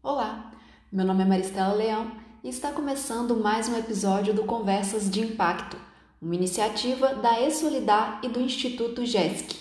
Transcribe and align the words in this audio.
Olá, 0.00 0.52
meu 0.92 1.04
nome 1.04 1.24
é 1.24 1.26
Maristela 1.26 1.74
Leão 1.74 2.12
e 2.44 2.48
está 2.48 2.70
começando 2.70 3.36
mais 3.36 3.68
um 3.68 3.76
episódio 3.76 4.32
do 4.32 4.44
Conversas 4.44 5.10
de 5.10 5.20
Impacto, 5.20 5.76
uma 6.22 6.36
iniciativa 6.36 7.16
da 7.16 7.40
E-Solidar 7.40 8.20
e 8.22 8.28
do 8.28 8.40
Instituto 8.40 9.04
GESC. 9.04 9.56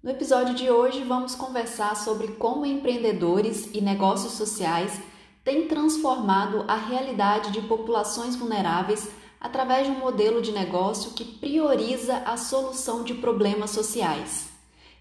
No 0.00 0.10
episódio 0.12 0.54
de 0.54 0.70
hoje, 0.70 1.02
vamos 1.02 1.34
conversar 1.34 1.96
sobre 1.96 2.28
como 2.28 2.64
empreendedores 2.64 3.74
e 3.74 3.80
negócios 3.80 4.34
sociais 4.34 5.00
têm 5.42 5.66
transformado 5.66 6.64
a 6.68 6.76
realidade 6.76 7.50
de 7.50 7.62
populações 7.62 8.36
vulneráveis 8.36 9.10
através 9.40 9.86
de 9.86 9.92
um 9.92 9.98
modelo 9.98 10.42
de 10.42 10.52
negócio 10.52 11.14
que 11.14 11.24
prioriza 11.24 12.18
a 12.18 12.36
solução 12.36 13.02
de 13.02 13.14
problemas 13.14 13.70
sociais. 13.70 14.50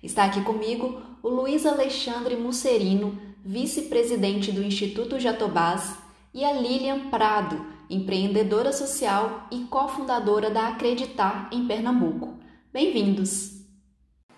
Está 0.02 0.24
aqui 0.24 0.42
comigo 0.42 1.02
o 1.22 1.28
Luiz 1.28 1.66
Alexandre 1.66 2.38
Musserino, 2.38 3.20
vice-presidente 3.44 4.52
do 4.52 4.64
Instituto 4.64 5.20
Jatobás, 5.20 5.98
e 6.34 6.46
a 6.46 6.54
Lilian 6.54 7.10
Prado, 7.10 7.66
empreendedora 7.90 8.72
social 8.72 9.48
e 9.52 9.66
cofundadora 9.66 10.50
da 10.50 10.68
Acreditar 10.70 11.50
em 11.52 11.68
Pernambuco. 11.68 12.40
Bem-vindos! 12.72 13.60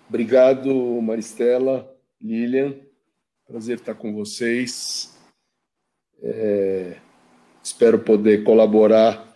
Obrigado, 0.08 0.74
Maristela, 1.00 1.88
Lilian. 2.20 2.74
Prazer 3.46 3.76
estar 3.78 3.94
com 3.94 4.12
vocês. 4.14 5.16
É, 6.22 6.96
espero 7.62 7.98
poder 7.98 8.42
colaborar, 8.44 9.31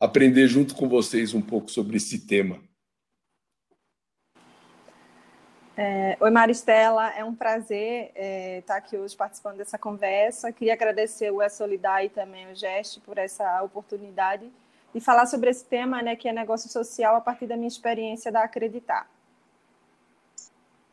aprender 0.00 0.48
junto 0.48 0.74
com 0.74 0.88
vocês 0.88 1.34
um 1.34 1.42
pouco 1.42 1.70
sobre 1.70 1.98
esse 1.98 2.26
tema. 2.26 2.58
É, 5.76 6.16
Oi, 6.20 6.30
Maristela, 6.30 7.10
é 7.10 7.24
um 7.24 7.34
prazer 7.34 8.10
é, 8.14 8.58
estar 8.58 8.76
aqui 8.76 8.96
hoje 8.96 9.14
participando 9.16 9.58
dessa 9.58 9.78
conversa. 9.78 10.52
Queria 10.52 10.72
agradecer 10.72 11.30
o 11.30 11.42
E-Solidar 11.42 12.04
e 12.04 12.08
também 12.08 12.50
o 12.50 12.54
Geste 12.54 13.00
por 13.00 13.18
essa 13.18 13.62
oportunidade 13.62 14.50
de 14.92 15.00
falar 15.00 15.26
sobre 15.26 15.50
esse 15.50 15.64
tema, 15.64 16.02
né, 16.02 16.16
que 16.16 16.28
é 16.28 16.32
negócio 16.32 16.68
social, 16.68 17.14
a 17.14 17.20
partir 17.20 17.46
da 17.46 17.56
minha 17.56 17.68
experiência 17.68 18.32
da 18.32 18.42
Acreditar. 18.42 19.08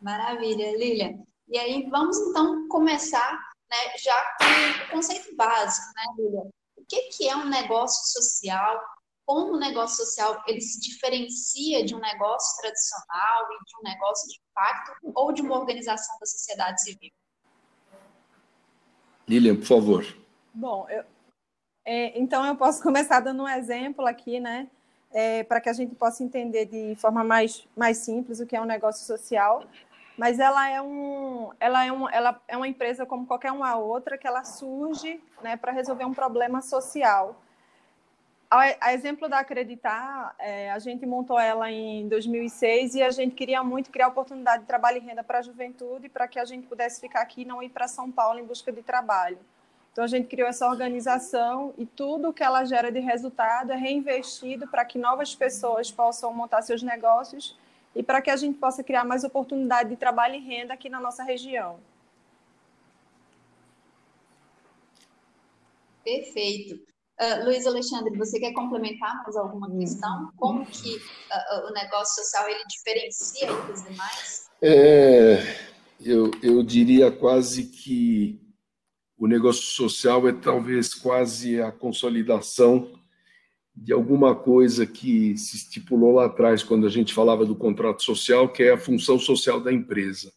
Maravilha, 0.02 0.78
Lilian. 0.78 1.20
E 1.50 1.58
aí 1.58 1.90
vamos 1.90 2.18
então 2.18 2.68
começar 2.68 3.34
né, 3.70 3.98
já 3.98 4.36
com 4.38 4.86
o 4.86 4.92
conceito 4.92 5.36
básico, 5.36 5.88
né, 5.96 6.04
Lilian? 6.18 6.50
O 6.78 6.86
que, 6.88 7.02
que 7.10 7.28
é 7.28 7.36
um 7.36 7.50
negócio 7.50 8.22
social? 8.22 8.80
Como 9.28 9.56
o 9.56 9.60
negócio 9.60 10.06
social 10.06 10.42
ele 10.48 10.62
se 10.62 10.80
diferencia 10.80 11.84
de 11.84 11.94
um 11.94 12.00
negócio 12.00 12.62
tradicional 12.62 13.44
e 13.52 13.66
de 13.66 13.78
um 13.82 13.84
negócio 13.84 14.26
de 14.30 14.40
impacto 14.40 15.12
ou 15.14 15.34
de 15.34 15.42
uma 15.42 15.60
organização 15.60 16.18
da 16.18 16.26
sociedade 16.26 16.82
civil? 16.82 17.12
Lilian, 19.28 19.58
por 19.58 19.66
favor. 19.66 20.18
Bom, 20.54 20.88
eu, 20.90 21.04
é, 21.84 22.18
então 22.18 22.46
eu 22.46 22.56
posso 22.56 22.82
começar 22.84 23.20
dando 23.20 23.44
um 23.44 23.50
exemplo 23.50 24.08
aqui, 24.08 24.40
né? 24.40 24.70
É, 25.12 25.44
para 25.44 25.60
que 25.60 25.68
a 25.68 25.74
gente 25.74 25.94
possa 25.94 26.24
entender 26.24 26.66
de 26.66 26.96
forma 26.96 27.22
mais, 27.22 27.68
mais 27.76 27.98
simples 27.98 28.40
o 28.40 28.46
que 28.46 28.56
é 28.56 28.62
um 28.62 28.66
negócio 28.66 29.06
social 29.06 29.68
mas 30.18 30.40
ela 30.40 30.68
é 30.68 30.82
um, 30.82 31.52
ela 31.60 31.86
é 31.86 31.92
um, 31.92 32.10
ela 32.10 32.42
é 32.48 32.58
uma 32.58 32.68
empresa 32.68 33.06
como 33.06 33.28
qualquer 33.28 33.52
uma 33.52 33.76
outra 33.76 34.18
que 34.18 34.26
ela 34.26 34.44
surge, 34.44 35.22
né, 35.44 35.56
para 35.56 35.72
resolver 35.72 36.06
um 36.06 36.14
problema 36.14 36.60
social. 36.60 37.36
A, 38.50 38.94
exemplo 38.94 39.28
da 39.28 39.40
Acreditar, 39.40 40.34
é, 40.40 40.72
a 40.72 40.80
gente 40.80 41.06
montou 41.06 41.38
ela 41.38 41.70
em 41.70 42.08
2006 42.08 42.96
e 42.96 43.04
a 43.04 43.12
gente 43.12 43.36
queria 43.36 43.62
muito 43.62 43.92
criar 43.92 44.08
oportunidade 44.08 44.62
de 44.62 44.68
trabalho 44.68 44.98
e 44.98 45.02
renda 45.02 45.22
para 45.22 45.40
a 45.40 45.42
juventude, 45.42 46.08
para 46.08 46.30
que 46.30 46.40
a 46.40 46.46
gente 46.46 46.66
pudesse 46.66 47.02
ficar 47.02 47.22
aqui 47.22 47.42
e 47.42 47.46
não 47.46 47.62
ir 47.62 47.68
para 47.70 47.90
São 47.90 48.10
Paulo 48.10 48.40
em 48.40 48.46
busca 48.46 48.72
de 48.72 48.82
trabalho. 48.82 49.38
Então 49.92 50.02
a 50.02 50.08
gente 50.08 50.30
criou 50.30 50.48
essa 50.48 50.66
organização 50.66 51.74
e 51.78 51.86
tudo 51.86 52.32
que 52.32 52.42
ela 52.42 52.64
gera 52.64 52.90
de 52.90 53.00
resultado 53.00 53.74
é 53.74 53.76
reinvestido 53.76 54.66
para 54.68 54.86
que 54.86 54.98
novas 54.98 55.36
pessoas 55.36 55.92
possam 55.92 56.34
montar 56.34 56.62
seus 56.62 56.82
negócios 56.82 57.58
e 57.94 58.02
para 58.02 58.22
que 58.22 58.30
a 58.30 58.38
gente 58.38 58.58
possa 58.60 58.82
criar 58.82 59.04
mais 59.04 59.26
oportunidade 59.26 59.90
de 59.90 59.98
trabalho 59.98 60.36
e 60.36 60.40
renda 60.40 60.74
aqui 60.74 60.88
na 60.88 61.02
nossa 61.02 61.24
região. 61.24 61.80
Perfeito. 66.04 66.97
Uh, 67.20 67.46
Luiz 67.46 67.66
Alexandre, 67.66 68.16
você 68.16 68.40
quer 68.40 68.54
complementar 68.54 69.24
mais 69.24 69.36
alguma 69.36 69.76
questão? 69.76 70.32
Como 70.38 70.64
que 70.66 70.96
uh, 70.98 71.68
o 71.68 71.74
negócio 71.74 72.24
social 72.24 72.48
ele 72.48 72.64
diferencia 72.70 73.52
dos 73.64 73.84
demais? 73.84 74.48
É, 74.62 75.42
eu, 76.00 76.30
eu 76.44 76.62
diria 76.62 77.12
quase 77.12 77.66
que 77.66 78.40
o 79.18 79.26
negócio 79.26 79.64
social 79.64 80.28
é 80.28 80.34
talvez 80.34 80.94
quase 80.94 81.60
a 81.60 81.72
consolidação 81.72 82.94
de 83.76 83.94
alguma 83.94 84.36
coisa 84.36 84.86
que 84.86 85.36
se 85.38 85.58
estipulou 85.58 86.14
lá 86.14 86.26
atrás, 86.26 86.64
quando 86.64 86.86
a 86.86 86.90
gente 86.90 87.14
falava 87.14 87.46
do 87.46 87.56
contrato 87.56 88.04
social, 88.04 88.50
que 88.50 88.64
é 88.64 88.74
a 88.74 88.78
função 88.78 89.20
social 89.20 89.60
da 89.60 89.72
empresa. 89.72 90.32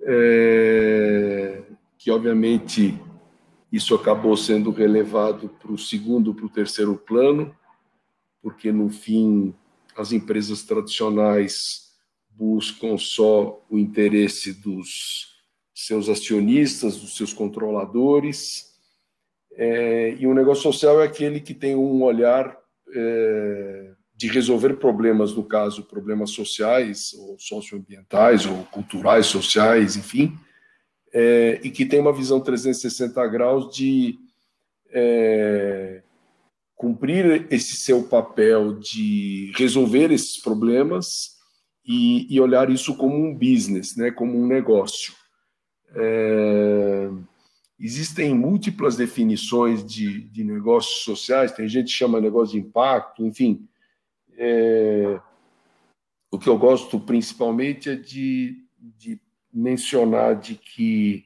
É, 0.00 1.62
que, 1.98 2.10
obviamente, 2.10 2.98
isso 3.72 3.94
acabou 3.94 4.36
sendo 4.36 4.70
relevado 4.70 5.48
para 5.48 5.72
o 5.72 5.78
segundo, 5.78 6.34
para 6.34 6.44
o 6.44 6.50
terceiro 6.50 6.94
plano, 6.94 7.56
porque, 8.42 8.70
no 8.70 8.90
fim, 8.90 9.54
as 9.96 10.12
empresas 10.12 10.62
tradicionais 10.62 11.92
buscam 12.30 12.98
só 12.98 13.64
o 13.70 13.78
interesse 13.78 14.52
dos 14.52 15.32
seus 15.74 16.08
acionistas, 16.08 16.98
dos 16.98 17.16
seus 17.16 17.32
controladores, 17.32 18.72
é, 19.54 20.16
e 20.18 20.26
o 20.26 20.34
negócio 20.34 20.62
social 20.62 21.00
é 21.00 21.06
aquele 21.06 21.40
que 21.40 21.54
tem 21.54 21.74
um 21.74 22.02
olhar 22.02 22.56
é, 22.94 23.92
de 24.14 24.28
resolver 24.28 24.74
problemas, 24.74 25.34
no 25.34 25.44
caso, 25.44 25.84
problemas 25.84 26.30
sociais, 26.30 27.12
ou 27.14 27.38
socioambientais, 27.38 28.46
ou 28.46 28.64
culturais, 28.66 29.26
sociais, 29.26 29.96
enfim, 29.96 30.38
é, 31.12 31.60
e 31.62 31.70
que 31.70 31.84
tem 31.84 32.00
uma 32.00 32.12
visão 32.12 32.40
360 32.40 33.26
graus 33.28 33.74
de 33.74 34.18
é, 34.90 36.02
cumprir 36.74 37.46
esse 37.50 37.76
seu 37.76 38.02
papel 38.02 38.78
de 38.78 39.52
resolver 39.56 40.10
esses 40.10 40.38
problemas 40.38 41.38
e, 41.84 42.32
e 42.34 42.40
olhar 42.40 42.70
isso 42.70 42.96
como 42.96 43.16
um 43.16 43.34
business, 43.34 43.96
né, 43.96 44.10
como 44.10 44.38
um 44.38 44.46
negócio. 44.46 45.14
É, 45.94 47.10
Existem 47.84 48.32
múltiplas 48.32 48.94
definições 48.94 49.84
de, 49.84 50.20
de 50.28 50.44
negócios 50.44 51.02
sociais, 51.02 51.50
tem 51.50 51.68
gente 51.68 51.86
que 51.86 51.98
chama 51.98 52.20
negócio 52.20 52.52
de 52.52 52.64
impacto, 52.64 53.26
enfim. 53.26 53.68
É, 54.38 55.20
o 56.30 56.38
que 56.38 56.48
eu 56.48 56.56
gosto 56.56 57.00
principalmente 57.00 57.90
é 57.90 57.96
de, 57.96 58.56
de 58.78 59.20
mencionar 59.52 60.38
de 60.38 60.54
que 60.54 61.24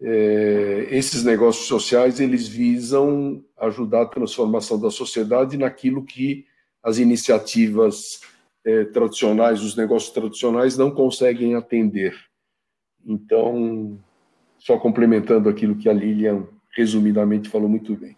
é, 0.00 0.88
esses 0.90 1.22
negócios 1.22 1.66
sociais 1.66 2.20
eles 2.20 2.48
visam 2.48 3.44
ajudar 3.58 4.02
a 4.02 4.08
transformação 4.08 4.80
da 4.80 4.90
sociedade 4.90 5.56
naquilo 5.56 6.04
que 6.04 6.46
as 6.82 6.98
iniciativas 6.98 8.22
é, 8.64 8.84
tradicionais, 8.86 9.62
os 9.62 9.76
negócios 9.76 10.12
tradicionais 10.12 10.76
não 10.76 10.90
conseguem 10.90 11.54
atender. 11.54 12.18
Então, 13.04 13.98
só 14.58 14.78
complementando 14.78 15.48
aquilo 15.48 15.76
que 15.76 15.88
a 15.88 15.92
Lilian 15.92 16.46
resumidamente 16.70 17.48
falou 17.48 17.68
muito 17.68 17.94
bem. 17.94 18.16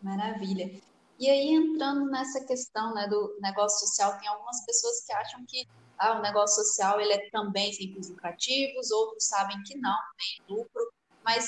Maravilha. 0.00 0.70
E 1.18 1.30
aí, 1.30 1.54
entrando 1.54 2.10
nessa 2.10 2.44
questão 2.44 2.92
né, 2.94 3.06
do 3.06 3.38
negócio 3.40 3.86
social, 3.86 4.18
tem 4.18 4.28
algumas 4.28 4.64
pessoas 4.66 5.04
que 5.06 5.12
acham 5.12 5.44
que 5.46 5.68
ah, 5.98 6.18
o 6.18 6.22
negócio 6.22 6.64
social 6.64 7.00
ele 7.00 7.12
é 7.12 7.30
também 7.30 7.72
sem 7.72 7.92
fins 7.92 8.10
lucrativos, 8.10 8.90
outros 8.90 9.26
sabem 9.26 9.62
que 9.62 9.76
não, 9.78 9.96
tem 10.18 10.56
lucro, 10.56 10.92
mas 11.24 11.46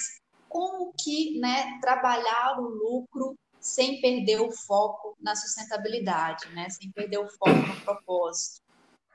como 0.49 0.93
que 0.93 1.39
né, 1.41 1.79
trabalhar 1.81 2.61
o 2.61 2.69
lucro 2.69 3.37
sem 3.61 4.01
perder 4.01 4.41
o 4.41 4.53
foco 4.53 5.17
na 5.21 5.35
sustentabilidade, 5.35 6.49
né, 6.55 6.69
sem 6.71 6.93
perder 6.93 7.19
o 7.19 7.29
foco 7.29 7.51
no 7.51 7.81
propósito? 7.81 8.63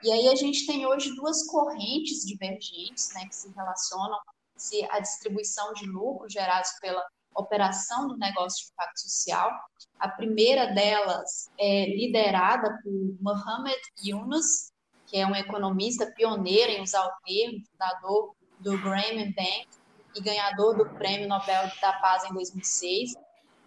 E 0.04 0.12
aí 0.12 0.28
a 0.30 0.36
gente 0.36 0.66
tem 0.66 0.86
hoje 0.86 1.14
duas 1.16 1.46
correntes 1.46 2.26
divergentes, 2.26 3.14
né, 3.14 3.26
que 3.28 3.36
se 3.36 3.50
relacionam 3.54 4.20
se 4.58 4.86
a 4.92 5.00
distribuição 5.00 5.74
de 5.74 5.86
lucros 5.86 6.34
gerados 6.34 6.72
pela 6.82 7.06
operação 7.36 8.08
do 8.08 8.18
negócio 8.18 8.66
de 8.66 8.72
impacto 8.72 9.00
social. 9.00 9.52
A 10.00 10.10
primeira 10.10 10.74
delas 10.74 11.50
é 11.58 11.86
liderada 11.86 12.80
por 12.84 13.18
Mohamed 13.22 13.80
Yunus, 14.04 14.72
que 15.10 15.18
é 15.18 15.26
um 15.26 15.36
economista 15.36 16.06
pioneiro 16.06 16.72
em 16.72 16.82
usar 16.82 17.04
o 17.04 17.12
termo, 17.26 17.66
fundador 17.72 18.36
do 18.60 18.78
Grameen 18.78 19.34
Bank 19.34 19.68
e 20.16 20.22
ganhador 20.22 20.78
do 20.78 20.88
Prêmio 20.98 21.28
Nobel 21.28 21.64
da 21.82 21.94
Paz 21.94 22.30
em 22.30 22.34
2006. 22.34 23.14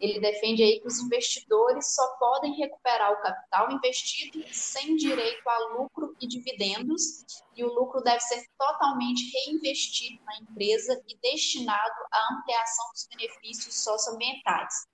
ele 0.01 0.21
defende 0.21 0.63
aí 0.63 0.81
que 0.81 0.87
os 0.87 0.99
investidores 0.99 1.95
só 1.95 2.07
podem 2.19 2.55
recuperar 2.55 3.13
o 3.13 3.23
capital 3.23 3.73
investido 3.73 4.43
sem 4.53 4.97
direito 4.97 5.49
a 5.49 5.59
lucro 5.77 6.17
e 6.21 6.27
dividendos, 6.27 7.25
e 7.57 7.63
o 7.65 7.73
lucro 7.73 8.01
deve 8.03 8.21
ser 8.21 8.45
totalmente 8.59 9.31
reinvestido 9.33 10.21
na 10.25 10.37
empresa 10.39 11.01
e 11.09 11.17
destinado 11.19 11.95
à 12.13 12.35
ampliação 12.35 12.91
dos 12.93 13.07
benefícios 13.09 13.77
socioambientais. 13.77 14.87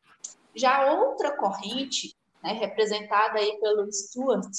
Já 0.54 0.92
outra 0.92 1.36
corrente, 1.36 2.14
né, 2.42 2.52
representada 2.52 3.38
aí 3.38 3.58
pelo 3.60 3.90
Stuart 3.90 4.50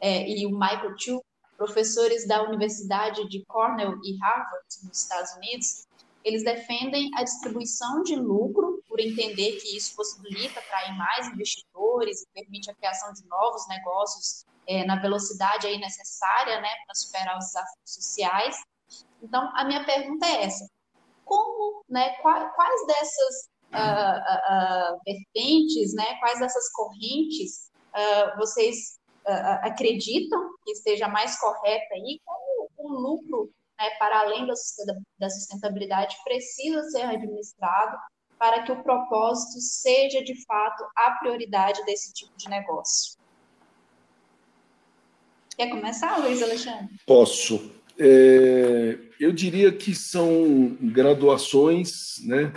é, 0.00 0.28
e 0.28 0.44
o 0.46 0.50
Michael 0.50 0.98
Chu, 0.98 1.22
professores 1.62 2.26
da 2.26 2.42
Universidade 2.42 3.28
de 3.28 3.44
Cornell 3.46 3.94
e 4.02 4.18
Harvard, 4.20 4.66
nos 4.82 5.02
Estados 5.02 5.30
Unidos, 5.36 5.86
eles 6.24 6.42
defendem 6.42 7.08
a 7.14 7.22
distribuição 7.22 8.02
de 8.02 8.16
lucro, 8.16 8.82
por 8.88 8.98
entender 8.98 9.60
que 9.60 9.76
isso 9.76 9.94
possibilita 9.94 10.58
atrair 10.58 10.92
mais 10.96 11.28
investidores 11.28 12.22
e 12.22 12.26
permite 12.34 12.68
a 12.68 12.74
criação 12.74 13.12
de 13.12 13.24
novos 13.28 13.68
negócios 13.68 14.44
é, 14.66 14.84
na 14.84 14.96
velocidade 14.96 15.68
aí 15.68 15.78
necessária 15.78 16.60
né, 16.60 16.68
para 16.84 16.94
superar 16.96 17.38
os 17.38 17.46
desafios 17.46 17.94
sociais. 17.94 18.56
Então, 19.22 19.48
a 19.54 19.64
minha 19.64 19.84
pergunta 19.84 20.26
é 20.26 20.44
essa: 20.44 20.66
como, 21.24 21.84
né, 21.88 22.10
quais, 22.22 22.86
dessas 22.88 23.48
uh, 23.72 24.18
uh, 24.18 24.94
uh, 24.94 25.00
vertentes, 25.06 25.94
né, 25.94 26.16
quais 26.18 26.40
dessas 26.40 26.72
correntes 26.72 27.70
vocês 28.38 28.98
acreditam 29.26 30.40
que 30.64 30.72
esteja 30.72 31.08
mais 31.08 31.38
correta 31.38 31.94
aí? 31.94 32.20
Como 32.24 32.68
o 32.78 33.00
lucro 33.00 33.52
né, 33.78 33.90
para 33.98 34.20
além 34.20 34.46
da 34.46 35.30
sustentabilidade, 35.30 36.16
precisa 36.24 36.82
ser 36.84 37.02
administrado 37.02 37.96
para 38.38 38.62
que 38.62 38.72
o 38.72 38.82
propósito 38.82 39.60
seja, 39.60 40.22
de 40.22 40.44
fato, 40.44 40.84
a 40.96 41.12
prioridade 41.12 41.84
desse 41.84 42.12
tipo 42.12 42.32
de 42.36 42.48
negócio. 42.48 43.16
Quer 45.56 45.70
começar, 45.70 46.16
Luiz 46.18 46.42
Alexandre? 46.42 46.96
Posso. 47.06 47.72
É, 47.98 48.98
eu 49.20 49.32
diria 49.32 49.70
que 49.70 49.94
são 49.94 50.76
graduações, 50.80 52.16
né? 52.24 52.52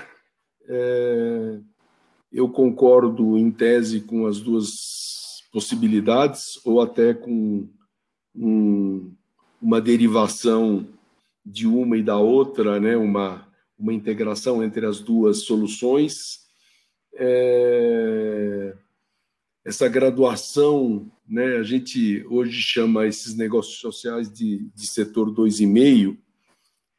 É, 0.68 1.60
eu 2.32 2.50
concordo 2.50 3.38
em 3.38 3.52
tese 3.52 4.02
com 4.02 4.26
as 4.26 4.40
duas 4.40 5.25
possibilidades, 5.56 6.60
ou 6.66 6.82
até 6.82 7.14
com 7.14 7.70
um, 8.36 9.16
uma 9.62 9.80
derivação 9.80 10.86
de 11.46 11.66
uma 11.66 11.96
e 11.96 12.04
da 12.04 12.18
outra, 12.18 12.78
né, 12.78 12.98
uma, 12.98 13.48
uma 13.80 13.94
integração 13.94 14.62
entre 14.62 14.86
as 14.86 15.00
duas 15.00 15.44
soluções. 15.44 16.42
É, 17.14 18.76
essa 19.64 19.88
graduação, 19.88 21.10
né, 21.26 21.56
a 21.56 21.64
gente 21.64 22.26
hoje 22.30 22.62
chama 22.62 23.08
esses 23.08 23.34
negócios 23.34 23.80
sociais 23.80 24.30
de, 24.30 24.70
de 24.76 24.86
setor 24.86 25.34
2,5, 25.34 26.18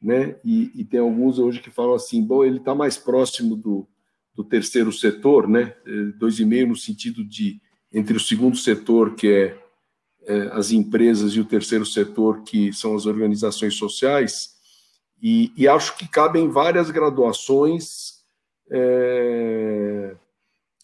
né, 0.01 0.35
e, 0.43 0.71
e 0.73 0.83
tem 0.83 0.99
alguns 0.99 1.37
hoje 1.37 1.59
que 1.59 1.69
falam 1.69 1.93
assim, 1.93 2.23
bom, 2.23 2.43
ele 2.43 2.57
está 2.57 2.73
mais 2.73 2.97
próximo 2.97 3.55
do, 3.55 3.87
do 4.33 4.43
terceiro 4.43 4.91
setor, 4.91 5.47
né, 5.47 5.75
2,5 5.85 6.69
no 6.69 6.75
sentido 6.75 7.23
de 7.23 7.61
entre 7.91 8.17
o 8.17 8.19
segundo 8.19 8.57
setor, 8.57 9.15
que 9.15 9.27
é 9.27 9.67
é, 10.27 10.49
as 10.51 10.71
empresas 10.71 11.31
e 11.31 11.39
o 11.39 11.45
terceiro 11.45 11.85
setor, 11.85 12.43
que 12.43 12.73
são 12.73 12.93
as 12.95 13.05
organizações 13.05 13.75
sociais, 13.75 14.57
e, 15.21 15.53
e 15.55 15.67
acho 15.67 15.97
que 15.97 16.05
cabem 16.05 16.49
várias 16.49 16.91
graduações, 16.91 18.25
é, 18.69 20.15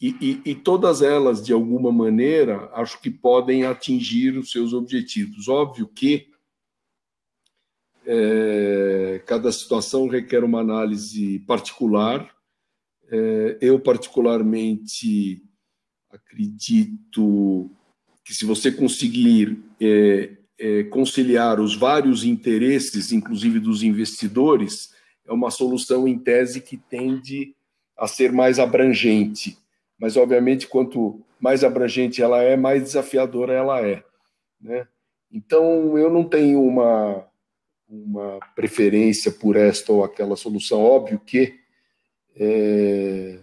e, 0.01 0.41
e, 0.45 0.51
e, 0.51 0.55
todas 0.55 1.01
elas, 1.01 1.43
de 1.43 1.51
alguma 1.51 1.91
maneira, 1.91 2.69
acho 2.73 2.99
que 3.01 3.09
podem 3.09 3.65
atingir 3.65 4.37
os 4.37 4.51
seus 4.51 4.73
objetivos. 4.73 5.47
Óbvio 5.47 5.87
que 5.87 6.29
é, 8.05 9.21
cada 9.25 9.51
situação 9.51 10.07
requer 10.07 10.43
uma 10.43 10.59
análise 10.59 11.39
particular. 11.39 12.33
É, 13.09 13.57
eu, 13.61 13.79
particularmente, 13.79 15.41
acredito 16.13 17.69
que 18.23 18.33
se 18.33 18.45
você 18.45 18.71
conseguir 18.71 19.59
é, 19.81 20.31
é, 20.59 20.83
conciliar 20.85 21.59
os 21.59 21.75
vários 21.75 22.23
interesses, 22.23 23.11
inclusive 23.11 23.59
dos 23.59 23.83
investidores, 23.83 24.93
é 25.25 25.33
uma 25.33 25.51
solução 25.51 26.07
em 26.07 26.17
tese 26.17 26.61
que 26.61 26.77
tende 26.77 27.55
a 27.97 28.07
ser 28.07 28.31
mais 28.31 28.59
abrangente. 28.59 29.57
Mas, 29.99 30.15
obviamente, 30.15 30.67
quanto 30.67 31.21
mais 31.39 31.63
abrangente 31.63 32.21
ela 32.21 32.41
é, 32.41 32.55
mais 32.55 32.83
desafiadora 32.83 33.53
ela 33.53 33.81
é. 33.81 34.03
Né? 34.61 34.87
Então, 35.31 35.97
eu 35.97 36.09
não 36.09 36.23
tenho 36.23 36.61
uma, 36.61 37.25
uma 37.87 38.39
preferência 38.55 39.31
por 39.31 39.55
esta 39.55 39.91
ou 39.91 40.03
aquela 40.03 40.35
solução. 40.35 40.81
Óbvio 40.81 41.19
que 41.19 41.59
é, 42.35 43.39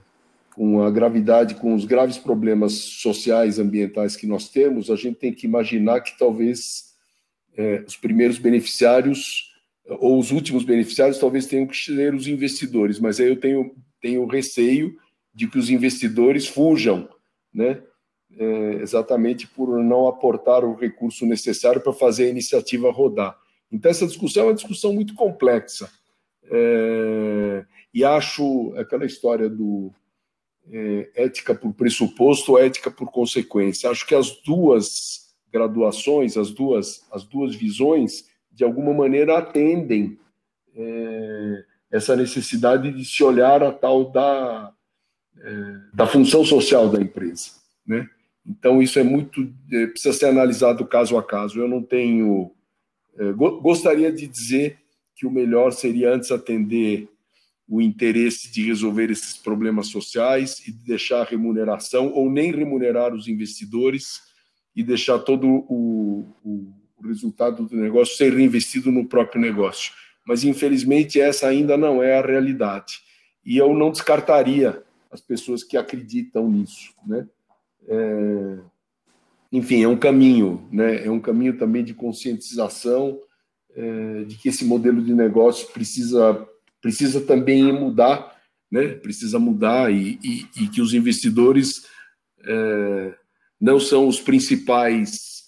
com 0.60 0.82
a 0.82 0.90
gravidade, 0.90 1.54
com 1.54 1.74
os 1.74 1.86
graves 1.86 2.18
problemas 2.18 2.74
sociais, 2.74 3.58
ambientais 3.58 4.14
que 4.14 4.26
nós 4.26 4.50
temos, 4.50 4.90
a 4.90 4.94
gente 4.94 5.16
tem 5.16 5.32
que 5.32 5.46
imaginar 5.46 6.02
que 6.02 6.18
talvez 6.18 6.96
é, 7.56 7.82
os 7.88 7.96
primeiros 7.96 8.36
beneficiários 8.38 9.54
ou 9.86 10.18
os 10.18 10.30
últimos 10.30 10.62
beneficiários 10.62 11.18
talvez 11.18 11.46
tenham 11.46 11.66
que 11.66 11.74
ser 11.74 12.14
os 12.14 12.26
investidores, 12.26 13.00
mas 13.00 13.18
aí 13.18 13.28
eu 13.28 13.40
tenho, 13.40 13.74
tenho 14.02 14.26
receio 14.26 14.94
de 15.34 15.46
que 15.46 15.58
os 15.58 15.70
investidores 15.70 16.46
fujam, 16.46 17.08
né? 17.54 17.82
É, 18.38 18.82
exatamente 18.82 19.46
por 19.46 19.82
não 19.82 20.06
aportar 20.08 20.62
o 20.62 20.74
recurso 20.74 21.24
necessário 21.24 21.80
para 21.80 21.94
fazer 21.94 22.24
a 22.24 22.30
iniciativa 22.30 22.92
rodar. 22.92 23.34
Então, 23.72 23.90
essa 23.90 24.06
discussão 24.06 24.42
é 24.42 24.46
uma 24.48 24.54
discussão 24.54 24.92
muito 24.92 25.14
complexa. 25.14 25.90
É, 26.52 27.64
e 27.94 28.04
acho 28.04 28.74
aquela 28.76 29.06
história 29.06 29.48
do 29.48 29.90
é, 30.68 31.10
ética 31.14 31.54
por 31.54 31.72
pressuposto 31.72 32.52
ou 32.52 32.58
ética 32.58 32.90
por 32.90 33.10
consequência. 33.10 33.90
Acho 33.90 34.06
que 34.06 34.14
as 34.14 34.30
duas 34.42 35.30
graduações, 35.52 36.36
as 36.36 36.50
duas, 36.50 37.06
as 37.10 37.24
duas 37.24 37.54
visões, 37.54 38.28
de 38.50 38.64
alguma 38.64 38.92
maneira 38.92 39.38
atendem 39.38 40.18
é, 40.74 41.64
essa 41.90 42.14
necessidade 42.14 42.92
de 42.92 43.04
se 43.04 43.22
olhar 43.22 43.62
a 43.62 43.72
tal 43.72 44.10
da, 44.10 44.72
é, 45.40 45.76
da 45.92 46.06
função 46.06 46.44
social 46.44 46.88
da 46.88 47.00
empresa. 47.00 47.50
Né? 47.86 48.08
Então, 48.46 48.80
isso 48.80 48.98
é 48.98 49.02
muito. 49.02 49.52
É, 49.72 49.86
precisa 49.86 50.12
ser 50.12 50.26
analisado 50.26 50.86
caso 50.86 51.16
a 51.18 51.22
caso. 51.22 51.58
Eu 51.58 51.68
não 51.68 51.82
tenho. 51.82 52.52
É, 53.19 53.32
gostaria 53.32 54.12
de 54.12 54.26
dizer 54.26 54.79
que 55.14 55.26
o 55.26 55.31
melhor 55.31 55.72
seria 55.72 56.14
antes 56.14 56.31
atender 56.31 57.08
o 57.70 57.81
interesse 57.81 58.50
de 58.50 58.67
resolver 58.67 59.12
esses 59.12 59.36
problemas 59.36 59.86
sociais 59.86 60.60
e 60.67 60.72
de 60.72 60.84
deixar 60.84 61.20
a 61.20 61.24
remuneração 61.24 62.12
ou 62.12 62.29
nem 62.29 62.50
remunerar 62.50 63.15
os 63.15 63.29
investidores 63.29 64.22
e 64.74 64.82
deixar 64.82 65.20
todo 65.20 65.46
o, 65.46 66.27
o, 66.44 66.74
resultado 67.06 67.65
do 67.65 67.77
negócio 67.77 68.17
ser 68.17 68.34
reinvestido 68.34 68.91
no 68.91 69.06
próprio 69.06 69.41
negócio. 69.41 69.93
Mas, 70.27 70.43
infelizmente, 70.43 71.20
essa 71.20 71.46
ainda 71.46 71.77
não 71.77 72.03
é 72.03 72.19
a 72.19 72.27
realidade. 72.27 72.98
E 73.44 73.56
eu 73.56 73.72
não 73.72 73.93
descartaria 73.93 74.82
as 75.10 75.20
pessoas 75.20 75.62
que 75.62 75.77
acreditam 75.77 76.50
nisso. 76.50 76.93
Né? 77.06 77.27
É... 77.86 78.58
Enfim, 79.53 79.82
é 79.82 79.89
um 79.89 79.96
caminho, 79.96 80.69
né? 80.72 81.06
é 81.06 81.10
um 81.10 81.20
caminho 81.20 81.56
também 81.56 81.84
de 81.84 81.94
conscientização 81.94 83.19
é, 83.74 84.24
de 84.24 84.36
que 84.36 84.48
esse 84.48 84.65
modelo 84.65 85.03
de 85.03 85.15
negócio 85.15 85.69
precisa 85.69 86.46
precisa 86.81 87.20
também 87.20 87.72
mudar, 87.72 88.41
né? 88.70 88.89
precisa 88.94 89.39
mudar 89.39 89.93
e, 89.93 90.19
e, 90.22 90.65
e 90.65 90.69
que 90.69 90.81
os 90.81 90.94
investidores 90.94 91.87
é, 92.44 93.15
não 93.60 93.79
são 93.79 94.08
os 94.08 94.20
principais 94.20 95.44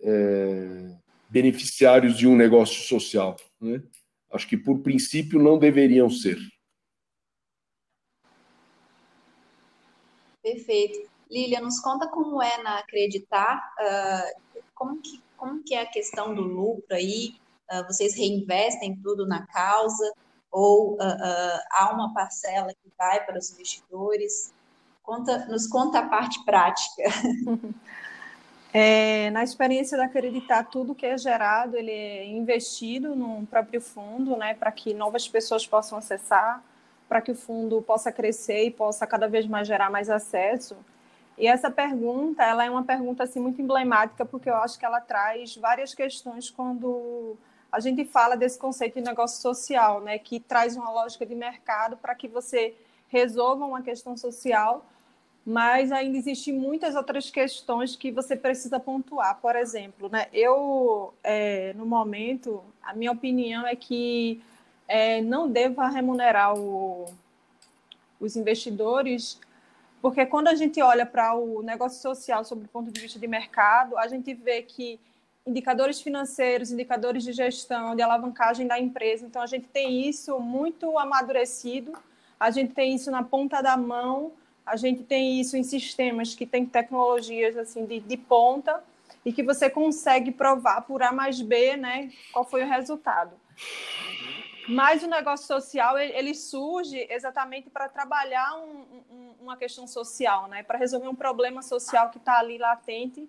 é, 0.00 0.96
beneficiários 1.28 2.16
de 2.16 2.26
um 2.26 2.36
negócio 2.36 2.82
social. 2.82 3.36
Né? 3.60 3.82
Acho 4.30 4.48
que, 4.48 4.56
por 4.56 4.80
princípio, 4.80 5.42
não 5.42 5.58
deveriam 5.58 6.08
ser. 6.10 6.38
Perfeito. 10.42 11.08
Lília, 11.30 11.60
nos 11.60 11.80
conta 11.80 12.08
como 12.08 12.40
é 12.40 12.62
na 12.62 12.78
Acreditar, 12.78 13.74
uh, 13.80 14.62
como, 14.74 15.00
que, 15.02 15.20
como 15.36 15.62
que 15.64 15.74
é 15.74 15.82
a 15.82 15.90
questão 15.90 16.32
do 16.34 16.42
lucro 16.42 16.94
aí, 16.94 17.34
uh, 17.72 17.84
vocês 17.88 18.16
reinvestem 18.16 18.96
tudo 19.02 19.26
na 19.26 19.44
causa, 19.46 20.12
ou 20.50 20.94
uh, 20.94 20.96
uh, 20.96 21.60
há 21.72 21.90
uma 21.92 22.12
parcela 22.14 22.68
que 22.68 22.90
vai 22.98 23.24
para 23.24 23.38
os 23.38 23.50
investidores? 23.52 24.52
Conta, 25.02 25.46
nos 25.46 25.66
conta 25.66 26.00
a 26.00 26.08
parte 26.08 26.44
prática. 26.44 27.02
É, 28.78 29.30
na 29.30 29.42
experiência 29.42 29.96
da 29.96 30.04
Acreditar, 30.04 30.64
tudo 30.64 30.94
que 30.94 31.06
é 31.06 31.16
gerado, 31.16 31.78
ele 31.78 31.90
é 31.90 32.26
investido 32.26 33.16
num 33.16 33.46
próprio 33.46 33.80
fundo, 33.80 34.36
né, 34.36 34.52
para 34.52 34.70
que 34.70 34.92
novas 34.92 35.26
pessoas 35.26 35.66
possam 35.66 35.96
acessar 35.96 36.62
para 37.08 37.20
que 37.20 37.30
o 37.30 37.34
fundo 37.34 37.80
possa 37.82 38.12
crescer 38.12 38.64
e 38.64 38.70
possa 38.70 39.06
cada 39.06 39.28
vez 39.28 39.46
mais 39.46 39.66
gerar 39.66 39.90
mais 39.90 40.10
acesso. 40.10 40.76
E 41.38 41.46
essa 41.46 41.70
pergunta, 41.70 42.42
ela 42.42 42.64
é 42.64 42.70
uma 42.70 42.82
pergunta 42.82 43.22
assim 43.22 43.40
muito 43.40 43.60
emblemática 43.60 44.24
porque 44.24 44.48
eu 44.48 44.56
acho 44.56 44.78
que 44.78 44.84
ela 44.84 45.00
traz 45.00 45.56
várias 45.56 45.94
questões 45.94 46.50
quando 46.50 47.36
a 47.70 47.80
gente 47.80 48.04
fala 48.04 48.36
desse 48.36 48.58
conceito 48.58 48.94
de 48.94 49.00
negócio 49.00 49.40
social, 49.40 50.00
né, 50.00 50.18
que 50.18 50.40
traz 50.40 50.76
uma 50.76 50.90
lógica 50.90 51.26
de 51.26 51.34
mercado 51.34 51.96
para 51.96 52.14
que 52.14 52.28
você 52.28 52.74
resolva 53.08 53.64
uma 53.64 53.82
questão 53.82 54.16
social, 54.16 54.84
mas 55.44 55.92
ainda 55.92 56.16
existem 56.16 56.52
muitas 56.52 56.96
outras 56.96 57.30
questões 57.30 57.94
que 57.94 58.10
você 58.10 58.34
precisa 58.34 58.80
pontuar. 58.80 59.38
Por 59.40 59.54
exemplo, 59.54 60.08
né, 60.08 60.26
eu, 60.32 61.14
é, 61.22 61.72
no 61.74 61.86
momento, 61.86 62.62
a 62.82 62.94
minha 62.94 63.12
opinião 63.12 63.66
é 63.66 63.76
que 63.76 64.42
é, 64.88 65.20
não 65.20 65.48
deva 65.48 65.88
remunerar 65.88 66.58
o, 66.58 67.06
os 68.20 68.36
investidores 68.36 69.40
porque 70.06 70.24
quando 70.24 70.46
a 70.46 70.54
gente 70.54 70.80
olha 70.80 71.04
para 71.04 71.34
o 71.34 71.62
negócio 71.62 72.00
social 72.00 72.44
sob 72.44 72.64
o 72.64 72.68
ponto 72.68 72.92
de 72.92 73.00
vista 73.00 73.18
de 73.18 73.26
mercado, 73.26 73.98
a 73.98 74.06
gente 74.06 74.32
vê 74.34 74.62
que 74.62 75.00
indicadores 75.46 76.00
financeiros, 76.00 76.72
indicadores 76.72 77.22
de 77.22 77.32
gestão, 77.32 77.94
de 77.94 78.02
alavancagem 78.02 78.66
da 78.66 78.78
empresa, 78.78 79.24
então 79.26 79.40
a 79.40 79.46
gente 79.46 79.68
tem 79.68 80.08
isso 80.08 80.38
muito 80.40 80.98
amadurecido, 80.98 81.92
a 82.38 82.50
gente 82.50 82.74
tem 82.74 82.94
isso 82.94 83.10
na 83.10 83.22
ponta 83.22 83.62
da 83.62 83.76
mão, 83.76 84.32
a 84.64 84.76
gente 84.76 85.04
tem 85.04 85.40
isso 85.40 85.56
em 85.56 85.62
sistemas 85.62 86.34
que 86.34 86.44
têm 86.44 86.66
tecnologias 86.66 87.56
assim 87.56 87.86
de, 87.86 88.00
de 88.00 88.16
ponta 88.16 88.82
e 89.24 89.32
que 89.32 89.42
você 89.42 89.70
consegue 89.70 90.32
provar 90.32 90.82
por 90.82 91.02
A 91.02 91.12
mais 91.12 91.40
B, 91.40 91.76
né, 91.76 92.10
qual 92.32 92.44
foi 92.44 92.64
o 92.64 92.66
resultado. 92.66 93.32
Mas 94.68 95.02
o 95.02 95.06
negócio 95.06 95.46
social 95.46 95.96
ele 95.96 96.34
surge 96.34 97.06
exatamente 97.08 97.70
para 97.70 97.88
trabalhar 97.88 98.56
um, 98.56 98.84
um, 99.10 99.34
uma 99.40 99.56
questão 99.56 99.86
social, 99.86 100.48
né? 100.48 100.64
Para 100.64 100.76
resolver 100.76 101.06
um 101.06 101.14
problema 101.14 101.62
social 101.62 102.10
que 102.10 102.18
está 102.18 102.38
ali 102.38 102.58
latente. 102.58 103.28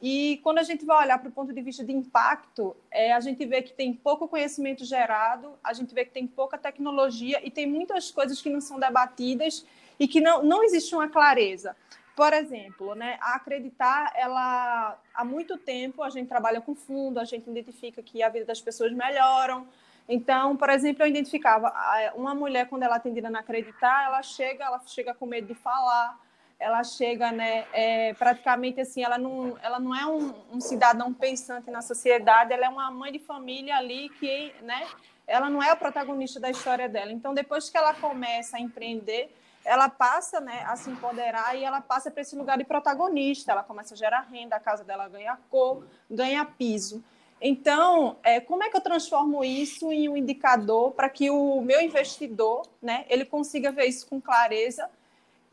E 0.00 0.40
quando 0.42 0.58
a 0.58 0.62
gente 0.62 0.84
vai 0.84 1.04
olhar 1.04 1.18
para 1.18 1.28
o 1.28 1.32
ponto 1.32 1.52
de 1.52 1.62
vista 1.62 1.82
de 1.82 1.92
impacto, 1.92 2.76
é, 2.90 3.12
a 3.12 3.20
gente 3.20 3.44
vê 3.46 3.62
que 3.62 3.72
tem 3.72 3.94
pouco 3.94 4.28
conhecimento 4.28 4.84
gerado, 4.84 5.54
a 5.64 5.72
gente 5.72 5.94
vê 5.94 6.04
que 6.04 6.10
tem 6.10 6.26
pouca 6.26 6.58
tecnologia 6.58 7.40
e 7.46 7.50
tem 7.50 7.66
muitas 7.66 8.10
coisas 8.10 8.40
que 8.40 8.50
não 8.50 8.60
são 8.60 8.78
debatidas 8.78 9.64
e 9.98 10.06
que 10.06 10.20
não, 10.20 10.42
não 10.42 10.62
existe 10.62 10.94
uma 10.94 11.08
clareza. 11.08 11.74
Por 12.14 12.32
exemplo, 12.32 12.94
né, 12.94 13.18
a 13.20 13.36
acreditar, 13.36 14.12
ela 14.14 14.98
há 15.14 15.24
muito 15.24 15.58
tempo 15.58 16.02
a 16.02 16.10
gente 16.10 16.28
trabalha 16.28 16.60
com 16.60 16.74
fundo, 16.74 17.18
a 17.18 17.24
gente 17.24 17.48
identifica 17.48 18.02
que 18.02 18.22
a 18.22 18.28
vida 18.28 18.46
das 18.46 18.60
pessoas 18.60 18.92
melhoram, 18.92 19.66
então, 20.08 20.56
por 20.56 20.70
exemplo, 20.70 21.02
eu 21.02 21.08
identificava 21.08 21.72
uma 22.14 22.34
mulher 22.34 22.68
quando 22.68 22.84
ela 22.84 22.94
é 22.94 22.98
atendida 22.98 23.28
na 23.28 23.40
acreditar, 23.40 24.04
ela 24.04 24.22
chega, 24.22 24.64
ela 24.64 24.80
chega 24.86 25.12
com 25.12 25.26
medo 25.26 25.48
de 25.48 25.54
falar, 25.54 26.18
ela 26.58 26.82
chega, 26.82 27.30
né, 27.30 27.66
é, 27.72 28.14
praticamente 28.14 28.80
assim, 28.80 29.02
ela 29.02 29.18
não, 29.18 29.58
ela 29.62 29.78
não 29.78 29.94
é 29.94 30.06
um, 30.06 30.34
um, 30.52 30.60
cidadão 30.60 31.12
pensante 31.12 31.70
na 31.70 31.82
sociedade, 31.82 32.52
ela 32.52 32.66
é 32.66 32.68
uma 32.68 32.90
mãe 32.90 33.12
de 33.12 33.18
família 33.18 33.76
ali 33.76 34.08
que, 34.08 34.54
né, 34.62 34.86
ela 35.26 35.50
não 35.50 35.62
é 35.62 35.70
a 35.70 35.76
protagonista 35.76 36.40
da 36.40 36.48
história 36.48 36.88
dela. 36.88 37.12
Então, 37.12 37.34
depois 37.34 37.68
que 37.68 37.76
ela 37.76 37.92
começa 37.92 38.56
a 38.56 38.60
empreender, 38.60 39.28
ela 39.64 39.88
passa, 39.88 40.40
né, 40.40 40.64
a 40.66 40.76
se 40.76 40.88
empoderar 40.88 41.56
e 41.56 41.64
ela 41.64 41.80
passa 41.80 42.10
para 42.10 42.22
esse 42.22 42.36
lugar 42.36 42.56
de 42.56 42.64
protagonista. 42.64 43.50
Ela 43.50 43.64
começa 43.64 43.94
a 43.94 43.96
gerar 43.96 44.20
renda, 44.20 44.56
a 44.56 44.60
casa 44.60 44.84
dela 44.84 45.08
ganha 45.08 45.36
cor, 45.50 45.84
ganha 46.08 46.44
piso. 46.44 47.04
Então, 47.40 48.16
é, 48.22 48.40
como 48.40 48.62
é 48.62 48.70
que 48.70 48.76
eu 48.76 48.80
transformo 48.80 49.44
isso 49.44 49.92
em 49.92 50.08
um 50.08 50.16
indicador 50.16 50.92
para 50.92 51.08
que 51.08 51.28
o 51.28 51.60
meu 51.60 51.82
investidor, 51.82 52.66
né, 52.80 53.04
ele 53.10 53.24
consiga 53.24 53.70
ver 53.70 53.86
isso 53.86 54.06
com 54.06 54.20
clareza 54.20 54.88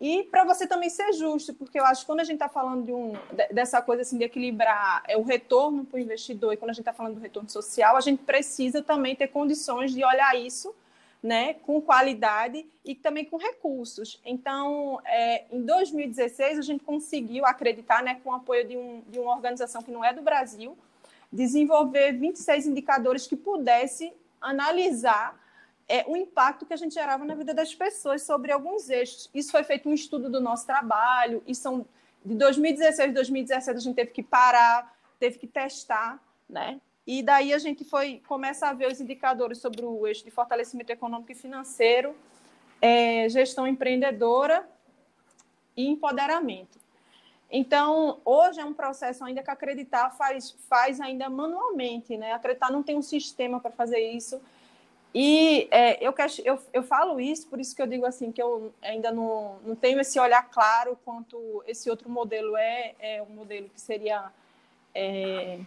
e 0.06 0.22
para 0.24 0.44
você 0.44 0.68
também 0.68 0.90
ser 0.90 1.14
justo, 1.14 1.54
porque 1.54 1.80
eu 1.80 1.86
acho 1.86 2.02
que 2.02 2.08
quando 2.08 2.20
a 2.20 2.26
gente 2.26 2.34
está 2.34 2.50
falando 2.50 2.84
de 2.84 2.92
um, 2.92 3.14
dessa 3.50 3.82
coisa 3.82 4.02
assim 4.02 4.18
de 4.18 4.26
equilibrar 4.26 5.02
é, 5.08 5.16
o 5.16 5.24
retorno 5.24 5.86
para 5.86 5.96
o 5.96 6.00
investidor 6.02 6.52
e 6.52 6.58
quando 6.58 6.72
a 6.72 6.74
gente 6.74 6.82
está 6.82 6.92
falando 6.92 7.14
do 7.14 7.22
retorno 7.22 7.50
social, 7.50 7.96
a 7.96 8.02
gente 8.02 8.22
precisa 8.22 8.84
também 8.84 9.16
ter 9.16 9.30
condições 9.30 9.94
de 9.94 10.04
olhar 10.04 10.38
isso 10.38 10.76
né, 11.24 11.54
com 11.54 11.80
qualidade 11.80 12.66
e 12.84 12.94
também 12.94 13.24
com 13.24 13.38
recursos. 13.38 14.20
Então, 14.26 15.00
é, 15.06 15.46
em 15.50 15.62
2016, 15.62 16.60
a 16.60 16.62
gente 16.62 16.84
conseguiu 16.84 17.46
acreditar, 17.46 18.04
né, 18.04 18.20
com 18.22 18.32
o 18.32 18.34
apoio 18.34 18.68
de, 18.68 18.76
um, 18.76 19.02
de 19.08 19.20
uma 19.20 19.34
organização 19.34 19.82
que 19.82 19.90
não 19.90 20.04
é 20.04 20.12
do 20.12 20.22
Brasil, 20.22 20.78
desenvolver 21.32 22.12
26 22.12 22.68
indicadores 22.68 23.26
que 23.26 23.38
pudesse 23.38 24.12
analisar 24.42 25.42
é, 25.88 26.06
o 26.08 26.16
impacto 26.16 26.66
que 26.66 26.74
a 26.74 26.78
gente 26.78 26.94
gerava 26.94 27.26
na 27.26 27.36
vida 27.36 27.54
das 27.54 27.74
pessoas 27.74 28.24
sobre 28.24 28.52
alguns 28.52 28.90
eixos. 28.90 29.30
Isso 29.34 29.52
foi 29.52 29.64
feito 29.64 29.90
um 29.90 29.94
estudo 29.94 30.30
do 30.30 30.40
nosso 30.40 30.66
trabalho, 30.66 31.44
e 31.46 31.54
são 31.54 31.86
de 32.26 32.36
2016 32.36 33.10
a 33.10 33.14
2017 33.14 33.78
a 33.78 33.82
gente 33.82 33.96
teve 33.96 34.12
que 34.12 34.24
parar, 34.24 34.98
teve 35.20 35.38
que 35.38 35.48
testar, 35.48 36.22
né? 36.50 36.80
E 37.06 37.22
daí 37.22 37.54
a 37.54 37.58
gente 37.58 37.84
foi 37.84 38.22
começa 38.26 38.68
a 38.68 38.74
ver 38.74 38.90
os 38.90 39.02
indicadores 39.02 39.58
sobre 39.58 39.84
o 39.84 40.08
eixo 40.08 40.24
de 40.24 40.32
fortalecimento 40.32 40.92
econômico 40.92 41.32
e 41.32 41.36
financeiro, 41.36 42.16
é, 42.82 43.28
gestão 43.28 43.68
empreendedora 43.68 44.68
e 45.76 45.86
empoderamento. 45.88 46.82
Então, 47.52 48.20
hoje 48.26 48.60
é 48.60 48.66
um 48.66 48.74
processo 48.74 49.24
ainda 49.24 49.44
que 49.44 49.52
acreditar 49.52 50.10
faz, 50.12 50.52
faz 50.68 51.00
ainda 51.00 51.30
manualmente, 51.30 52.18
né? 52.18 52.34
Acreditar 52.34 52.72
não 52.72 52.82
tem 52.82 52.98
um 52.98 53.02
sistema 53.02 53.60
para 53.60 53.70
fazer 53.70 54.00
isso. 54.00 54.42
E 55.14 55.68
é, 55.70 56.04
eu, 56.04 56.14
eu, 56.44 56.60
eu 56.74 56.84
falo 56.84 57.20
isso, 57.20 57.48
por 57.48 57.60
isso 57.60 57.76
que 57.76 57.82
eu 57.82 57.86
digo 57.86 58.06
assim, 58.06 58.32
que 58.32 58.42
eu 58.42 58.74
ainda 58.82 59.12
não, 59.12 59.58
não 59.64 59.76
tenho 59.76 60.00
esse 60.00 60.20
olhar 60.20 60.50
claro 60.50 60.98
quanto 61.06 61.64
esse 61.68 61.88
outro 61.88 62.10
modelo 62.10 62.58
é, 62.58 62.96
é 63.00 63.22
um 63.22 63.32
modelo 63.34 63.70
que 63.70 63.80
seria 63.80 64.32
é, 64.94 65.60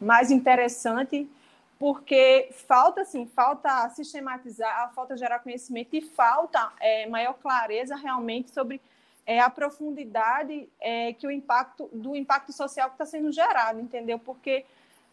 mais 0.00 0.32
interessante, 0.32 1.30
porque 1.78 2.48
falta, 2.66 3.02
assim, 3.02 3.24
falta 3.26 3.88
sistematizar, 3.90 4.92
falta 4.94 5.16
gerar 5.16 5.38
conhecimento 5.38 5.94
e 5.94 6.00
falta 6.00 6.72
é, 6.80 7.06
maior 7.06 7.34
clareza 7.34 7.94
realmente 7.94 8.50
sobre 8.50 8.80
é 9.24 9.38
a 9.38 9.48
profundidade 9.48 10.68
é, 10.80 11.12
que 11.12 11.26
o 11.26 11.30
impacto 11.30 11.88
do 11.92 12.16
impacto 12.16 12.52
social 12.52 12.88
que 12.88 12.94
está 12.94 13.06
sendo 13.06 13.30
gerado, 13.30 13.80
entendeu? 13.80 14.18
Porque 14.18 14.64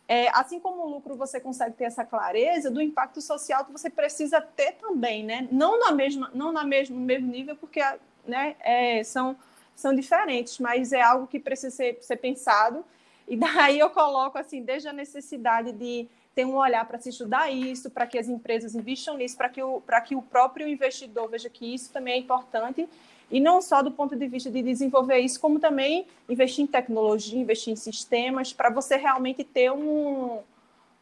é, 0.10 0.28
assim 0.34 0.60
como 0.60 0.82
o 0.82 0.89
lucro 0.89 1.16
você 1.16 1.39
consegue 1.39 1.75
ter 1.75 1.84
essa 1.84 2.04
clareza, 2.04 2.72
do 2.72 2.82
impacto 2.82 3.22
social 3.22 3.63
que 3.63 3.72
você 3.72 3.92
precisa 3.92 4.42
ter 4.42 4.72
também, 4.72 5.24
né? 5.24 5.48
Não 5.51 5.78
na 5.78 5.92
mesma, 5.92 6.32
não 6.34 6.51
na 6.51 6.63
mesmo, 6.63 7.00
mesmo 7.00 7.28
nível, 7.28 7.56
porque 7.56 7.80
né, 8.25 8.56
é, 8.62 9.04
são, 9.04 9.38
são 9.75 9.94
diferentes, 9.94 10.58
mas 10.58 10.94
é 10.94 11.01
algo 11.01 11.28
que 11.28 11.39
precisa 11.39 11.75
ser, 11.75 12.00
ser 12.01 12.18
pensado. 12.18 12.84
E 13.28 13.38
daí 13.38 13.78
eu 13.78 13.92
coloco 13.92 14.39
assim, 14.39 14.63
desde 14.63 14.88
a 14.88 14.94
necessidade 14.94 15.72
de 15.74 16.08
ter 16.34 16.44
um 16.44 16.56
olhar 16.56 16.86
para 16.86 16.98
se 16.98 17.10
estudar 17.10 17.51
isso, 17.51 17.92
para 17.92 18.08
que 18.08 18.18
as 18.18 18.28
empresas 18.28 18.74
investam 18.74 19.16
nisso, 19.16 19.38
para 19.38 19.48
que, 19.48 19.62
o, 19.62 19.80
que 20.08 20.16
o 20.16 20.24
próprio 20.24 20.68
investidor 20.68 21.30
veja 21.30 21.51
que 21.51 21.72
isso 21.72 21.94
também 21.94 22.16
é 22.16 22.18
importante 22.18 22.89
e 23.31 23.39
não 23.39 23.62
só 23.62 23.81
do 23.81 23.91
ponto 23.91 24.15
de 24.15 24.27
vista 24.27 24.50
de 24.50 24.62
desenvolver 24.62 25.19
isso, 25.19 25.39
como 25.39 25.59
também 25.59 26.07
investir 26.27 26.63
em 26.63 26.67
tecnologia, 26.67 27.39
investir 27.39 27.74
em 27.74 27.75
sistemas, 27.75 28.51
para 28.53 28.69
você 28.69 28.95
realmente 28.95 29.43
ter 29.43 29.71
um, 29.71 30.39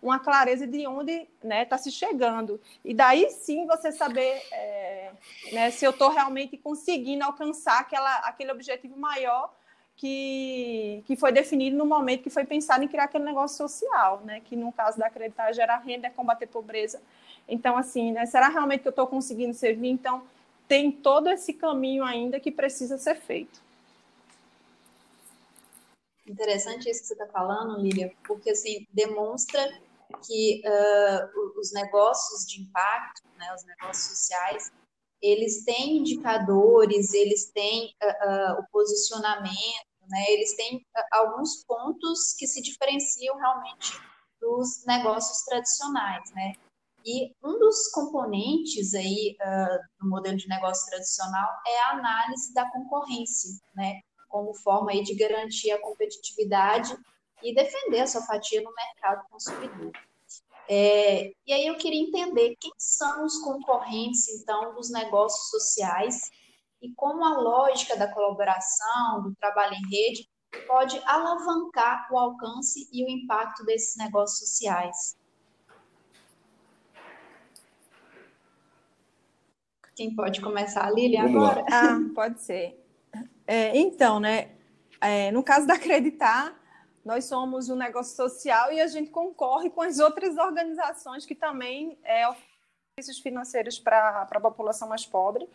uma 0.02 0.20
clareza 0.20 0.68
de 0.68 0.86
onde 0.88 1.12
está 1.12 1.28
né, 1.48 1.66
tá 1.66 1.78
se 1.78 1.92
chegando. 1.92 2.60
E 2.84 2.94
daí 2.94 3.30
sim 3.32 3.66
você 3.66 3.92
saber 3.92 4.42
é, 4.52 5.12
né, 5.52 5.72
se 5.72 5.86
eu 5.86 5.92
estou 5.92 6.10
realmente 6.10 6.58
conseguindo 6.58 7.24
alcançar 7.24 7.80
aquela, 7.80 8.18
aquele 8.20 8.52
objetivo 8.52 8.98
maior 8.98 9.54
que, 9.96 11.04
que 11.08 11.16
foi 11.16 11.32
definido 11.32 11.76
no 11.76 11.86
momento 11.86 12.22
que 12.22 12.30
foi 12.30 12.46
pensado 12.46 12.84
em 12.84 12.88
criar 12.88 13.06
aquele 13.06 13.24
negócio 13.24 13.58
social, 13.58 14.22
né, 14.24 14.42
que 14.46 14.56
no 14.56 14.72
caso 14.72 14.98
da 14.98 15.08
acreditar 15.08 15.52
gerar 15.54 15.78
renda, 15.78 16.08
é 16.08 16.10
combater 16.10 16.46
pobreza. 16.46 17.02
Então, 17.48 17.76
assim, 17.76 18.12
né, 18.12 18.26
será 18.26 18.48
realmente 18.48 18.82
que 18.82 18.88
eu 18.88 18.92
estou 18.92 19.08
conseguindo 19.08 19.54
servir? 19.54 19.90
Então, 19.90 20.22
tem 20.68 20.92
todo 20.92 21.30
esse 21.30 21.54
caminho 21.54 22.04
ainda 22.04 22.40
que 22.40 22.52
precisa 22.52 22.98
ser 22.98 23.16
feito. 23.16 23.62
Interessante 26.28 26.90
isso 26.90 27.02
que 27.02 27.08
você 27.08 27.14
está 27.14 27.28
falando, 27.28 27.82
Lília, 27.82 28.14
porque 28.28 28.50
assim 28.50 28.86
demonstra 28.92 29.64
que 30.26 30.62
uh, 30.66 31.60
os 31.60 31.72
negócios 31.72 32.46
de 32.46 32.62
impacto, 32.62 33.24
né, 33.38 33.54
os 33.56 33.64
negócios 33.66 34.08
sociais, 34.08 34.72
eles 35.22 35.64
têm 35.64 35.98
indicadores, 35.98 37.14
eles 37.14 37.50
têm 37.52 37.96
uh, 38.04 38.58
uh, 38.58 38.60
o 38.60 38.68
posicionamento, 38.72 39.88
né, 40.10 40.26
eles 40.30 40.56
têm 40.56 40.86
alguns 41.12 41.64
pontos 41.66 42.34
que 42.38 42.46
se 42.46 42.62
diferenciam 42.62 43.36
realmente 43.38 44.00
dos 44.40 44.86
negócios 44.86 45.44
tradicionais, 45.44 46.30
né? 46.32 46.54
E 47.08 47.34
um 47.42 47.58
dos 47.58 47.88
componentes 47.92 48.94
aí 48.94 49.38
uh, 49.40 50.04
do 50.04 50.10
modelo 50.10 50.36
de 50.36 50.46
negócio 50.50 50.90
tradicional 50.90 51.50
é 51.66 51.80
a 51.84 51.92
análise 51.92 52.54
da 52.54 52.70
concorrência, 52.70 53.50
né? 53.74 54.02
Como 54.28 54.54
forma 54.54 54.92
aí 54.92 55.02
de 55.02 55.16
garantir 55.16 55.72
a 55.72 55.80
competitividade 55.80 56.94
e 57.42 57.56
defender 57.56 58.02
a 58.02 58.08
sua 58.08 58.24
fatia 58.24 58.62
no 58.62 58.74
mercado 58.74 59.26
consumidor. 59.30 59.94
É, 60.68 61.32
e 61.46 61.54
aí 61.54 61.66
eu 61.66 61.78
queria 61.78 62.02
entender 62.02 62.58
quem 62.60 62.74
são 62.78 63.24
os 63.24 63.38
concorrentes, 63.38 64.28
então, 64.42 64.76
dos 64.76 64.92
negócios 64.92 65.50
sociais 65.50 66.30
e 66.82 66.94
como 66.94 67.24
a 67.24 67.40
lógica 67.40 67.96
da 67.96 68.14
colaboração, 68.14 69.24
do 69.24 69.34
trabalho 69.36 69.76
em 69.76 69.90
rede, 69.90 70.30
pode 70.68 71.02
alavancar 71.06 72.10
o 72.12 72.18
alcance 72.18 72.90
e 72.92 73.06
o 73.06 73.10
impacto 73.10 73.64
desses 73.64 73.96
negócios 73.96 74.40
sociais. 74.40 75.16
Quem 79.98 80.16
pode 80.16 80.40
começar, 80.42 80.94
Lilian, 80.94 81.24
agora? 81.24 81.66
Ah, 81.72 82.00
pode 82.14 82.40
ser. 82.42 82.80
É, 83.48 83.76
então, 83.76 84.20
né, 84.20 84.50
é, 85.02 85.32
no 85.32 85.42
caso 85.42 85.66
da 85.66 85.74
Acreditar, 85.74 86.56
nós 87.04 87.26
somos 87.26 87.68
um 87.68 87.76
negócio 87.76 88.16
social 88.16 88.72
e 88.72 88.80
a 88.80 88.86
gente 88.86 89.10
concorre 89.10 89.72
com 89.72 89.82
as 89.82 89.98
outras 89.98 90.38
organizações 90.38 91.26
que 91.26 91.34
também 91.34 91.98
é, 92.04 92.28
oferecem 92.28 92.48
serviços 93.00 93.24
financeiros 93.24 93.80
para 93.80 94.28
a 94.30 94.40
população 94.40 94.88
mais 94.88 95.04
pobre. 95.04 95.50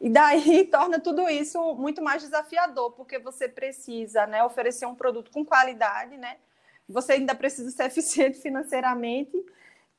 E 0.00 0.08
daí 0.08 0.64
torna 0.72 0.98
tudo 0.98 1.28
isso 1.28 1.74
muito 1.74 2.02
mais 2.02 2.22
desafiador, 2.22 2.92
porque 2.92 3.18
você 3.18 3.48
precisa 3.48 4.26
né, 4.26 4.42
oferecer 4.42 4.86
um 4.86 4.94
produto 4.94 5.30
com 5.30 5.44
qualidade, 5.44 6.16
né? 6.16 6.38
você 6.88 7.12
ainda 7.12 7.34
precisa 7.34 7.70
ser 7.70 7.84
eficiente 7.86 8.38
financeiramente 8.40 9.36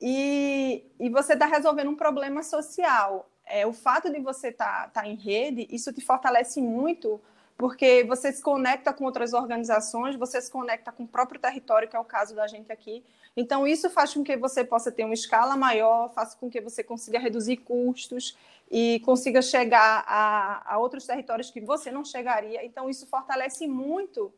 e, 0.02 0.84
e 1.00 1.10
você 1.10 1.34
está 1.34 1.46
resolvendo 1.46 1.90
um 1.92 1.96
problema 1.96 2.42
social. 2.42 3.30
É, 3.46 3.66
o 3.66 3.74
fato 3.74 4.12
de 4.12 4.20
você 4.20 4.50
estar 4.50 4.90
tá, 4.90 5.02
tá 5.02 5.08
em 5.08 5.16
rede, 5.16 5.68
isso 5.70 5.94
te 5.94 6.02
fortalece 6.02 6.62
muito, 6.62 7.22
porque 7.58 8.04
você 8.04 8.32
se 8.32 8.42
conecta 8.42 8.92
com 8.92 9.06
outras 9.06 9.34
organizações, 9.34 10.16
você 10.16 10.42
se 10.42 10.52
conecta 10.52 10.92
com 10.92 11.04
o 11.04 11.08
próprio 11.08 11.40
território, 11.40 11.88
que 11.88 11.96
é 11.96 12.00
o 12.00 12.06
caso 12.06 12.36
da 12.36 12.48
gente 12.48 12.72
aqui. 12.72 13.04
Então, 13.38 13.68
isso 13.68 13.90
faz 13.90 14.14
com 14.14 14.24
que 14.24 14.38
você 14.38 14.64
possa 14.64 14.92
ter 14.92 15.04
uma 15.04 15.14
escala 15.14 15.56
maior, 15.58 16.10
faz 16.14 16.34
com 16.34 16.50
que 16.50 16.62
você 16.62 16.84
consiga 16.84 17.20
reduzir 17.20 17.58
custos 17.58 18.38
e 18.72 19.02
consiga 19.06 19.42
chegar 19.42 20.04
a, 20.08 20.74
a 20.74 20.78
outros 20.78 21.06
territórios 21.06 21.52
que 21.52 21.62
você 21.62 21.92
não 21.92 22.04
chegaria. 22.04 22.66
Então, 22.66 22.90
isso 22.90 23.06
fortalece 23.06 23.68
muito 23.68 24.34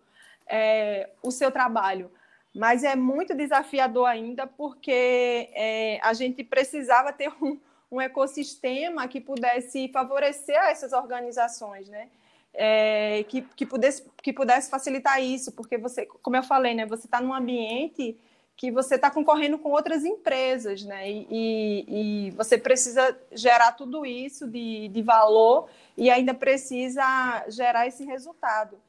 é, 0.47 1.09
o 1.21 1.31
seu 1.31 1.51
trabalho. 1.51 2.11
Mas 2.55 2.83
é 2.83 2.95
muito 2.95 3.35
desafiador 3.35 4.07
ainda, 4.07 4.47
porque 4.47 5.49
é, 5.53 5.99
a 6.01 6.13
gente 6.13 6.43
precisava 6.43 7.13
ter 7.13 7.31
um, 7.41 7.59
um 7.91 8.01
ecossistema 8.01 9.07
que 9.07 9.21
pudesse 9.21 9.87
favorecer 9.89 10.55
essas 10.55 10.93
organizações, 10.93 11.87
né? 11.89 12.09
É, 12.53 13.23
que, 13.27 13.41
que, 13.55 13.65
pudesse, 13.65 14.03
que 14.21 14.33
pudesse 14.33 14.69
facilitar 14.69 15.21
isso, 15.21 15.51
porque 15.51 15.77
você, 15.77 16.05
como 16.05 16.35
eu 16.35 16.43
falei, 16.43 16.73
né, 16.73 16.87
você 16.87 17.05
está 17.05 17.21
num 17.21 17.33
ambiente 17.33 18.17
que 18.55 18.71
você 18.71 18.95
está 18.95 19.11
concorrendo 19.11 19.59
com 19.59 19.69
outras 19.69 20.03
empresas, 20.03 20.83
né? 20.83 21.09
E, 21.09 21.27
e, 21.29 21.85
e, 22.27 22.31
você 22.31 22.57
precisa 22.57 23.15
gerar 23.31 23.73
tudo 23.73 24.03
isso 24.03 24.47
de, 24.47 24.87
de 24.87 25.01
valor 25.03 25.69
e 25.95 26.09
ainda 26.09 26.33
precisa 26.33 27.45
gerar 27.49 27.85
esse 27.85 28.03
resultado. 28.03 28.81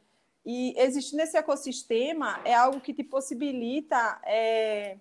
E 0.45 0.73
existir 0.79 1.17
nesse 1.17 1.37
ecossistema 1.37 2.41
é 2.47 2.55
algo 2.55 2.81
que 2.81 2.95
te 2.95 3.05
possibilita, 3.05 4.19
é, 4.25 4.97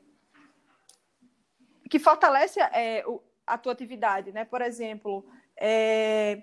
que 1.89 1.97
fortalece 1.97 2.59
é, 2.59 3.05
a 3.47 3.57
tua 3.57 3.71
atividade, 3.71 4.31
né? 4.33 4.43
Por 4.43 4.61
exemplo, 4.61 5.25
é, 5.55 6.41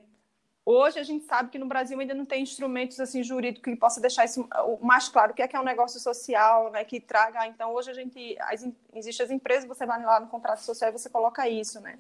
hoje 0.65 0.99
a 0.99 1.03
gente 1.03 1.27
sabe 1.27 1.51
que 1.51 1.59
no 1.59 1.67
Brasil 1.67 2.01
ainda 2.01 2.15
não 2.15 2.25
tem 2.25 2.43
instrumentos 2.43 2.99
assim 2.99 3.23
jurídicos 3.23 3.73
que 3.73 3.79
possa 3.79 4.01
deixar 4.01 4.25
isso 4.25 4.49
mais 4.81 5.09
claro 5.09 5.33
o 5.33 5.35
que 5.35 5.43
é 5.43 5.47
que 5.47 5.55
é 5.55 5.61
um 5.61 5.65
negócio 5.65 6.01
social, 6.01 6.71
né? 6.73 6.83
Que 6.85 6.99
traga. 6.99 7.47
Então 7.47 7.73
hoje 7.75 7.91
a 7.91 7.95
gente 7.95 8.37
as, 8.41 8.67
existe 8.95 9.23
as 9.23 9.31
empresas, 9.31 9.69
você 9.69 9.85
vai 9.85 10.03
lá 10.03 10.19
no 10.19 10.29
contrato 10.29 10.61
social 10.61 10.89
e 10.89 10.93
você 10.93 11.11
coloca 11.11 11.47
isso, 11.47 11.81
né? 11.81 11.99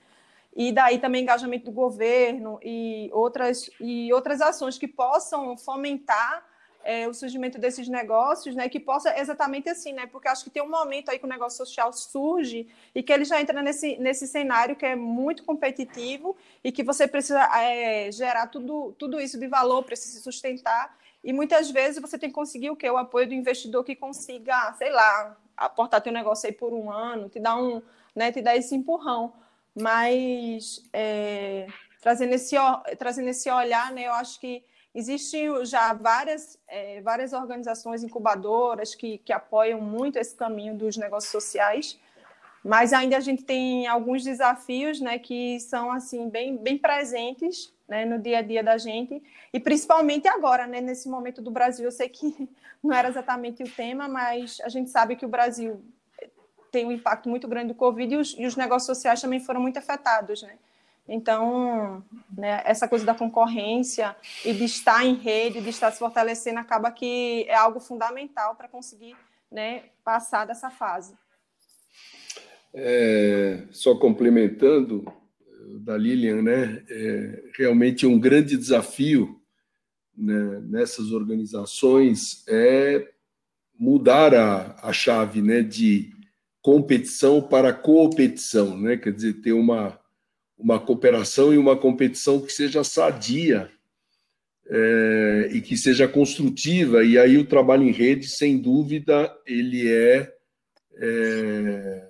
E 0.56 0.72
daí 0.72 0.98
também 0.98 1.22
engajamento 1.22 1.66
do 1.66 1.72
governo 1.72 2.58
e 2.62 3.10
outras 3.12 3.68
e 3.78 4.12
outras 4.12 4.40
ações 4.40 4.78
que 4.78 4.88
possam 4.88 5.56
fomentar 5.58 6.44
é, 6.84 7.08
o 7.08 7.14
surgimento 7.14 7.58
desses 7.58 7.88
negócios, 7.88 8.54
né, 8.54 8.68
que 8.68 8.78
possa 8.78 9.18
exatamente 9.18 9.68
assim, 9.68 9.92
né, 9.92 10.06
porque 10.06 10.28
acho 10.28 10.44
que 10.44 10.50
tem 10.50 10.62
um 10.62 10.68
momento 10.68 11.10
aí 11.10 11.18
que 11.18 11.24
o 11.24 11.28
negócio 11.28 11.56
social 11.56 11.92
surge 11.92 12.68
e 12.94 13.02
que 13.02 13.12
ele 13.12 13.24
já 13.24 13.40
entra 13.40 13.62
nesse, 13.62 13.96
nesse 13.96 14.26
cenário 14.26 14.76
que 14.76 14.86
é 14.86 14.94
muito 14.94 15.42
competitivo 15.44 16.36
e 16.62 16.70
que 16.70 16.82
você 16.82 17.08
precisa 17.08 17.42
é, 17.58 18.12
gerar 18.12 18.46
tudo, 18.48 18.94
tudo 18.98 19.20
isso 19.20 19.38
de 19.38 19.48
valor, 19.48 19.82
precisa 19.82 20.18
se 20.18 20.22
sustentar 20.22 20.96
e 21.24 21.32
muitas 21.32 21.70
vezes 21.70 22.00
você 22.00 22.18
tem 22.18 22.28
que 22.28 22.34
conseguir 22.34 22.70
o 22.70 22.76
quê? 22.76 22.88
O 22.90 22.98
apoio 22.98 23.26
do 23.26 23.32
investidor 23.32 23.82
que 23.82 23.96
consiga, 23.96 24.74
sei 24.74 24.90
lá, 24.90 25.34
aportar 25.56 26.02
teu 26.02 26.12
negócio 26.12 26.46
aí 26.46 26.52
por 26.52 26.74
um 26.74 26.90
ano, 26.90 27.30
te 27.30 27.40
dar 27.40 27.56
um, 27.56 27.80
né, 28.14 28.30
te 28.30 28.42
dar 28.42 28.54
esse 28.56 28.74
empurrão, 28.74 29.32
mas 29.74 30.84
é, 30.92 31.66
trazendo 32.02 32.34
esse 32.34 32.54
trazendo 32.98 33.28
esse 33.28 33.50
olhar, 33.50 33.90
né, 33.92 34.06
eu 34.06 34.12
acho 34.12 34.38
que 34.38 34.62
Existem 34.94 35.64
já 35.66 35.92
várias, 35.92 36.58
é, 36.68 37.00
várias 37.00 37.32
organizações 37.32 38.04
incubadoras 38.04 38.94
que, 38.94 39.18
que 39.18 39.32
apoiam 39.32 39.80
muito 39.80 40.16
esse 40.16 40.36
caminho 40.36 40.76
dos 40.76 40.96
negócios 40.96 41.32
sociais, 41.32 41.98
mas 42.64 42.92
ainda 42.92 43.16
a 43.16 43.20
gente 43.20 43.42
tem 43.42 43.86
alguns 43.86 44.22
desafios 44.22 45.00
né, 45.00 45.18
que 45.18 45.58
são 45.60 45.90
assim 45.90 46.28
bem, 46.30 46.56
bem 46.56 46.78
presentes 46.78 47.74
né, 47.88 48.04
no 48.04 48.18
dia 48.18 48.38
a 48.38 48.42
dia 48.42 48.62
da 48.62 48.78
gente, 48.78 49.22
e 49.52 49.60
principalmente 49.60 50.28
agora, 50.28 50.66
né, 50.66 50.80
nesse 50.80 51.08
momento 51.08 51.42
do 51.42 51.50
Brasil. 51.50 51.84
Eu 51.84 51.92
sei 51.92 52.08
que 52.08 52.48
não 52.82 52.94
era 52.94 53.08
exatamente 53.08 53.62
o 53.62 53.68
tema, 53.68 54.08
mas 54.08 54.58
a 54.62 54.68
gente 54.68 54.90
sabe 54.90 55.16
que 55.16 55.26
o 55.26 55.28
Brasil 55.28 55.82
tem 56.70 56.86
um 56.86 56.92
impacto 56.92 57.28
muito 57.28 57.46
grande 57.46 57.68
do 57.68 57.74
Covid 57.74 58.14
e 58.14 58.16
os, 58.16 58.34
e 58.38 58.46
os 58.46 58.56
negócios 58.56 58.86
sociais 58.86 59.20
também 59.20 59.40
foram 59.40 59.60
muito 59.60 59.76
afetados. 59.76 60.42
Né? 60.42 60.56
Então, 61.06 62.02
né, 62.36 62.62
essa 62.64 62.88
coisa 62.88 63.04
da 63.04 63.14
concorrência 63.14 64.16
e 64.44 64.52
de 64.52 64.64
estar 64.64 65.04
em 65.04 65.14
rede, 65.14 65.60
de 65.60 65.68
estar 65.68 65.90
se 65.90 65.98
fortalecendo, 65.98 66.58
acaba 66.58 66.90
que 66.90 67.44
é 67.48 67.54
algo 67.54 67.78
fundamental 67.78 68.54
para 68.54 68.68
conseguir 68.68 69.14
né, 69.52 69.84
passar 70.02 70.46
dessa 70.46 70.70
fase. 70.70 71.14
É, 72.72 73.66
só 73.70 73.96
complementando 73.96 75.04
da 75.80 75.96
Lilian, 75.96 76.42
né, 76.42 76.84
é 76.88 77.44
realmente 77.56 78.06
um 78.06 78.18
grande 78.18 78.56
desafio 78.56 79.40
né, 80.16 80.60
nessas 80.62 81.12
organizações 81.12 82.44
é 82.48 83.10
mudar 83.78 84.34
a, 84.34 84.88
a 84.88 84.92
chave 84.92 85.42
né, 85.42 85.62
de 85.62 86.12
competição 86.62 87.42
para 87.42 87.72
competição, 87.72 88.78
né, 88.78 88.96
quer 88.96 89.12
dizer, 89.12 89.34
ter 89.34 89.52
uma 89.52 90.00
uma 90.58 90.78
cooperação 90.78 91.52
e 91.52 91.58
uma 91.58 91.76
competição 91.76 92.40
que 92.40 92.52
seja 92.52 92.84
sadia 92.84 93.70
é, 94.66 95.50
e 95.52 95.60
que 95.60 95.76
seja 95.76 96.08
construtiva. 96.08 97.04
E 97.04 97.18
aí 97.18 97.36
o 97.36 97.46
trabalho 97.46 97.82
em 97.82 97.92
rede, 97.92 98.28
sem 98.28 98.58
dúvida, 98.58 99.34
ele 99.46 99.90
é, 99.90 100.32
é 100.96 102.08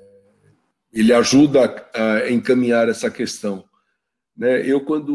ele 0.93 1.13
ajuda 1.13 1.91
a 1.93 2.31
encaminhar 2.31 2.89
essa 2.89 3.11
questão. 3.11 3.65
Né? 4.37 4.65
Eu, 4.65 4.81
quando 4.81 5.13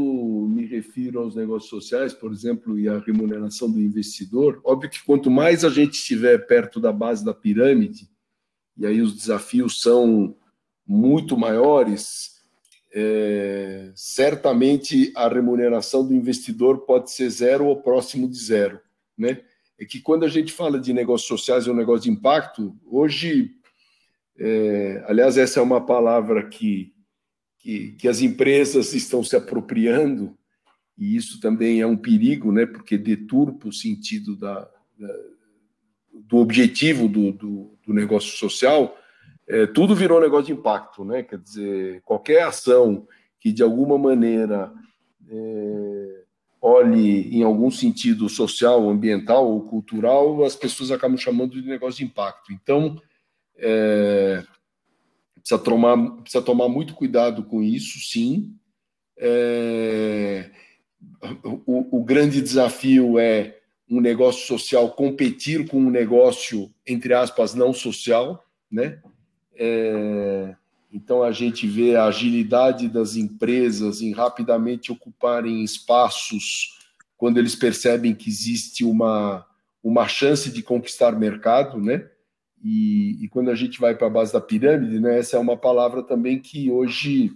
me 0.50 0.65
refiro 0.65 1.20
aos 1.20 1.36
negócios 1.36 1.70
sociais, 1.70 2.13
por 2.13 2.34
exemplo, 2.34 2.78
e 2.78 2.89
à 2.89 3.00
remuneração 3.00 3.72
do 3.72 3.80
investidor, 3.80 4.62
óbvio 4.63 4.89
que 4.89 5.04
quanto 5.04 5.32
mais 5.32 5.63
a 5.63 5.70
gente 5.70 5.94
estiver 5.94 6.46
perto 6.46 6.82
da 6.82 6.92
base 6.92 7.24
da 7.24 7.34
pirâmide, 7.34 8.10
e 8.78 8.86
aí 8.86 9.02
os 9.02 9.15
desafios 9.15 9.82
são 9.82 10.36
muito 10.86 11.38
maiores, 11.38 12.38
é, 12.91 13.91
certamente 13.95 15.12
a 15.15 15.28
remuneração 15.28 16.06
do 16.06 16.13
investidor 16.13 16.80
pode 16.86 17.12
ser 17.12 17.30
zero 17.30 17.65
ou 17.65 17.82
próximo 17.82 18.28
de 18.28 18.38
zero, 18.38 18.80
né? 19.17 19.41
É 19.80 19.86
que 19.86 20.02
quando 20.02 20.25
a 20.25 20.28
gente 20.28 20.52
fala 20.52 20.80
de 20.80 20.91
negócios 20.91 21.28
sociais 21.28 21.67
ou 21.67 21.73
negócio 21.73 22.04
de 22.04 22.10
impacto, 22.10 22.78
hoje, 22.86 23.52
é, 24.38 25.04
aliás, 25.08 25.38
essa 25.38 25.60
é 25.60 25.63
uma 25.63 25.86
palavra 25.86 26.47
que, 26.49 26.93
que, 27.60 27.93
que 27.93 28.08
as 28.08 28.21
empresas 28.21 28.93
estão 28.93 29.23
se 29.23 29.36
apropriando, 29.36 30.38
e 30.97 31.15
isso 31.15 31.39
também 31.39 31.80
é 31.80 31.88
um 31.88 31.95
perigo, 31.95 32.52
né? 32.52 32.65
Porque 32.65 32.97
deturpa 32.97 33.69
o 33.69 33.73
sentido 33.73 34.36
da, 34.36 34.69
da 34.97 35.15
do 36.30 36.38
objetivo 36.38 37.08
do, 37.08 37.32
do, 37.32 37.78
do 37.86 37.93
negócio 37.93 38.38
social, 38.38 38.95
é, 39.49 39.65
tudo 39.65 39.95
virou 39.95 40.21
negócio 40.21 40.45
de 40.45 40.53
impacto, 40.53 41.03
né? 41.03 41.23
Quer 41.23 41.39
dizer, 41.39 42.01
qualquer 42.03 42.43
ação 42.43 43.07
que 43.39 43.51
de 43.51 43.63
alguma 43.63 43.97
maneira 43.97 44.71
é, 45.27 46.23
olhe 46.62 47.35
em 47.35 47.41
algum 47.41 47.71
sentido 47.71 48.29
social, 48.29 48.88
ambiental 48.88 49.49
ou 49.49 49.62
cultural, 49.62 50.43
as 50.43 50.55
pessoas 50.55 50.91
acabam 50.91 51.17
chamando 51.17 51.59
de 51.59 51.67
negócio 51.67 51.97
de 51.97 52.03
impacto. 52.03 52.53
Então, 52.53 53.01
é, 53.57 54.43
precisa, 55.35 55.57
tomar, 55.57 55.97
precisa 56.21 56.43
tomar 56.43 56.69
muito 56.69 56.93
cuidado 56.93 57.43
com 57.43 57.63
isso, 57.63 57.99
sim. 58.07 58.53
É, 59.17 60.51
o, 61.65 61.99
o 61.99 62.03
grande 62.03 62.39
desafio 62.39 63.17
é 63.17 63.57
um 63.89 63.99
negócio 63.99 64.45
social 64.45 64.91
competir 64.91 65.67
com 65.67 65.79
um 65.79 65.89
negócio, 65.89 66.71
entre 66.85 67.15
aspas, 67.15 67.55
não 67.55 67.73
social, 67.73 68.45
né? 68.71 69.01
É, 69.62 70.56
então 70.91 71.22
a 71.22 71.34
gente 71.34 71.67
vê 71.67 71.98
a 71.98 72.06
agilidade 72.06 72.88
das 72.88 73.17
empresas 73.17 74.02
em 74.02 74.13
rapidamente 74.13 74.89
ocuparem 74.89 75.63
espaços 75.63 76.80
quando 77.17 77.38
eles 77.38 77.54
percebem 77.56 78.15
que 78.15 78.30
existe 78.30 78.86
uma, 78.86 79.45
uma 79.84 80.08
chance 80.08 80.50
de 80.50 80.63
conquistar 80.63 81.12
mercado, 81.12 81.78
né? 81.78 82.08
E, 82.63 83.17
e 83.22 83.28
quando 83.28 83.52
a 83.52 83.56
gente 83.56 83.80
vai 83.80 83.93
para 83.93 84.08
a 84.08 84.10
base 84.10 84.32
da 84.32 84.39
pirâmide, 84.39 85.00
né? 85.02 85.19
Essa 85.19 85.36
é 85.36 85.39
uma 85.39 85.58
palavra 85.58 86.02
também 86.02 86.39
que 86.39 86.72
hoje 86.72 87.34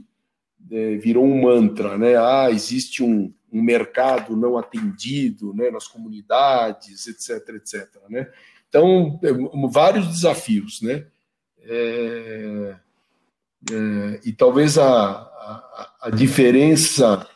é, 0.71 0.95
virou 0.95 1.25
um 1.25 1.41
mantra, 1.41 1.97
né? 1.97 2.15
Ah, 2.15 2.49
existe 2.49 3.03
um, 3.03 3.33
um 3.51 3.61
mercado 3.61 4.37
não 4.37 4.57
atendido, 4.57 5.53
né? 5.53 5.69
Nas 5.69 5.87
comunidades, 5.87 7.05
etc, 7.07 7.55
etc, 7.55 7.89
né? 8.09 8.29
Então, 8.69 9.19
é, 9.21 9.31
vários 9.69 10.07
desafios, 10.07 10.81
né? 10.81 11.05
É, 11.63 12.75
é, 13.71 14.19
e 14.25 14.33
talvez 14.33 14.77
a, 14.77 15.11
a, 15.11 15.93
a 16.03 16.09
diferença 16.09 17.27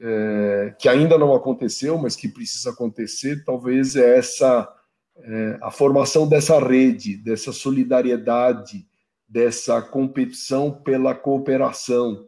é, 0.00 0.74
que 0.78 0.88
ainda 0.88 1.18
não 1.18 1.34
aconteceu, 1.34 1.98
mas 1.98 2.16
que 2.16 2.28
precisa 2.28 2.70
acontecer, 2.70 3.44
talvez 3.44 3.96
é 3.96 4.18
essa 4.18 4.68
é, 5.16 5.58
a 5.62 5.70
formação 5.70 6.28
dessa 6.28 6.58
rede, 6.58 7.16
dessa 7.16 7.52
solidariedade, 7.52 8.86
dessa 9.28 9.80
competição 9.80 10.70
pela 10.70 11.14
cooperação, 11.14 12.26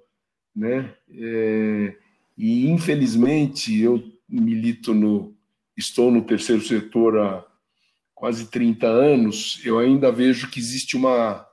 né? 0.54 0.94
É, 1.10 1.96
e 2.36 2.68
infelizmente 2.68 3.80
eu 3.80 4.02
milito 4.28 4.94
no, 4.94 5.34
estou 5.76 6.10
no 6.10 6.22
terceiro 6.22 6.62
setor 6.62 7.18
há 7.18 7.44
quase 8.14 8.46
30 8.46 8.86
anos, 8.86 9.60
eu 9.64 9.78
ainda 9.78 10.10
vejo 10.12 10.50
que 10.50 10.58
existe 10.58 10.96
uma 10.96 11.46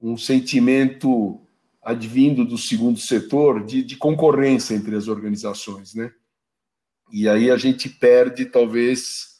um 0.00 0.16
sentimento 0.16 1.40
advindo 1.82 2.44
do 2.44 2.58
segundo 2.58 2.98
setor 2.98 3.64
de, 3.64 3.82
de, 3.82 3.96
concorrência 3.96 4.74
entre 4.74 4.94
as 4.96 5.08
organizações, 5.08 5.94
né? 5.94 6.12
E 7.12 7.28
aí 7.28 7.50
a 7.50 7.56
gente 7.56 7.88
perde 7.88 8.44
talvez 8.44 9.36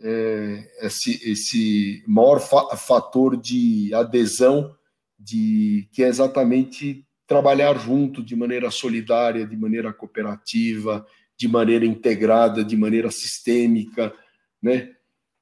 é, 0.00 0.70
esse, 0.82 1.20
esse 1.28 2.04
maior 2.06 2.38
fa 2.38 2.76
fator 2.76 3.36
de 3.36 3.92
adesão, 3.92 4.74
de 5.18 5.88
que 5.92 6.02
é 6.02 6.08
exatamente 6.08 7.04
trabalhar 7.26 7.76
junto 7.78 8.22
de 8.22 8.34
maneira 8.34 8.70
solidária, 8.70 9.46
de 9.46 9.56
maneira 9.56 9.92
cooperativa, 9.92 11.04
de 11.36 11.48
maneira 11.48 11.84
integrada, 11.84 12.64
de 12.64 12.76
maneira 12.76 13.10
sistêmica, 13.10 14.14
né? 14.62 14.94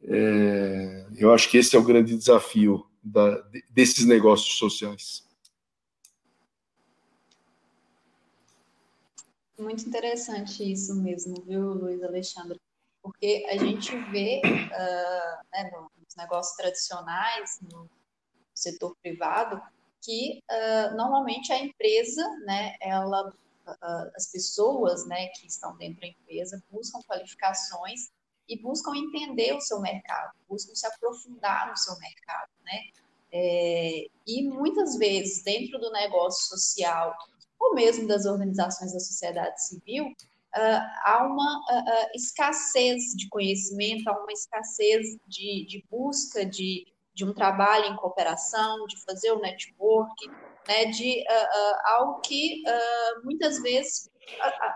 É, 0.03 1.07
eu 1.17 1.33
acho 1.33 1.51
que 1.51 1.59
esse 1.59 1.75
é 1.75 1.79
o 1.79 1.85
grande 1.85 2.17
desafio 2.17 2.87
da, 3.03 3.43
desses 3.71 4.05
negócios 4.07 4.57
sociais. 4.57 5.27
Muito 9.59 9.89
interessante 9.89 10.71
isso 10.71 10.95
mesmo, 10.95 11.43
viu, 11.43 11.75
Luiz 11.75 12.01
Alexandre? 12.03 12.61
Porque 13.03 13.45
a 13.51 13.57
gente 13.57 13.91
vê 14.11 14.41
uh, 14.45 15.47
né, 15.53 15.71
nos 15.73 16.15
negócios 16.17 16.57
tradicionais, 16.57 17.59
no 17.63 17.91
setor 18.55 18.97
privado, 19.03 19.61
que 20.01 20.41
uh, 20.49 20.97
normalmente 20.97 21.53
a 21.53 21.59
empresa, 21.59 22.23
né, 22.47 22.77
ela, 22.81 23.31
uh, 23.31 24.11
as 24.17 24.31
pessoas, 24.31 25.07
né, 25.07 25.27
que 25.29 25.49
estão 25.49 25.77
dentro 25.77 26.03
da 26.03 26.07
empresa 26.07 26.63
buscam 26.71 27.01
qualificações 27.03 28.11
e 28.49 28.61
buscam 28.61 28.95
entender 28.97 29.53
o 29.55 29.61
seu 29.61 29.81
mercado, 29.81 30.33
buscam 30.49 30.75
se 30.75 30.87
aprofundar 30.87 31.69
no 31.69 31.77
seu 31.77 31.97
mercado, 31.99 32.51
né? 32.65 32.81
É, 33.31 34.07
e 34.27 34.43
muitas 34.45 34.97
vezes, 34.97 35.43
dentro 35.43 35.79
do 35.79 35.93
negócio 35.93 36.49
social, 36.49 37.15
ou 37.59 37.75
mesmo 37.75 38.07
das 38.07 38.25
organizações 38.25 38.93
da 38.93 39.01
sociedade 39.01 39.63
civil, 39.67 40.07
uh, 40.07 40.83
há 41.05 41.27
uma 41.27 41.59
uh, 41.59 41.81
uh, 41.81 42.11
escassez 42.15 43.15
de 43.17 43.29
conhecimento, 43.29 44.09
há 44.09 44.13
uma 44.13 44.33
escassez 44.33 45.19
de, 45.27 45.67
de 45.67 45.85
busca 45.91 46.47
de, 46.47 46.87
de 47.15 47.25
um 47.25 47.35
trabalho 47.35 47.87
em 47.87 47.97
cooperação, 47.97 48.87
de 48.87 49.03
fazer 49.05 49.33
o 49.33 49.41
network, 49.41 50.31
né, 50.67 50.85
de 50.87 51.25
algo 51.87 52.21
que 52.21 52.63
muitas 53.25 53.63
vezes 53.63 54.11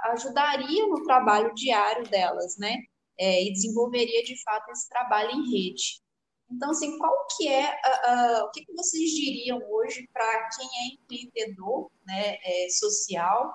ajudaria 0.05 0.87
no 0.87 1.03
trabalho 1.05 1.53
diário 1.55 2.09
delas, 2.09 2.57
né? 2.57 2.79
É, 3.23 3.45
e 3.45 3.53
desenvolveria 3.53 4.25
de 4.25 4.43
fato 4.43 4.69
esse 4.73 4.89
trabalho 4.89 5.31
em 5.31 5.49
rede. 5.49 6.03
Então, 6.51 6.71
assim, 6.71 6.99
qual 6.99 7.27
que 7.37 7.47
é, 7.47 7.71
uh, 7.71 8.43
uh, 8.43 8.45
o 8.45 8.51
que, 8.51 8.65
que 8.67 8.73
vocês 8.75 9.11
diriam 9.13 9.63
hoje 9.71 10.09
para 10.13 10.49
quem 10.49 10.67
é 10.67 10.95
empreendedor 10.95 11.89
né, 12.05 12.37
é, 12.43 12.69
social, 12.69 13.55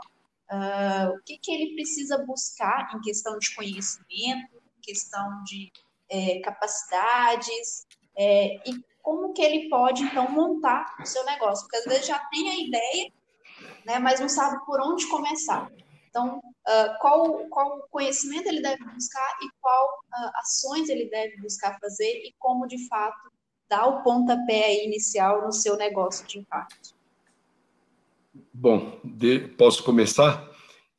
uh, 0.49 1.13
o 1.13 1.21
que, 1.25 1.37
que 1.37 1.51
ele 1.51 1.75
precisa 1.75 2.17
buscar 2.25 2.95
em 2.95 3.01
questão 3.01 3.37
de 3.37 3.53
conhecimento, 3.53 4.55
em 4.55 4.81
questão 4.81 5.43
de 5.43 5.69
é, 6.09 6.39
capacidades, 6.39 7.85
é, 8.17 8.55
e 8.65 8.81
como 9.01 9.33
que 9.33 9.41
ele 9.41 9.67
pode, 9.67 10.01
então, 10.03 10.31
montar 10.31 10.95
o 11.01 11.05
seu 11.05 11.25
negócio? 11.25 11.65
Porque 11.65 11.77
às 11.77 11.85
vezes 11.85 12.07
já 12.07 12.19
tem 12.29 12.49
a 12.49 12.55
ideia, 12.55 13.11
né, 13.85 13.99
mas 13.99 14.21
não 14.21 14.29
sabe 14.29 14.65
por 14.65 14.79
onde 14.79 15.05
começar. 15.07 15.69
Então, 16.09 16.37
uh, 16.39 16.99
qual, 16.99 17.47
qual 17.49 17.87
conhecimento 17.89 18.47
ele 18.47 18.61
deve 18.61 18.83
buscar 18.85 19.37
e 19.41 19.49
qual 19.59 19.85
uh, 19.85 20.31
ações 20.37 20.89
ele 20.89 21.09
deve 21.09 21.37
buscar 21.37 21.77
fazer 21.79 22.11
e 22.23 22.33
como, 22.39 22.67
de 22.67 22.87
fato, 22.87 23.31
dar 23.69 23.87
o 23.87 24.03
pontapé 24.03 24.83
inicial 24.85 25.45
no 25.45 25.51
seu 25.51 25.75
negócio 25.75 26.25
de 26.27 26.39
impacto? 26.39 26.95
Bom, 28.53 28.99
de, 29.03 29.39
posso 29.57 29.83
começar? 29.83 30.49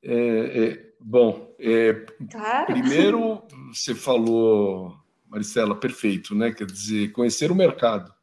É, 0.02 0.14
é, 0.14 0.92
bom, 1.00 1.54
é, 1.58 1.92
claro. 2.30 2.66
primeiro 2.66 3.42
você 3.72 3.94
falou, 3.94 4.94
Maricela, 5.26 5.74
perfeito, 5.74 6.34
né? 6.34 6.52
Quer 6.52 6.66
dizer, 6.66 7.12
conhecer 7.12 7.50
o 7.50 7.54
mercado, 7.54 8.14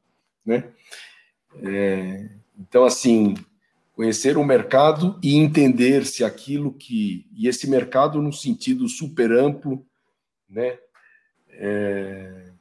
né? 0.45 0.71
É, 1.63 2.29
então, 2.57 2.85
assim, 2.85 3.35
conhecer 3.95 4.37
o 4.37 4.43
mercado 4.43 5.17
e 5.23 5.35
entender 5.35 6.05
se 6.05 6.23
aquilo 6.23 6.73
que 6.73 7.25
e 7.33 7.47
esse 7.47 7.67
mercado 7.69 8.21
no 8.21 8.33
sentido 8.33 8.89
super 8.89 9.31
amplo, 9.31 9.85
né? 10.49 10.77
É, 11.49 12.51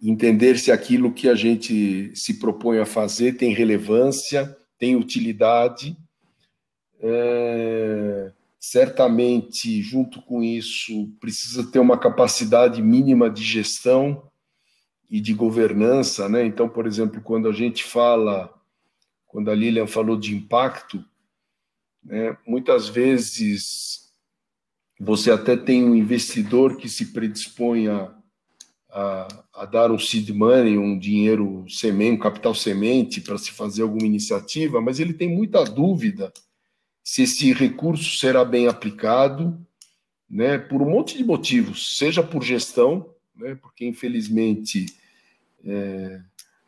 entender 0.00 0.56
se 0.58 0.70
aquilo 0.70 1.12
que 1.12 1.28
a 1.28 1.34
gente 1.34 2.14
se 2.14 2.38
propõe 2.38 2.78
a 2.78 2.86
fazer 2.86 3.32
tem 3.32 3.52
relevância, 3.52 4.56
tem 4.78 4.94
utilidade. 4.94 5.96
É, 7.00 8.30
certamente, 8.60 9.82
junto 9.82 10.22
com 10.22 10.42
isso, 10.42 11.10
precisa 11.20 11.68
ter 11.70 11.80
uma 11.80 11.98
capacidade 11.98 12.80
mínima 12.80 13.28
de 13.28 13.42
gestão 13.42 14.30
e 15.10 15.20
de 15.20 15.34
governança, 15.34 16.28
né? 16.28 16.46
Então, 16.46 16.68
por 16.68 16.86
exemplo, 16.86 17.20
quando 17.20 17.48
a 17.48 17.52
gente 17.52 17.82
fala 17.82 18.52
quando 19.34 19.50
a 19.50 19.54
Lilian 19.54 19.88
falou 19.88 20.16
de 20.16 20.32
impacto, 20.32 21.04
né, 22.04 22.36
muitas 22.46 22.88
vezes 22.88 24.12
você 24.96 25.28
até 25.32 25.56
tem 25.56 25.82
um 25.82 25.96
investidor 25.96 26.76
que 26.76 26.88
se 26.88 27.06
predispõe 27.06 27.88
a, 27.88 28.14
a, 28.88 29.44
a 29.52 29.64
dar 29.64 29.90
um 29.90 29.98
seed 29.98 30.30
money, 30.30 30.78
um 30.78 30.96
dinheiro 30.96 31.66
semente, 31.68 32.12
um 32.12 32.22
capital 32.22 32.54
semente 32.54 33.20
para 33.20 33.36
se 33.36 33.50
fazer 33.50 33.82
alguma 33.82 34.06
iniciativa, 34.06 34.80
mas 34.80 35.00
ele 35.00 35.12
tem 35.12 35.28
muita 35.28 35.64
dúvida 35.64 36.32
se 37.02 37.22
esse 37.22 37.52
recurso 37.52 38.16
será 38.16 38.44
bem 38.44 38.68
aplicado, 38.68 39.60
né, 40.30 40.58
por 40.58 40.80
um 40.80 40.88
monte 40.88 41.18
de 41.18 41.24
motivos, 41.24 41.98
seja 41.98 42.22
por 42.22 42.44
gestão, 42.44 43.12
né, 43.34 43.56
porque 43.56 43.84
infelizmente 43.84 44.86
é, 45.64 46.22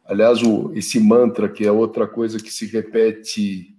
Aliás, 0.08 0.42
o, 0.42 0.72
esse 0.74 1.00
mantra, 1.00 1.48
que 1.48 1.66
é 1.66 1.72
outra 1.72 2.06
coisa 2.06 2.38
que 2.38 2.52
se 2.52 2.66
repete 2.66 3.76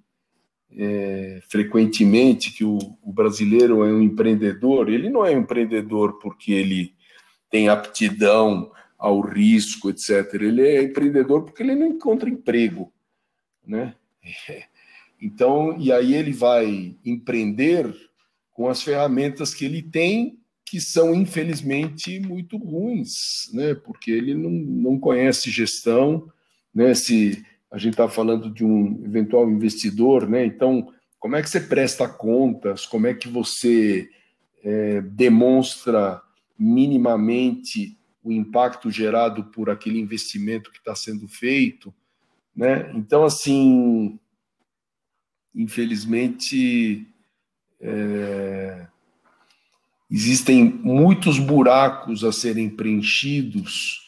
é, 0.72 1.40
frequentemente, 1.50 2.52
que 2.52 2.63
o, 2.63 2.78
o, 3.02 3.13
brasileiro 3.13 3.84
é 3.84 3.88
um 3.88 4.02
empreendedor, 4.02 4.90
ele 4.90 5.10
não 5.10 5.26
é 5.26 5.36
um 5.36 5.40
empreendedor 5.40 6.20
porque 6.20 6.52
ele 6.52 6.94
tem 7.50 7.70
aptidão 7.70 8.72
ao 8.98 9.22
risco, 9.22 9.90
etc. 9.90 10.34
Ele 10.34 10.62
é 10.62 10.84
empreendedor 10.84 11.44
porque 11.44 11.63
ele 11.63 11.76
não 11.76 11.88
encontra 11.88 12.30
emprego, 12.30 12.92
né? 13.66 13.96
Então, 15.20 15.76
e 15.80 15.92
aí 15.92 16.13
ele 16.13 16.32
vai 16.32 16.96
empreender 17.04 17.92
com 18.52 18.70
as 18.70 18.84
ferramentas 18.84 19.52
que 19.52 19.66
ele 19.66 19.82
tem 19.82 20.40
que 20.70 20.82
são, 20.82 21.16
infelizmente, 21.16 22.20
muito 22.20 22.58
ruins, 22.58 23.50
né? 23.54 23.74
porque 23.74 24.12
ele 24.12 24.34
não, 24.34 24.50
não 24.50 25.00
conhece 25.00 25.50
gestão. 25.50 26.30
Né? 26.76 26.94
Se 26.94 27.44
a 27.72 27.78
gente 27.78 27.94
está 27.94 28.10
falando 28.10 28.50
de 28.50 28.66
um 28.66 29.02
eventual 29.06 29.50
investidor, 29.50 30.28
né? 30.28 30.46
então, 30.46 30.94
como 31.20 31.38
é 31.38 31.42
que 31.42 31.50
você 31.50 31.62
presta 31.62 32.08
contas? 32.08 32.86
Como 32.86 33.08
é 33.08 33.14
que 33.14 33.30
você 33.30 34.10
é, 34.64 35.02
demonstra 35.02 36.22
minimamente 36.60 37.98
o 38.22 38.32
impacto 38.32 38.92
gerado 38.92 39.46
por 39.46 39.70
aquele 39.70 40.00
investimento 40.00 40.70
que 40.72 40.80
está 40.80 40.94
sendo 40.94 41.28
feito? 41.28 41.94
né? 42.58 42.92
Então, 42.96 43.24
assim, 43.24 44.20
infelizmente, 45.54 47.08
é, 47.80 48.88
existem 50.10 50.63
muitos 50.63 51.38
buracos 51.39 52.24
a 52.24 52.32
serem 52.32 52.70
preenchidos, 52.70 54.08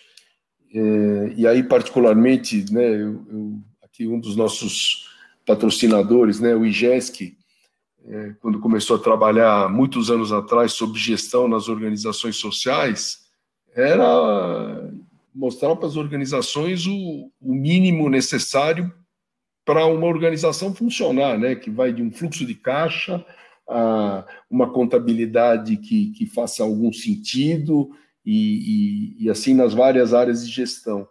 é, 0.73 1.33
e 1.35 1.47
aí, 1.47 1.63
particularmente, 1.63 2.71
né, 2.71 2.87
eu, 2.93 3.25
eu, 3.29 3.59
aqui 3.83 4.07
um 4.07 4.19
dos 4.19 4.35
nossos 4.35 5.09
patrocinadores, 5.45 6.39
né, 6.39 6.55
o 6.55 6.65
IGESC, 6.65 7.35
é, 8.07 8.35
quando 8.39 8.59
começou 8.59 8.95
a 8.95 8.99
trabalhar 8.99 9.69
muitos 9.69 10.11
anos 10.11 10.31
atrás 10.31 10.73
sobre 10.73 10.99
gestão 10.99 11.47
nas 11.47 11.67
organizações 11.67 12.37
sociais, 12.37 13.29
era 13.75 14.91
mostrar 15.33 15.75
para 15.75 15.87
as 15.87 15.95
organizações 15.95 16.85
o, 16.85 17.31
o 17.41 17.53
mínimo 17.53 18.09
necessário 18.09 18.91
para 19.65 19.85
uma 19.85 20.07
organização 20.07 20.73
funcionar, 20.73 21.37
né? 21.37 21.55
que 21.55 21.69
vai 21.69 21.93
de 21.93 22.01
um 22.01 22.11
fluxo 22.11 22.45
de 22.45 22.55
caixa 22.55 23.23
a 23.69 24.25
uma 24.49 24.71
contabilidade 24.71 25.77
que, 25.77 26.11
que 26.11 26.25
faça 26.25 26.63
algum 26.63 26.91
sentido 26.91 27.91
e, 28.25 29.15
e, 29.19 29.25
e 29.25 29.29
assim 29.29 29.53
nas 29.53 29.73
várias 29.73 30.13
áreas 30.13 30.45
de 30.45 30.51
gestão. 30.51 31.07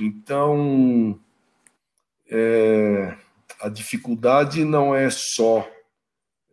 Então, 0.00 1.20
é, 2.28 3.14
a 3.60 3.68
dificuldade 3.68 4.64
não 4.64 4.94
é 4.94 5.10
só 5.10 5.68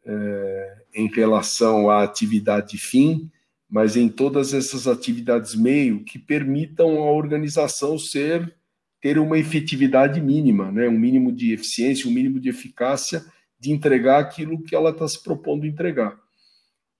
é, 0.05 0.77
em 0.93 1.07
relação 1.07 1.89
à 1.89 2.03
atividade 2.03 2.77
fim, 2.77 3.31
mas 3.69 3.95
em 3.95 4.09
todas 4.09 4.53
essas 4.53 4.85
atividades 4.85 5.55
meio 5.55 6.03
que 6.03 6.19
permitam 6.19 6.99
a 6.99 7.11
organização 7.11 7.97
ser 7.97 8.53
ter 9.01 9.17
uma 9.17 9.39
efetividade 9.39 10.21
mínima, 10.21 10.71
né? 10.71 10.87
um 10.87 10.99
mínimo 10.99 11.31
de 11.31 11.53
eficiência, 11.53 12.07
um 12.07 12.13
mínimo 12.13 12.39
de 12.39 12.49
eficácia 12.49 13.25
de 13.61 13.71
entregar 13.71 14.19
aquilo 14.19 14.63
que 14.63 14.75
ela 14.75 14.89
está 14.89 15.07
se 15.07 15.21
propondo 15.21 15.67
entregar. 15.67 16.19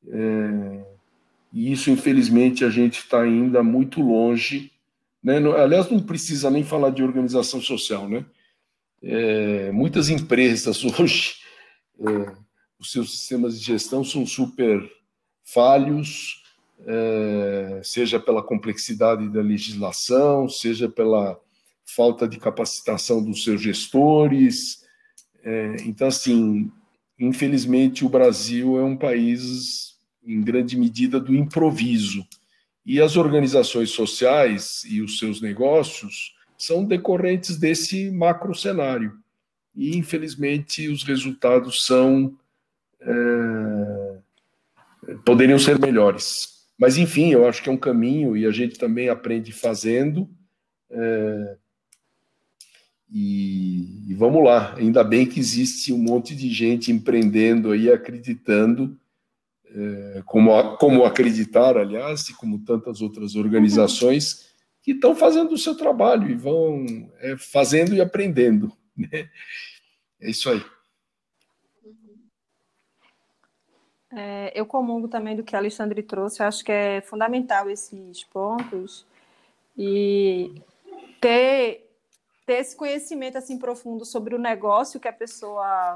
É, 0.07 0.85
e 1.51 1.71
isso, 1.71 1.89
infelizmente, 1.89 2.63
a 2.63 2.69
gente 2.69 2.99
está 2.99 3.21
ainda 3.21 3.63
muito 3.63 3.99
longe. 3.99 4.71
Né? 5.23 5.37
Aliás, 5.37 5.89
não 5.89 5.99
precisa 5.99 6.51
nem 6.51 6.63
falar 6.63 6.91
de 6.91 7.01
organização 7.01 7.59
social. 7.59 8.07
Né? 8.07 8.23
É, 9.01 9.71
muitas 9.71 10.07
empresas 10.09 10.85
hoje, 10.85 11.37
é, 11.99 12.31
os 12.79 12.91
seus 12.91 13.09
sistemas 13.09 13.59
de 13.59 13.65
gestão 13.65 14.03
são 14.03 14.23
super 14.23 14.87
falhos, 15.43 16.43
é, 16.85 17.81
seja 17.83 18.19
pela 18.19 18.43
complexidade 18.43 19.27
da 19.29 19.41
legislação, 19.41 20.47
seja 20.47 20.87
pela 20.87 21.39
falta 21.83 22.27
de 22.27 22.37
capacitação 22.37 23.23
dos 23.23 23.43
seus 23.43 23.59
gestores. 23.59 24.80
É, 25.43 25.75
então, 25.85 26.07
assim, 26.07 26.71
infelizmente, 27.19 28.05
o 28.05 28.09
Brasil 28.09 28.79
é 28.79 28.83
um 28.83 28.97
país, 28.97 29.95
em 30.23 30.41
grande 30.41 30.77
medida, 30.77 31.19
do 31.19 31.35
improviso. 31.35 32.25
E 32.85 32.99
as 32.99 33.15
organizações 33.15 33.91
sociais 33.91 34.83
e 34.85 35.01
os 35.01 35.19
seus 35.19 35.41
negócios 35.41 36.35
são 36.57 36.83
decorrentes 36.83 37.57
desse 37.57 38.11
macro 38.11 38.53
cenário. 38.53 39.13
E, 39.75 39.97
infelizmente, 39.97 40.87
os 40.87 41.03
resultados 41.03 41.85
são. 41.85 42.35
É, 42.99 44.17
poderiam 45.25 45.57
ser 45.57 45.79
melhores. 45.79 46.67
Mas, 46.77 46.97
enfim, 46.97 47.31
eu 47.31 47.47
acho 47.47 47.61
que 47.61 47.69
é 47.69 47.71
um 47.71 47.77
caminho 47.77 48.35
e 48.35 48.45
a 48.45 48.51
gente 48.51 48.77
também 48.77 49.09
aprende 49.09 49.51
fazendo. 49.51 50.29
É, 50.89 51.57
e, 53.11 54.09
e, 54.09 54.13
vamos 54.13 54.43
lá, 54.43 54.73
ainda 54.75 55.03
bem 55.03 55.25
que 55.25 55.39
existe 55.39 55.91
um 55.91 55.97
monte 55.97 56.33
de 56.33 56.49
gente 56.49 56.91
empreendendo 56.91 57.71
aí, 57.71 57.91
acreditando, 57.91 58.97
é, 59.65 60.23
como, 60.25 60.77
como 60.77 61.03
acreditar, 61.03 61.77
aliás, 61.77 62.29
e 62.29 62.33
como 62.35 62.59
tantas 62.59 63.01
outras 63.01 63.35
organizações 63.35 64.49
que 64.81 64.91
estão 64.91 65.15
fazendo 65.15 65.53
o 65.53 65.57
seu 65.57 65.75
trabalho 65.75 66.29
e 66.29 66.35
vão 66.35 66.85
é, 67.19 67.37
fazendo 67.37 67.93
e 67.93 68.01
aprendendo. 68.01 68.71
Né? 68.95 69.29
É 70.19 70.29
isso 70.29 70.49
aí. 70.49 70.63
É, 74.13 74.51
eu 74.53 74.65
comungo 74.65 75.07
também 75.07 75.35
do 75.35 75.43
que 75.43 75.55
a 75.55 75.59
Alexandre 75.59 76.03
trouxe, 76.03 76.41
eu 76.41 76.45
acho 76.47 76.63
que 76.63 76.71
é 76.71 77.01
fundamental 77.01 77.69
esses 77.69 78.23
pontos 78.25 79.05
e 79.77 80.53
ter, 81.21 81.90
ter 82.45 82.55
esse 82.55 82.75
conhecimento 82.75 83.37
assim 83.37 83.57
profundo 83.57 84.05
sobre 84.05 84.35
o 84.35 84.39
negócio 84.39 84.99
que 84.99 85.07
a 85.07 85.13
pessoa 85.13 85.95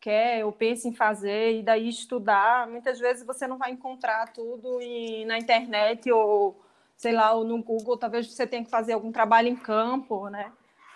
quer 0.00 0.44
ou 0.44 0.52
pensa 0.52 0.88
em 0.88 0.94
fazer 0.94 1.58
e 1.58 1.62
daí 1.62 1.88
estudar. 1.88 2.66
Muitas 2.68 2.98
vezes 2.98 3.26
você 3.26 3.46
não 3.46 3.58
vai 3.58 3.70
encontrar 3.72 4.32
tudo 4.32 4.80
em, 4.80 5.24
na 5.26 5.38
internet 5.38 6.10
ou, 6.10 6.60
sei 6.96 7.12
lá, 7.12 7.32
ou 7.32 7.44
no 7.44 7.62
Google, 7.62 7.96
talvez 7.96 8.32
você 8.32 8.46
tenha 8.46 8.64
que 8.64 8.70
fazer 8.70 8.94
algum 8.94 9.12
trabalho 9.12 9.48
em 9.48 9.56
campo, 9.56 10.28
né? 10.28 10.52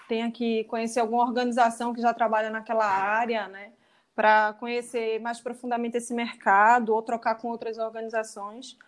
Tenha 0.08 0.30
que 0.30 0.64
conhecer 0.64 1.00
alguma 1.00 1.24
organização 1.24 1.94
que 1.94 2.00
já 2.00 2.12
trabalha 2.14 2.50
naquela 2.50 2.86
área, 2.86 3.48
né? 3.48 3.72
para 4.14 4.52
conhecer 4.54 5.20
mais 5.20 5.40
profundamente 5.40 5.96
esse 5.96 6.14
mercado 6.14 6.94
ou 6.94 7.02
trocar 7.02 7.34
com 7.36 7.48
outras 7.48 7.78
organizações. 7.78 8.78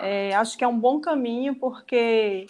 É, 0.00 0.34
acho 0.36 0.56
que 0.56 0.62
é 0.62 0.68
um 0.68 0.78
bom 0.78 1.00
caminho, 1.00 1.54
porque 1.56 2.46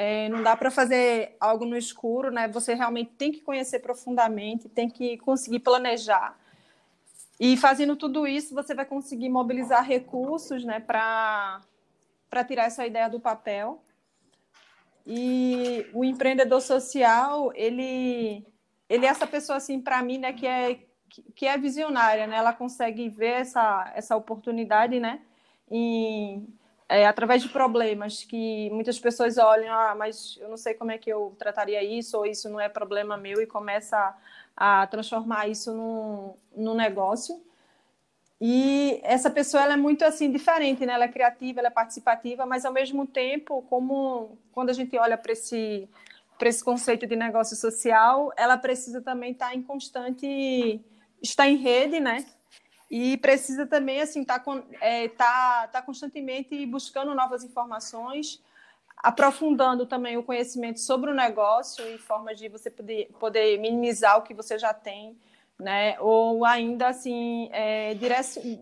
é, 0.00 0.28
não 0.28 0.44
dá 0.44 0.56
para 0.56 0.70
fazer 0.70 1.34
algo 1.40 1.64
no 1.64 1.76
escuro, 1.76 2.30
né? 2.30 2.46
Você 2.46 2.72
realmente 2.72 3.10
tem 3.18 3.32
que 3.32 3.40
conhecer 3.40 3.80
profundamente, 3.80 4.68
tem 4.68 4.88
que 4.88 5.18
conseguir 5.18 5.58
planejar. 5.58 6.38
E 7.40 7.56
fazendo 7.56 7.96
tudo 7.96 8.24
isso, 8.24 8.54
você 8.54 8.76
vai 8.76 8.84
conseguir 8.84 9.28
mobilizar 9.28 9.84
recursos 9.84 10.64
né, 10.64 10.78
para 10.78 11.60
tirar 12.46 12.66
essa 12.66 12.86
ideia 12.86 13.10
do 13.10 13.18
papel. 13.18 13.82
E 15.04 15.84
o 15.92 16.04
empreendedor 16.04 16.60
social, 16.60 17.50
ele, 17.56 18.46
ele 18.88 19.04
é 19.04 19.08
essa 19.08 19.26
pessoa, 19.26 19.56
assim, 19.56 19.80
para 19.80 20.00
mim, 20.00 20.18
né, 20.18 20.32
que 20.32 20.46
é 20.46 20.78
que 21.34 21.46
é 21.46 21.58
visionária, 21.58 22.26
né? 22.26 22.36
Ela 22.36 22.52
consegue 22.52 23.08
ver 23.08 23.40
essa, 23.40 23.90
essa 23.96 24.14
oportunidade, 24.14 25.00
né? 25.00 25.22
Em, 25.68 26.46
é, 26.88 27.06
através 27.06 27.42
de 27.42 27.48
problemas 27.50 28.24
que 28.24 28.70
muitas 28.70 28.98
pessoas 28.98 29.36
olham, 29.36 29.74
ah, 29.74 29.94
mas 29.94 30.38
eu 30.40 30.48
não 30.48 30.56
sei 30.56 30.72
como 30.72 30.90
é 30.90 30.96
que 30.96 31.10
eu 31.10 31.36
trataria 31.38 31.82
isso, 31.84 32.16
ou 32.16 32.24
isso 32.24 32.48
não 32.48 32.58
é 32.58 32.68
problema 32.68 33.16
meu, 33.16 33.42
e 33.42 33.46
começa 33.46 34.16
a, 34.56 34.86
transformar 34.86 35.48
isso 35.48 35.74
num, 35.74 36.34
num 36.56 36.74
negócio. 36.74 37.42
E 38.40 39.00
essa 39.02 39.30
pessoa 39.30 39.62
ela 39.62 39.74
é 39.74 39.76
muito 39.76 40.04
assim 40.04 40.30
diferente, 40.30 40.86
né? 40.86 40.94
Ela 40.94 41.04
é 41.04 41.08
criativa, 41.08 41.60
ela 41.60 41.68
é 41.68 41.72
participativa, 41.72 42.46
mas 42.46 42.64
ao 42.64 42.72
mesmo 42.72 43.06
tempo, 43.06 43.62
como 43.68 44.38
quando 44.52 44.70
a 44.70 44.72
gente 44.72 44.96
olha 44.96 45.18
para 45.18 45.32
esse 45.32 45.88
para 46.38 46.48
esse 46.48 46.62
conceito 46.62 47.04
de 47.04 47.16
negócio 47.16 47.56
social, 47.56 48.32
ela 48.36 48.56
precisa 48.56 49.00
também 49.02 49.32
estar 49.32 49.56
em 49.56 49.60
constante 49.60 50.80
está 51.20 51.48
em 51.48 51.56
rede, 51.56 51.98
né? 51.98 52.24
E 52.90 53.18
precisa 53.18 53.66
também 53.66 54.00
assim 54.00 54.22
estar 54.22 54.38
tá, 54.38 54.62
é, 54.80 55.08
tá, 55.08 55.68
tá 55.68 55.82
constantemente 55.82 56.64
buscando 56.64 57.14
novas 57.14 57.44
informações, 57.44 58.42
aprofundando 58.96 59.84
também 59.84 60.16
o 60.16 60.22
conhecimento 60.22 60.80
sobre 60.80 61.10
o 61.10 61.14
negócio 61.14 61.86
e 61.86 61.98
formas 61.98 62.38
de 62.38 62.48
você 62.48 62.70
poder, 62.70 63.10
poder 63.20 63.58
minimizar 63.58 64.18
o 64.18 64.22
que 64.22 64.32
você 64.32 64.58
já 64.58 64.72
tem, 64.72 65.16
né? 65.58 66.00
Ou 66.00 66.44
ainda 66.44 66.88
assim 66.88 67.50
é, 67.52 67.94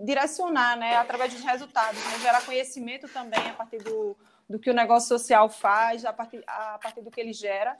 direcionar, 0.02 0.76
né? 0.76 0.96
Através 0.96 1.32
dos 1.32 1.42
resultados, 1.42 2.02
né? 2.04 2.18
gerar 2.20 2.44
conhecimento 2.44 3.08
também 3.08 3.48
a 3.50 3.52
partir 3.52 3.78
do, 3.78 4.16
do 4.50 4.58
que 4.58 4.70
o 4.70 4.74
negócio 4.74 5.08
social 5.08 5.48
faz, 5.48 6.04
a 6.04 6.12
partir, 6.12 6.42
a 6.48 6.78
partir 6.82 7.00
do 7.00 7.10
que 7.12 7.20
ele 7.20 7.32
gera 7.32 7.78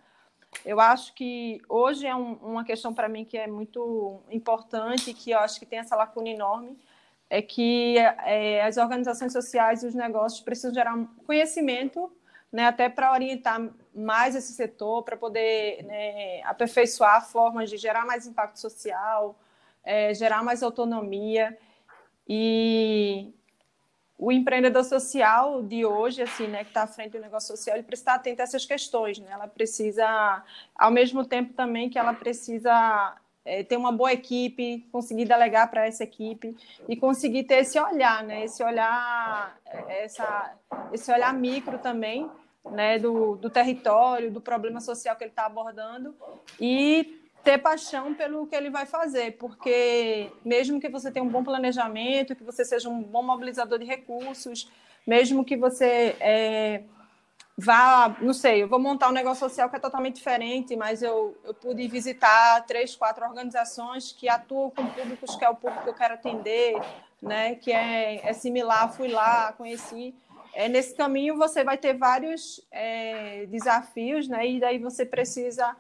eu 0.65 0.81
acho 0.81 1.15
que 1.15 1.61
hoje 1.69 2.07
é 2.07 2.15
um, 2.15 2.35
uma 2.35 2.65
questão 2.65 2.93
para 2.93 3.09
mim 3.09 3.25
que 3.25 3.37
é 3.37 3.47
muito 3.47 4.21
importante, 4.31 5.13
que 5.15 5.31
eu 5.31 5.39
acho 5.39 5.59
que 5.59 5.67
tem 5.67 5.79
essa 5.79 5.97
lacuna 5.97 6.29
enorme, 6.29 6.79
é 7.29 7.43
que 7.43 7.97
é, 7.99 8.63
as 8.63 8.77
organizações 8.77 9.33
sociais 9.33 9.83
e 9.83 9.87
os 9.87 9.95
negócios 9.95 10.41
precisam 10.41 10.73
gerar 10.73 10.97
conhecimento, 11.27 12.11
né, 12.53 12.67
até 12.67 12.89
para 12.89 13.13
orientar 13.13 13.61
mais 13.95 14.35
esse 14.37 14.53
setor, 14.53 15.03
para 15.03 15.17
poder 15.17 15.83
né, 15.85 16.43
aperfeiçoar 16.45 17.27
formas 17.29 17.69
de 17.69 17.77
gerar 17.77 18.07
mais 18.07 18.27
impacto 18.27 18.59
social, 18.59 19.39
é, 19.85 20.15
gerar 20.15 20.43
mais 20.43 20.63
autonomia. 20.63 21.57
E 22.29 23.33
o 24.19 24.33
empreendedor 24.33 24.85
social 24.85 25.63
de 25.63 25.85
hoje, 25.85 26.23
assim, 26.23 26.47
né, 26.47 26.65
que 26.65 26.71
está 26.71 26.85
à 26.85 26.87
frente 26.87 27.13
do 27.13 27.21
negócio 27.21 27.55
social, 27.55 27.77
ele 27.77 27.83
precisa 27.83 28.11
estar 28.11 28.15
atento 28.15 28.41
a 28.41 28.45
essas 28.45 28.65
questões, 28.65 29.19
né? 29.19 29.29
Ela 29.31 29.47
precisa, 29.47 30.43
ao 30.75 30.91
mesmo 30.91 31.25
tempo 31.25 31.53
também 31.53 31.91
que 31.91 31.99
ela 31.99 32.15
precisa 32.15 33.15
é, 33.45 33.63
ter 33.63 33.77
uma 33.77 33.93
boa 33.93 34.13
equipe, 34.13 34.89
conseguir 34.91 35.27
delegar 35.27 35.71
para 35.71 35.87
essa 35.87 36.03
equipe 36.03 36.57
e 36.89 36.97
conseguir 36.97 37.45
ter 37.45 37.57
esse 37.57 37.79
olhar, 37.79 38.25
né? 38.25 38.45
Esse 38.45 38.65
olhar, 38.65 39.59
essa, 39.89 40.55
esse 40.93 41.13
olhar 41.13 41.35
micro 41.35 41.79
também, 41.79 42.31
né, 42.71 42.99
do, 42.99 43.37
do 43.37 43.51
território, 43.51 44.31
do 44.31 44.41
problema 44.41 44.81
social 44.81 45.15
que 45.15 45.25
ele 45.25 45.31
está 45.31 45.47
abordando 45.47 46.17
e 46.61 47.26
ter 47.47 47.59
paixão 47.59 48.13
pelo 48.13 48.45
que 48.49 48.57
ele 48.57 48.71
vai 48.71 48.87
fazer, 48.87 49.37
porque 49.39 50.33
mesmo 50.45 50.81
que 50.81 50.89
você 50.89 51.13
tenha 51.13 51.25
um 51.25 51.29
bom 51.29 51.45
planejamento, 51.45 52.35
que 52.35 52.43
você 52.43 52.65
seja 52.65 52.89
um 52.89 53.01
bom 53.01 53.23
mobilizador 53.23 53.79
de 53.79 53.85
recursos, 53.85 54.69
mesmo 55.07 55.45
que 55.45 55.57
você 55.57 56.17
é, 56.19 56.83
vá, 57.57 58.17
não 58.21 58.33
sei, 58.33 58.65
eu 58.65 58.69
vou 58.69 58.81
montar 58.81 59.09
um 59.09 59.13
negócio 59.13 59.49
social 59.49 59.71
que 59.71 59.77
é 59.77 59.79
totalmente 59.79 60.17
diferente, 60.17 60.75
mas 60.75 61.05
eu, 61.05 61.39
eu 61.45 61.55
pude 61.55 61.87
visitar 61.87 62.67
três, 62.67 62.97
quatro 62.97 63.25
organizações 63.25 64.11
que 64.11 64.29
atuam 64.29 64.69
com 64.69 64.85
públicos 64.85 65.37
que 65.37 65.45
é 65.45 65.49
o 65.49 65.55
público 65.55 65.85
que 65.85 65.91
eu 65.91 65.95
quero 65.95 66.15
atender, 66.15 66.75
né, 67.23 67.55
que 67.55 67.71
é, 67.71 68.29
é 68.29 68.33
similar, 68.33 68.93
fui 68.93 69.07
lá, 69.07 69.53
conheci. 69.53 70.13
É, 70.53 70.69
nesse 70.69 70.97
caminho 70.97 71.37
você 71.37 71.63
vai 71.63 71.79
ter 71.79 71.97
vários 71.97 72.61
é, 72.73 73.47
desafios, 73.47 74.27
né, 74.27 74.49
e 74.49 74.59
daí 74.59 74.79
você 74.81 75.07
precisa 75.07 75.77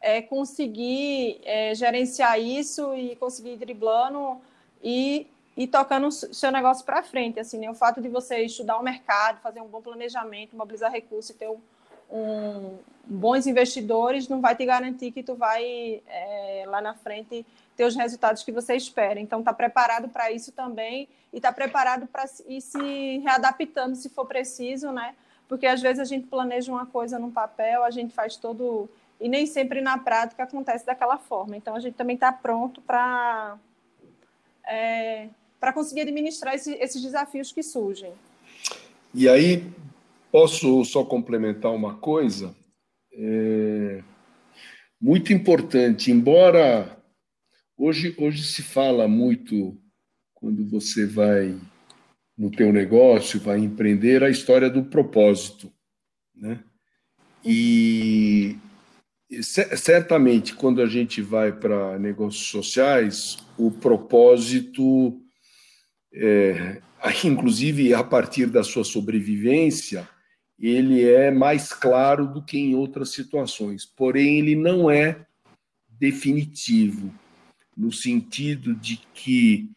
é, 0.00 0.22
conseguir 0.22 1.40
é, 1.44 1.74
gerenciar 1.74 2.40
isso 2.40 2.94
e 2.94 3.16
conseguir 3.16 3.50
ir 3.50 3.56
driblando 3.56 4.40
e, 4.82 5.26
e 5.56 5.66
tocando 5.66 6.06
o 6.06 6.12
seu 6.12 6.52
negócio 6.52 6.84
para 6.84 7.02
frente. 7.02 7.40
Assim, 7.40 7.58
né? 7.58 7.70
O 7.70 7.74
fato 7.74 8.00
de 8.00 8.08
você 8.08 8.42
estudar 8.42 8.78
o 8.78 8.82
mercado, 8.82 9.40
fazer 9.40 9.60
um 9.60 9.68
bom 9.68 9.82
planejamento, 9.82 10.56
mobilizar 10.56 10.90
recursos 10.90 11.30
e 11.30 11.34
ter 11.34 11.48
um, 11.48 11.58
um, 12.10 12.78
bons 13.04 13.46
investidores 13.46 14.28
não 14.28 14.40
vai 14.40 14.54
te 14.54 14.64
garantir 14.64 15.10
que 15.10 15.22
tu 15.22 15.34
vai 15.34 16.02
é, 16.06 16.64
lá 16.66 16.80
na 16.80 16.94
frente 16.94 17.44
ter 17.76 17.84
os 17.84 17.96
resultados 17.96 18.42
que 18.42 18.52
você 18.52 18.74
espera. 18.74 19.20
Então, 19.20 19.40
está 19.40 19.52
preparado 19.52 20.08
para 20.08 20.30
isso 20.30 20.52
também 20.52 21.08
e 21.32 21.36
está 21.36 21.52
preparado 21.52 22.06
para 22.06 22.24
ir 22.46 22.60
se 22.60 23.18
readaptando 23.18 23.96
se 23.96 24.08
for 24.08 24.26
preciso, 24.26 24.92
né? 24.92 25.14
Porque 25.48 25.66
às 25.66 25.80
vezes 25.80 25.98
a 25.98 26.04
gente 26.04 26.26
planeja 26.26 26.70
uma 26.70 26.86
coisa 26.86 27.18
num 27.18 27.30
papel, 27.30 27.82
a 27.82 27.90
gente 27.90 28.12
faz 28.12 28.36
todo 28.36 28.88
e 29.20 29.28
nem 29.28 29.46
sempre 29.46 29.80
na 29.80 29.98
prática 29.98 30.44
acontece 30.44 30.86
daquela 30.86 31.18
forma. 31.18 31.56
Então, 31.56 31.74
a 31.74 31.80
gente 31.80 31.94
também 31.94 32.14
está 32.14 32.32
pronto 32.32 32.80
para 32.80 33.58
é, 34.66 35.28
para 35.58 35.72
conseguir 35.72 36.02
administrar 36.02 36.54
esse, 36.54 36.74
esses 36.74 37.02
desafios 37.02 37.50
que 37.50 37.62
surgem. 37.62 38.12
E 39.14 39.28
aí, 39.28 39.64
posso 40.30 40.84
só 40.84 41.04
complementar 41.04 41.72
uma 41.72 41.96
coisa? 41.96 42.54
É 43.12 44.02
muito 45.00 45.32
importante, 45.32 46.10
embora 46.10 47.00
hoje, 47.76 48.14
hoje 48.18 48.42
se 48.42 48.62
fala 48.62 49.06
muito, 49.06 49.80
quando 50.34 50.68
você 50.68 51.06
vai 51.06 51.56
no 52.36 52.50
teu 52.50 52.72
negócio, 52.72 53.40
vai 53.40 53.58
empreender, 53.58 54.22
a 54.22 54.30
história 54.30 54.68
do 54.68 54.84
propósito. 54.84 55.72
Né? 56.34 56.62
E 57.44 58.56
certamente, 59.42 60.54
quando 60.54 60.80
a 60.80 60.86
gente 60.86 61.20
vai 61.20 61.52
para 61.52 61.98
negócios 61.98 62.46
sociais, 62.46 63.36
o 63.58 63.70
propósito, 63.70 65.20
é, 66.12 66.80
inclusive 67.24 67.92
a 67.92 68.02
partir 68.02 68.46
da 68.46 68.62
sua 68.62 68.84
sobrevivência, 68.84 70.08
ele 70.58 71.04
é 71.04 71.30
mais 71.30 71.72
claro 71.72 72.26
do 72.26 72.42
que 72.42 72.58
em 72.58 72.74
outras 72.74 73.10
situações. 73.10 73.84
Porém, 73.84 74.38
ele 74.38 74.56
não 74.56 74.90
é 74.90 75.24
definitivo, 75.88 77.12
no 77.76 77.92
sentido 77.92 78.74
de 78.74 79.00
que 79.14 79.70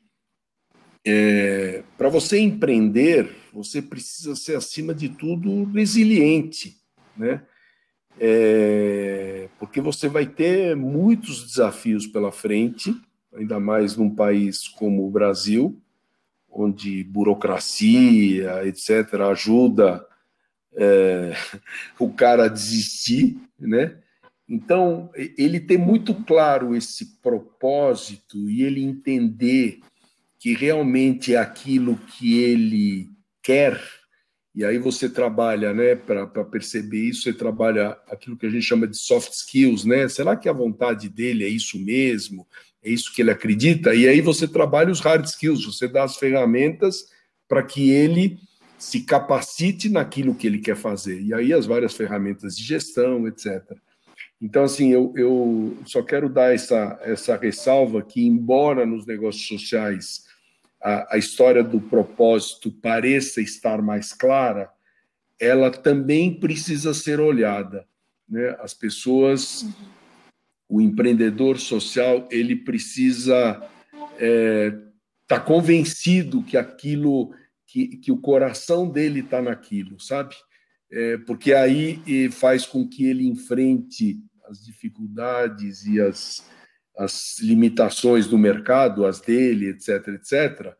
é, 1.05 1.83
para 1.97 2.09
você 2.09 2.39
empreender, 2.39 3.35
você 3.51 3.81
precisa 3.81 4.35
ser, 4.35 4.55
acima 4.55 4.93
de 4.93 5.09
tudo, 5.09 5.65
resiliente, 5.65 6.77
né? 7.17 7.43
É, 8.19 9.49
porque 9.59 9.81
você 9.81 10.07
vai 10.07 10.25
ter 10.25 10.75
muitos 10.75 11.43
desafios 11.45 12.05
pela 12.07 12.31
frente, 12.31 12.95
ainda 13.33 13.59
mais 13.59 13.95
num 13.95 14.13
país 14.13 14.67
como 14.67 15.05
o 15.05 15.11
Brasil, 15.11 15.81
onde 16.49 17.03
burocracia, 17.03 18.65
etc., 18.65 19.13
ajuda 19.21 20.05
é, 20.73 21.33
o 21.99 22.11
cara 22.11 22.45
a 22.45 22.49
desistir, 22.49 23.37
né? 23.59 23.97
Então, 24.47 25.09
ele 25.37 25.61
ter 25.61 25.77
muito 25.77 26.13
claro 26.13 26.75
esse 26.75 27.21
propósito 27.21 28.49
e 28.49 28.63
ele 28.63 28.83
entender 28.83 29.79
que 30.37 30.53
realmente 30.53 31.35
é 31.35 31.37
aquilo 31.37 31.95
que 31.95 32.37
ele 32.37 33.09
quer 33.41 33.81
e 34.53 34.65
aí 34.65 34.77
você 34.77 35.07
trabalha, 35.07 35.73
né, 35.73 35.95
para 35.95 36.27
perceber 36.43 37.09
isso, 37.09 37.23
você 37.23 37.33
trabalha 37.33 37.97
aquilo 38.07 38.35
que 38.35 38.45
a 38.45 38.49
gente 38.49 38.63
chama 38.65 38.85
de 38.85 38.97
soft 38.97 39.31
skills, 39.31 39.85
né? 39.85 40.09
Será 40.09 40.35
que 40.35 40.49
a 40.49 40.53
vontade 40.53 41.07
dele 41.07 41.45
é 41.45 41.47
isso 41.47 41.79
mesmo? 41.79 42.45
É 42.83 42.89
isso 42.89 43.13
que 43.13 43.21
ele 43.21 43.31
acredita? 43.31 43.95
E 43.95 44.07
aí 44.07 44.19
você 44.19 44.47
trabalha 44.47 44.91
os 44.91 44.99
hard 44.99 45.23
skills, 45.25 45.65
você 45.65 45.87
dá 45.87 46.03
as 46.03 46.17
ferramentas 46.17 47.05
para 47.47 47.63
que 47.63 47.91
ele 47.91 48.39
se 48.77 49.01
capacite 49.01 49.87
naquilo 49.87 50.35
que 50.35 50.47
ele 50.47 50.57
quer 50.57 50.75
fazer. 50.75 51.21
E 51.21 51.33
aí 51.33 51.53
as 51.53 51.65
várias 51.65 51.93
ferramentas 51.93 52.57
de 52.57 52.63
gestão, 52.63 53.27
etc. 53.27 53.63
Então, 54.41 54.63
assim, 54.63 54.91
eu, 54.91 55.13
eu 55.15 55.77
só 55.85 56.01
quero 56.01 56.27
dar 56.27 56.53
essa, 56.53 56.99
essa 57.03 57.37
ressalva 57.37 58.01
que, 58.01 58.25
embora 58.25 58.85
nos 58.85 59.05
negócios 59.05 59.47
sociais 59.47 60.25
a, 60.81 61.15
a 61.15 61.17
história 61.17 61.63
do 61.63 61.79
propósito 61.79 62.71
pareça 62.71 63.41
estar 63.41 63.81
mais 63.81 64.13
clara, 64.13 64.69
ela 65.39 65.71
também 65.71 66.33
precisa 66.39 66.93
ser 66.93 67.19
olhada. 67.19 67.85
Né? 68.27 68.55
As 68.59 68.73
pessoas, 68.73 69.65
o 70.67 70.81
empreendedor 70.81 71.59
social, 71.59 72.27
ele 72.31 72.55
precisa 72.55 73.61
estar 73.93 74.15
é, 74.19 74.77
tá 75.27 75.39
convencido 75.39 76.43
que 76.43 76.57
aquilo, 76.57 77.33
que, 77.65 77.97
que 77.97 78.11
o 78.11 78.17
coração 78.17 78.89
dele 78.89 79.21
está 79.21 79.41
naquilo, 79.41 79.99
sabe? 79.99 80.35
É, 80.91 81.17
porque 81.19 81.53
aí 81.53 82.29
faz 82.31 82.65
com 82.65 82.87
que 82.87 83.05
ele 83.05 83.25
enfrente 83.25 84.19
as 84.49 84.65
dificuldades 84.65 85.85
e 85.85 86.01
as, 86.01 86.45
as 86.97 87.39
limitações 87.39 88.27
do 88.27 88.37
mercado, 88.37 89.05
as 89.05 89.19
dele, 89.19 89.69
etc., 89.69 90.07
etc., 90.09 90.75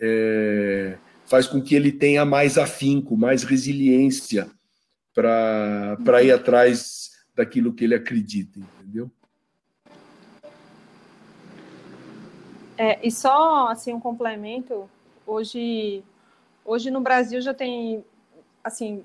é, 0.00 0.96
faz 1.26 1.46
com 1.46 1.60
que 1.60 1.74
ele 1.74 1.92
tenha 1.92 2.24
mais 2.24 2.56
afinco, 2.56 3.16
mais 3.16 3.42
resiliência 3.42 4.50
para 5.14 6.22
ir 6.22 6.32
atrás 6.32 7.10
daquilo 7.34 7.72
que 7.72 7.84
ele 7.84 7.94
acredita, 7.94 8.58
entendeu? 8.58 9.10
É, 12.76 12.98
e 13.06 13.10
só 13.10 13.68
assim 13.68 13.92
um 13.92 14.00
complemento, 14.00 14.88
hoje, 15.26 16.02
hoje 16.64 16.90
no 16.90 17.00
Brasil 17.00 17.40
já 17.40 17.52
tem 17.52 18.02
assim, 18.62 19.04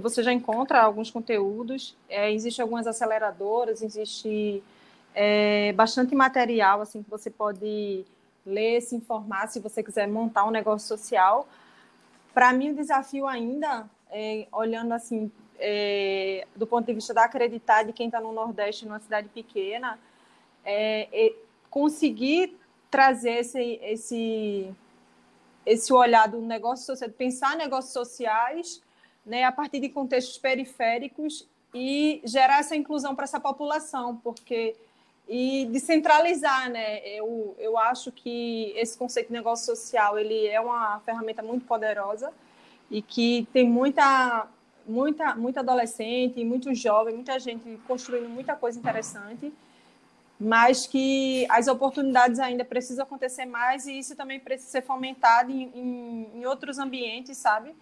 você 0.00 0.22
já 0.22 0.32
encontra 0.32 0.80
alguns 0.80 1.10
conteúdos, 1.10 1.96
é, 2.08 2.32
existe 2.32 2.60
algumas 2.60 2.86
aceleradoras, 2.86 3.82
existe 3.82 4.62
é, 5.18 5.72
bastante 5.72 6.14
material 6.14 6.82
assim 6.82 7.02
que 7.02 7.08
você 7.08 7.30
pode 7.30 8.04
ler, 8.44 8.82
se 8.82 8.94
informar, 8.94 9.48
se 9.48 9.58
você 9.58 9.82
quiser 9.82 10.06
montar 10.06 10.44
um 10.44 10.50
negócio 10.50 10.86
social. 10.86 11.48
Para 12.34 12.52
mim, 12.52 12.72
o 12.72 12.76
desafio 12.76 13.26
ainda, 13.26 13.88
é, 14.10 14.46
olhando 14.52 14.92
assim, 14.92 15.32
é, 15.58 16.46
do 16.54 16.66
ponto 16.66 16.86
de 16.86 16.92
vista 16.92 17.14
da 17.14 17.24
acreditar 17.24 17.82
de 17.82 17.94
quem 17.94 18.06
está 18.06 18.20
no 18.20 18.30
Nordeste, 18.30 18.84
numa 18.84 19.00
cidade 19.00 19.28
pequena, 19.30 19.98
é, 20.62 21.08
é, 21.10 21.34
conseguir 21.70 22.54
trazer 22.90 23.38
esse, 23.38 23.80
esse, 23.82 24.70
esse 25.64 25.92
olhar 25.94 26.28
do 26.28 26.42
negócio 26.42 26.84
social, 26.84 27.10
pensar 27.10 27.56
negócios 27.56 27.94
sociais 27.94 28.82
né, 29.24 29.44
a 29.44 29.50
partir 29.50 29.80
de 29.80 29.88
contextos 29.88 30.36
periféricos 30.36 31.48
e 31.74 32.20
gerar 32.24 32.60
essa 32.60 32.76
inclusão 32.76 33.14
para 33.14 33.24
essa 33.24 33.40
população, 33.40 34.16
porque 34.16 34.76
e 35.28 35.66
descentralizar, 35.66 36.70
né? 36.70 37.00
Eu, 37.06 37.54
eu 37.58 37.76
acho 37.76 38.12
que 38.12 38.72
esse 38.76 38.96
conceito 38.96 39.28
de 39.28 39.32
negócio 39.32 39.66
social 39.66 40.18
ele 40.18 40.46
é 40.46 40.60
uma 40.60 41.00
ferramenta 41.00 41.42
muito 41.42 41.64
poderosa 41.64 42.32
e 42.90 43.02
que 43.02 43.48
tem 43.52 43.68
muita 43.68 44.46
muita 44.86 45.34
muita 45.34 45.60
adolescente, 45.60 46.44
muito 46.44 46.72
jovem, 46.74 47.14
muita 47.14 47.38
gente 47.40 47.78
construindo 47.88 48.28
muita 48.28 48.54
coisa 48.54 48.78
interessante, 48.78 49.52
mas 50.38 50.86
que 50.86 51.46
as 51.50 51.66
oportunidades 51.66 52.38
ainda 52.38 52.64
precisam 52.64 53.04
acontecer 53.04 53.46
mais 53.46 53.86
e 53.86 53.98
isso 53.98 54.14
também 54.14 54.38
precisa 54.38 54.70
ser 54.70 54.82
fomentado 54.82 55.50
em, 55.50 55.72
em, 55.74 56.30
em 56.36 56.46
outros 56.46 56.78
ambientes, 56.78 57.36
sabe? 57.36 57.74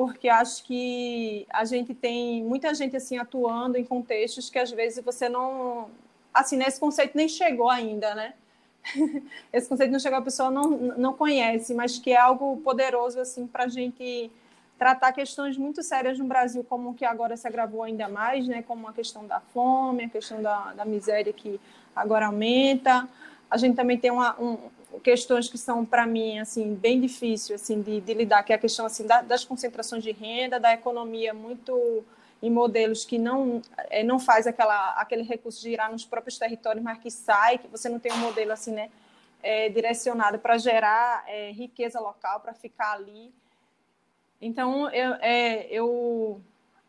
porque 0.00 0.30
acho 0.30 0.64
que 0.64 1.46
a 1.50 1.62
gente 1.66 1.92
tem 1.92 2.42
muita 2.42 2.72
gente 2.72 2.96
assim 2.96 3.18
atuando 3.18 3.76
em 3.76 3.84
contextos 3.84 4.48
que 4.48 4.58
às 4.58 4.70
vezes 4.70 5.04
você 5.04 5.28
não 5.28 5.90
assim, 6.32 6.56
né, 6.56 6.66
esse 6.66 6.78
conceito 6.78 7.16
nem 7.16 7.28
chegou 7.28 7.68
ainda, 7.68 8.14
né? 8.14 8.34
Esse 9.52 9.68
conceito 9.68 9.90
não 9.90 9.98
chegou, 9.98 10.18
a 10.18 10.22
pessoa 10.22 10.50
não, 10.50 10.70
não 10.70 11.12
conhece, 11.12 11.74
mas 11.74 11.98
que 11.98 12.12
é 12.12 12.16
algo 12.16 12.56
poderoso, 12.58 13.20
assim, 13.20 13.46
para 13.46 13.64
a 13.64 13.68
gente 13.68 14.30
tratar 14.78 15.12
questões 15.12 15.58
muito 15.58 15.82
sérias 15.82 16.18
no 16.18 16.24
Brasil, 16.24 16.64
como 16.66 16.94
que 16.94 17.04
agora 17.04 17.36
se 17.36 17.46
agravou 17.46 17.82
ainda 17.82 18.08
mais, 18.08 18.48
né, 18.48 18.62
como 18.62 18.88
a 18.88 18.92
questão 18.94 19.26
da 19.26 19.38
fome, 19.38 20.04
a 20.04 20.08
questão 20.08 20.40
da, 20.40 20.72
da 20.72 20.86
miséria 20.86 21.32
que 21.34 21.60
agora 21.94 22.26
aumenta. 22.26 23.06
A 23.50 23.58
gente 23.58 23.76
também 23.76 23.98
tem 23.98 24.10
uma, 24.10 24.40
um, 24.40 24.56
questões 25.02 25.48
que 25.48 25.58
são 25.58 25.84
para 25.84 26.06
mim 26.06 26.38
assim 26.38 26.74
bem 26.74 26.98
difíceis 26.98 27.60
assim 27.60 27.82
de, 27.82 28.00
de, 28.00 28.14
lidar, 28.14 28.42
que 28.42 28.52
é 28.52 28.56
a 28.56 28.58
questão 28.58 28.86
assim 28.86 29.06
da, 29.06 29.20
das 29.20 29.44
concentrações 29.44 30.02
de 30.02 30.12
renda, 30.12 30.58
da 30.58 30.72
economia 30.72 31.34
muito 31.34 32.02
em 32.42 32.50
modelos 32.50 33.04
que 33.04 33.18
não 33.18 33.60
é, 33.88 34.02
não 34.02 34.18
faz 34.18 34.46
aquela 34.46 34.92
aquele 34.92 35.22
recurso 35.22 35.60
girar 35.60 35.90
nos 35.90 36.04
próprios 36.04 36.38
territórios, 36.38 36.82
mas 36.82 36.98
que 36.98 37.10
sai, 37.10 37.58
que 37.58 37.68
você 37.68 37.88
não 37.88 37.98
tem 37.98 38.12
um 38.12 38.18
modelo 38.18 38.52
assim, 38.52 38.72
né, 38.72 38.90
é, 39.42 39.68
direcionado 39.68 40.38
para 40.38 40.58
gerar 40.58 41.24
é, 41.26 41.50
riqueza 41.52 42.00
local, 42.00 42.40
para 42.40 42.54
ficar 42.54 42.92
ali. 42.92 43.32
Então, 44.40 44.88
eu, 44.90 45.14
é, 45.20 45.66
eu 45.70 46.40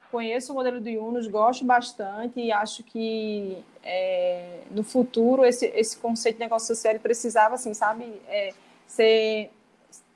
conheço 0.09 0.51
o 0.51 0.55
modelo 0.55 0.79
do 0.79 0.89
Yunus, 0.89 1.27
gosto 1.27 1.65
bastante 1.65 2.39
e 2.39 2.51
acho 2.51 2.83
que 2.83 3.63
é, 3.83 4.61
no 4.69 4.83
futuro 4.83 5.43
esse, 5.45 5.65
esse 5.67 5.97
conceito 5.97 6.35
de 6.35 6.41
negócio 6.41 6.73
social 6.73 6.97
precisava, 6.99 7.55
assim, 7.55 7.73
sabe, 7.73 8.21
é, 8.27 8.53
ser 8.87 9.51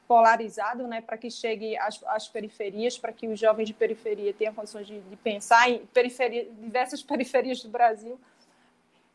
polarizado, 0.07 0.87
né, 0.87 1.01
para 1.01 1.17
que 1.17 1.29
chegue 1.31 1.77
às, 1.77 2.01
às 2.07 2.27
periferias, 2.27 2.97
para 2.97 3.11
que 3.11 3.27
os 3.27 3.39
jovens 3.39 3.67
de 3.67 3.73
periferia 3.73 4.33
tenham 4.33 4.53
condições 4.53 4.87
de, 4.87 4.99
de 4.99 5.15
pensar 5.15 5.69
em 5.69 5.79
periferia, 5.93 6.47
diversas 6.61 7.01
periferias 7.03 7.61
do 7.61 7.69
Brasil 7.69 8.19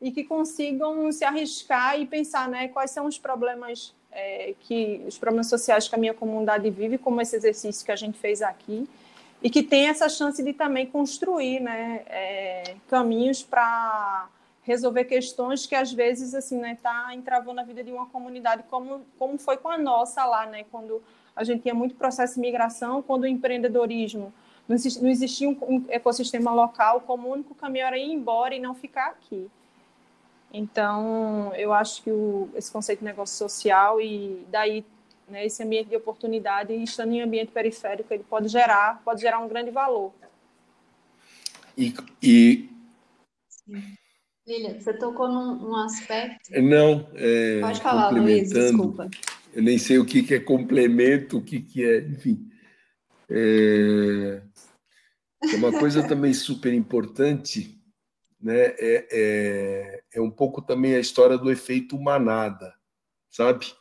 e 0.01 0.11
que 0.11 0.25
consigam 0.25 1.11
se 1.13 1.25
arriscar 1.25 2.01
e 2.01 2.07
pensar, 2.07 2.49
né, 2.49 2.69
quais 2.69 2.91
são 2.91 3.07
os 3.07 3.19
problemas 3.19 3.95
é, 4.11 4.55
que 4.61 5.03
os 5.07 5.19
problemas 5.19 5.49
sociais 5.49 5.89
que 5.89 5.95
a 5.95 5.99
minha 5.99 6.15
comunidade 6.15 6.69
vive, 6.71 6.99
como 6.99 7.21
esse 7.21 7.37
exercício 7.37 7.85
que 7.85 7.93
a 7.93 7.97
gente 7.97 8.19
fez 8.19 8.43
aqui, 8.43 8.89
e 9.43 9.49
que 9.49 9.63
tem 9.63 9.89
essa 9.89 10.09
chance 10.09 10.43
de 10.43 10.53
também 10.53 10.87
construir 10.87 11.61
né, 11.61 12.03
é, 12.07 12.75
caminhos 12.89 13.43
para 13.43 14.29
resolver 14.71 15.05
questões 15.05 15.67
que 15.67 15.75
às 15.75 15.93
vezes 15.93 16.35
assim 16.35 16.59
né 16.59 16.73
está 16.73 17.15
entravando 17.15 17.61
a 17.61 17.65
vida 17.65 17.83
de 17.83 17.93
uma 17.93 18.07
comunidade 18.07 18.63
como 18.71 19.03
como 19.19 19.39
foi 19.39 19.57
com 19.57 19.69
a 19.69 19.79
nossa 19.79 20.25
lá 20.25 20.47
né 20.47 20.65
quando 20.71 21.03
a 21.35 21.45
gente 21.45 21.63
tinha 21.63 21.75
muito 21.75 21.95
processo 21.95 22.35
de 22.35 22.41
migração 22.41 23.03
quando 23.03 23.23
o 23.23 23.27
empreendedorismo 23.27 24.33
não 24.69 24.77
existia, 24.77 25.03
não 25.03 25.11
existia 25.11 25.49
um 25.49 25.85
ecossistema 25.89 26.53
local 26.53 27.01
como 27.03 27.29
o 27.29 27.33
único 27.33 27.55
caminho 27.55 27.87
era 27.87 27.99
ir 27.99 28.13
embora 28.13 28.55
e 28.55 28.61
não 28.61 28.75
ficar 28.75 29.09
aqui 29.09 29.51
então, 30.53 31.55
eu 31.55 31.73
acho 31.73 32.03
que 32.03 32.11
o, 32.11 32.51
esse 32.55 32.73
conceito 32.73 33.01
de 33.01 33.05
negócio 33.05 33.37
social 33.37 34.01
e 34.01 34.45
daí 34.51 34.85
né, 35.29 35.47
esse 35.47 35.63
ambiente 35.63 35.89
de 35.89 35.97
oportunidade, 35.97 36.75
estando 36.75 37.13
em 37.13 37.23
ambiente 37.23 37.53
periférico, 37.53 38.13
ele 38.13 38.25
pode 38.25 38.49
gerar, 38.49 39.01
pode 39.05 39.21
gerar 39.21 39.39
um 39.39 39.49
grande 39.49 39.71
valor. 39.71 40.13
E, 41.79 41.95
e... 42.21 42.69
Lilia, 44.51 44.81
você 44.81 44.93
tocou 44.93 45.29
num, 45.29 45.55
num 45.55 45.77
aspecto. 45.77 46.51
Não, 46.61 47.09
é, 47.15 47.61
pode 47.61 47.81
falar, 47.81 48.11
Luiz, 48.11 48.51
desculpa. 48.51 49.09
Eu 49.55 49.63
nem 49.63 49.79
sei 49.79 49.99
o 49.99 50.05
que, 50.05 50.25
que 50.25 50.35
é 50.35 50.41
complemento, 50.41 51.39
o 51.39 51.43
que, 51.43 51.61
que 51.61 51.85
é, 51.85 52.01
enfim. 52.01 52.51
É, 53.31 54.43
é 55.53 55.57
uma 55.57 55.71
coisa 55.71 56.07
também 56.07 56.35
super 56.35 56.75
importante 56.75 57.81
né, 58.43 58.75
é, 58.79 59.07
é, 59.13 60.03
é 60.15 60.21
um 60.21 60.31
pouco 60.31 60.63
também 60.63 60.95
a 60.95 61.01
história 61.01 61.39
do 61.39 61.51
efeito 61.51 61.99
manada, 62.01 62.75
sabe? 63.29 63.73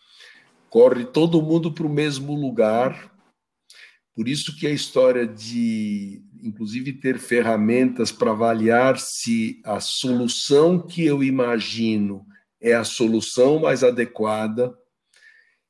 Corre 0.69 1.05
todo 1.05 1.41
mundo 1.41 1.71
para 1.71 1.87
o 1.87 1.89
mesmo 1.89 2.35
lugar. 2.35 3.11
Por 4.15 4.27
isso 4.27 4.55
que 4.57 4.67
a 4.67 4.71
história 4.71 5.25
de, 5.25 6.21
inclusive, 6.43 6.93
ter 6.93 7.17
ferramentas 7.17 8.11
para 8.11 8.31
avaliar 8.31 8.99
se 8.99 9.61
a 9.63 9.79
solução 9.79 10.79
que 10.79 11.05
eu 11.05 11.23
imagino 11.23 12.25
é 12.61 12.73
a 12.73 12.83
solução 12.83 13.59
mais 13.59 13.83
adequada, 13.83 14.75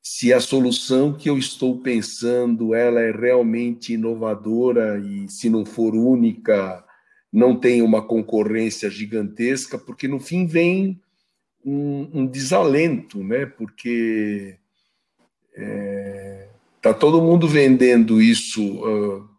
se 0.02 0.34
a 0.34 0.40
solução 0.40 1.14
que 1.14 1.30
eu 1.30 1.38
estou 1.38 1.82
pensando 1.82 2.74
ela 2.74 3.02
é 3.02 3.12
realmente 3.12 3.94
inovadora 3.94 5.00
e 5.00 5.30
se 5.30 5.50
não 5.50 5.66
for 5.66 5.94
única, 5.94 6.84
não 7.32 7.56
tem 7.56 7.82
uma 7.82 8.02
concorrência 8.02 8.90
gigantesca, 8.90 9.78
porque 9.78 10.08
no 10.08 10.20
fim 10.20 10.48
vem 10.48 11.00
um, 11.64 12.22
um 12.22 12.26
desalento, 12.26 13.24
né? 13.24 13.46
Porque 13.46 14.58
é, 15.56 16.29
tá 16.82 16.94
todo 16.94 17.22
mundo 17.22 17.48
vendendo 17.48 18.22
isso 18.22 18.62
uh, 18.64 19.30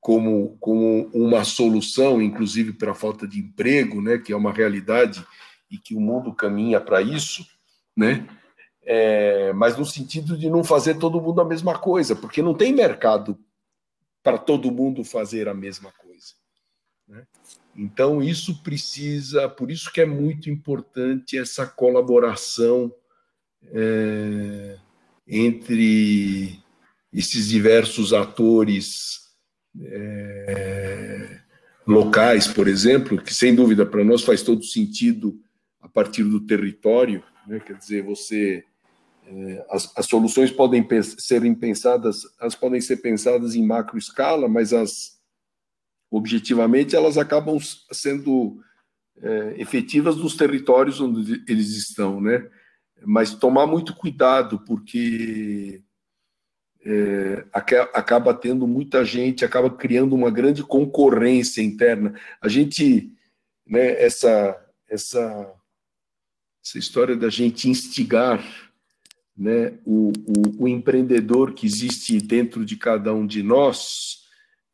como, 0.00 0.56
como 0.60 1.08
uma 1.14 1.44
solução, 1.44 2.20
inclusive 2.20 2.72
para 2.72 2.92
a 2.92 2.94
falta 2.94 3.26
de 3.26 3.40
emprego, 3.40 4.02
né? 4.02 4.18
Que 4.18 4.32
é 4.32 4.36
uma 4.36 4.52
realidade 4.52 5.24
e 5.70 5.78
que 5.78 5.94
o 5.94 6.00
mundo 6.00 6.34
caminha 6.34 6.80
para 6.80 7.00
isso, 7.00 7.44
né? 7.96 8.26
É, 8.82 9.52
mas 9.54 9.78
no 9.78 9.86
sentido 9.86 10.36
de 10.36 10.50
não 10.50 10.62
fazer 10.62 10.98
todo 10.98 11.20
mundo 11.20 11.40
a 11.40 11.44
mesma 11.44 11.78
coisa, 11.78 12.14
porque 12.14 12.42
não 12.42 12.54
tem 12.54 12.72
mercado 12.72 13.38
para 14.22 14.36
todo 14.36 14.70
mundo 14.70 15.02
fazer 15.04 15.48
a 15.48 15.54
mesma 15.54 15.90
coisa. 15.92 16.34
Né? 17.08 17.26
Então, 17.76 18.22
isso 18.22 18.62
precisa, 18.62 19.48
por 19.48 19.70
isso 19.70 19.90
que 19.90 20.00
é 20.00 20.06
muito 20.06 20.50
importante 20.50 21.38
essa 21.38 21.66
colaboração 21.66 22.94
é, 23.72 24.78
entre 25.26 26.63
esses 27.14 27.48
diversos 27.48 28.12
atores 28.12 29.20
é, 29.80 31.40
locais, 31.86 32.48
por 32.48 32.66
exemplo, 32.66 33.22
que 33.22 33.32
sem 33.32 33.54
dúvida 33.54 33.86
para 33.86 34.04
nós 34.04 34.22
faz 34.22 34.42
todo 34.42 34.64
sentido 34.64 35.40
a 35.80 35.88
partir 35.88 36.24
do 36.24 36.40
território, 36.40 37.22
né? 37.46 37.60
quer 37.60 37.76
dizer, 37.76 38.02
você 38.02 38.64
é, 39.26 39.66
as, 39.70 39.90
as, 39.96 40.06
soluções 40.06 40.50
podem 40.50 40.86
serem 41.18 41.54
pensadas, 41.54 42.22
elas 42.40 42.54
podem 42.54 42.80
ser 42.80 42.96
pensadas 42.96 43.54
em 43.54 43.64
macro 43.64 43.96
escala, 43.96 44.48
mas 44.48 44.72
as 44.72 45.14
objetivamente, 46.10 46.94
elas 46.94 47.18
acabam 47.18 47.58
sendo 47.90 48.62
é, 49.20 49.54
efetivas 49.58 50.16
nos 50.16 50.36
territórios 50.36 51.00
onde 51.00 51.42
eles 51.48 51.70
estão, 51.70 52.20
né? 52.20 52.48
Mas 53.04 53.34
tomar 53.34 53.66
muito 53.66 53.94
cuidado, 53.96 54.60
porque 54.60 55.82
é, 56.84 57.44
acaba 57.52 58.34
tendo 58.34 58.66
muita 58.66 59.04
gente, 59.04 59.44
acaba 59.44 59.70
criando 59.70 60.14
uma 60.14 60.30
grande 60.30 60.62
concorrência 60.62 61.62
interna. 61.62 62.14
A 62.40 62.48
gente, 62.48 63.10
né, 63.66 64.00
essa, 64.02 64.56
essa, 64.88 65.52
essa 66.62 66.78
história 66.78 67.16
da 67.16 67.30
gente 67.30 67.70
instigar 67.70 68.44
né, 69.36 69.78
o, 69.84 70.12
o, 70.26 70.64
o 70.64 70.68
empreendedor 70.68 71.54
que 71.54 71.66
existe 71.66 72.18
dentro 72.20 72.64
de 72.64 72.76
cada 72.76 73.14
um 73.14 73.26
de 73.26 73.42
nós, 73.42 74.24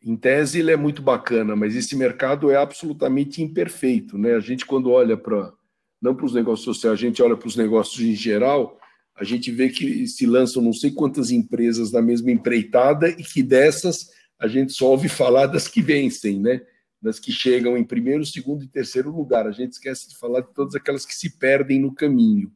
em 0.03 0.17
tese 0.17 0.59
ele 0.59 0.73
é 0.73 0.77
muito 0.77 1.03
bacana, 1.03 1.55
mas 1.55 1.77
esse 1.77 1.95
mercado 1.95 2.51
é 2.51 2.57
absolutamente 2.57 3.43
imperfeito, 3.43 4.19
né? 4.19 4.35
A 4.35 4.41
gente 4.41 4.65
quando 4.65 4.91
olha 4.91 5.17
para 5.17 5.53
não 6.01 6.15
para 6.15 6.25
os 6.25 6.33
negócios 6.33 6.65
sociais, 6.65 6.95
a 6.95 7.01
gente 7.01 7.23
olha 7.23 7.37
para 7.37 7.47
os 7.47 7.57
negócios 7.57 8.01
em 8.01 8.15
geral, 8.15 8.80
a 9.21 9.25
gente 9.25 9.51
vê 9.51 9.69
que 9.69 10.07
se 10.07 10.25
lançam 10.25 10.63
não 10.63 10.73
sei 10.73 10.91
quantas 10.91 11.31
empresas 11.31 11.93
na 11.93 12.01
mesma 12.01 12.31
empreitada 12.31 13.09
e 13.09 13.23
que 13.23 13.43
dessas 13.43 14.11
a 14.39 14.49
gente 14.49 14.73
só 14.73 14.87
ouve 14.87 15.09
falar 15.09 15.47
das 15.47 15.69
que 15.69 15.83
vencem, 15.83 16.41
né? 16.41 16.63
Das 17.01 17.21
que 17.21 17.31
chegam 17.31 17.77
em 17.77 17.85
primeiro, 17.85 18.25
segundo 18.25 18.65
e 18.65 18.69
terceiro 18.69 19.15
lugar. 19.15 19.47
A 19.47 19.53
gente 19.53 19.73
esquece 19.73 20.09
de 20.09 20.17
falar 20.17 20.41
de 20.41 20.53
todas 20.55 20.75
aquelas 20.75 21.05
que 21.05 21.15
se 21.15 21.39
perdem 21.39 21.81
no 21.81 21.95
caminho. 21.95 22.51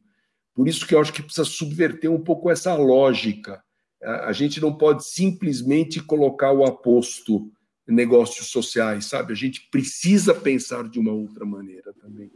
Por 0.55 0.67
isso 0.67 0.87
que 0.87 0.95
eu 0.95 1.01
acho 1.01 1.13
que 1.13 1.23
precisa 1.23 1.45
subverter 1.45 2.11
um 2.11 2.21
pouco 2.21 2.51
essa 2.51 2.75
lógica 2.75 3.63
a 4.05 4.33
gente 4.33 4.61
não 4.61 4.77
pode 4.77 5.05
simplesmente 5.05 6.03
colocar 6.03 6.53
o 6.53 6.65
aposto 6.65 7.51
em 7.89 7.95
negócios 7.95 8.49
sociais, 8.49 9.07
sabe? 9.07 9.33
A 9.33 9.37
gente 9.37 9.69
precisa 9.71 10.35
pensar 10.35 10.89
de 10.89 10.99
uma 10.99 11.13
outra 11.13 11.45
maneira 11.45 11.93
também, 11.95 12.31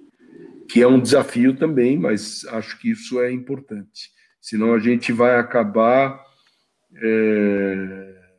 que 0.69 0.81
é 0.81 0.87
um 0.87 1.01
desafio 1.01 1.57
também, 1.57 1.99
mas 1.99 2.45
acho 2.47 2.79
que 2.79 2.91
isso 2.91 3.21
é 3.21 3.31
importante. 3.31 4.11
Senão 4.49 4.73
a 4.73 4.79
gente 4.79 5.13
vai 5.13 5.39
acabar 5.39 6.25
é, 6.95 8.33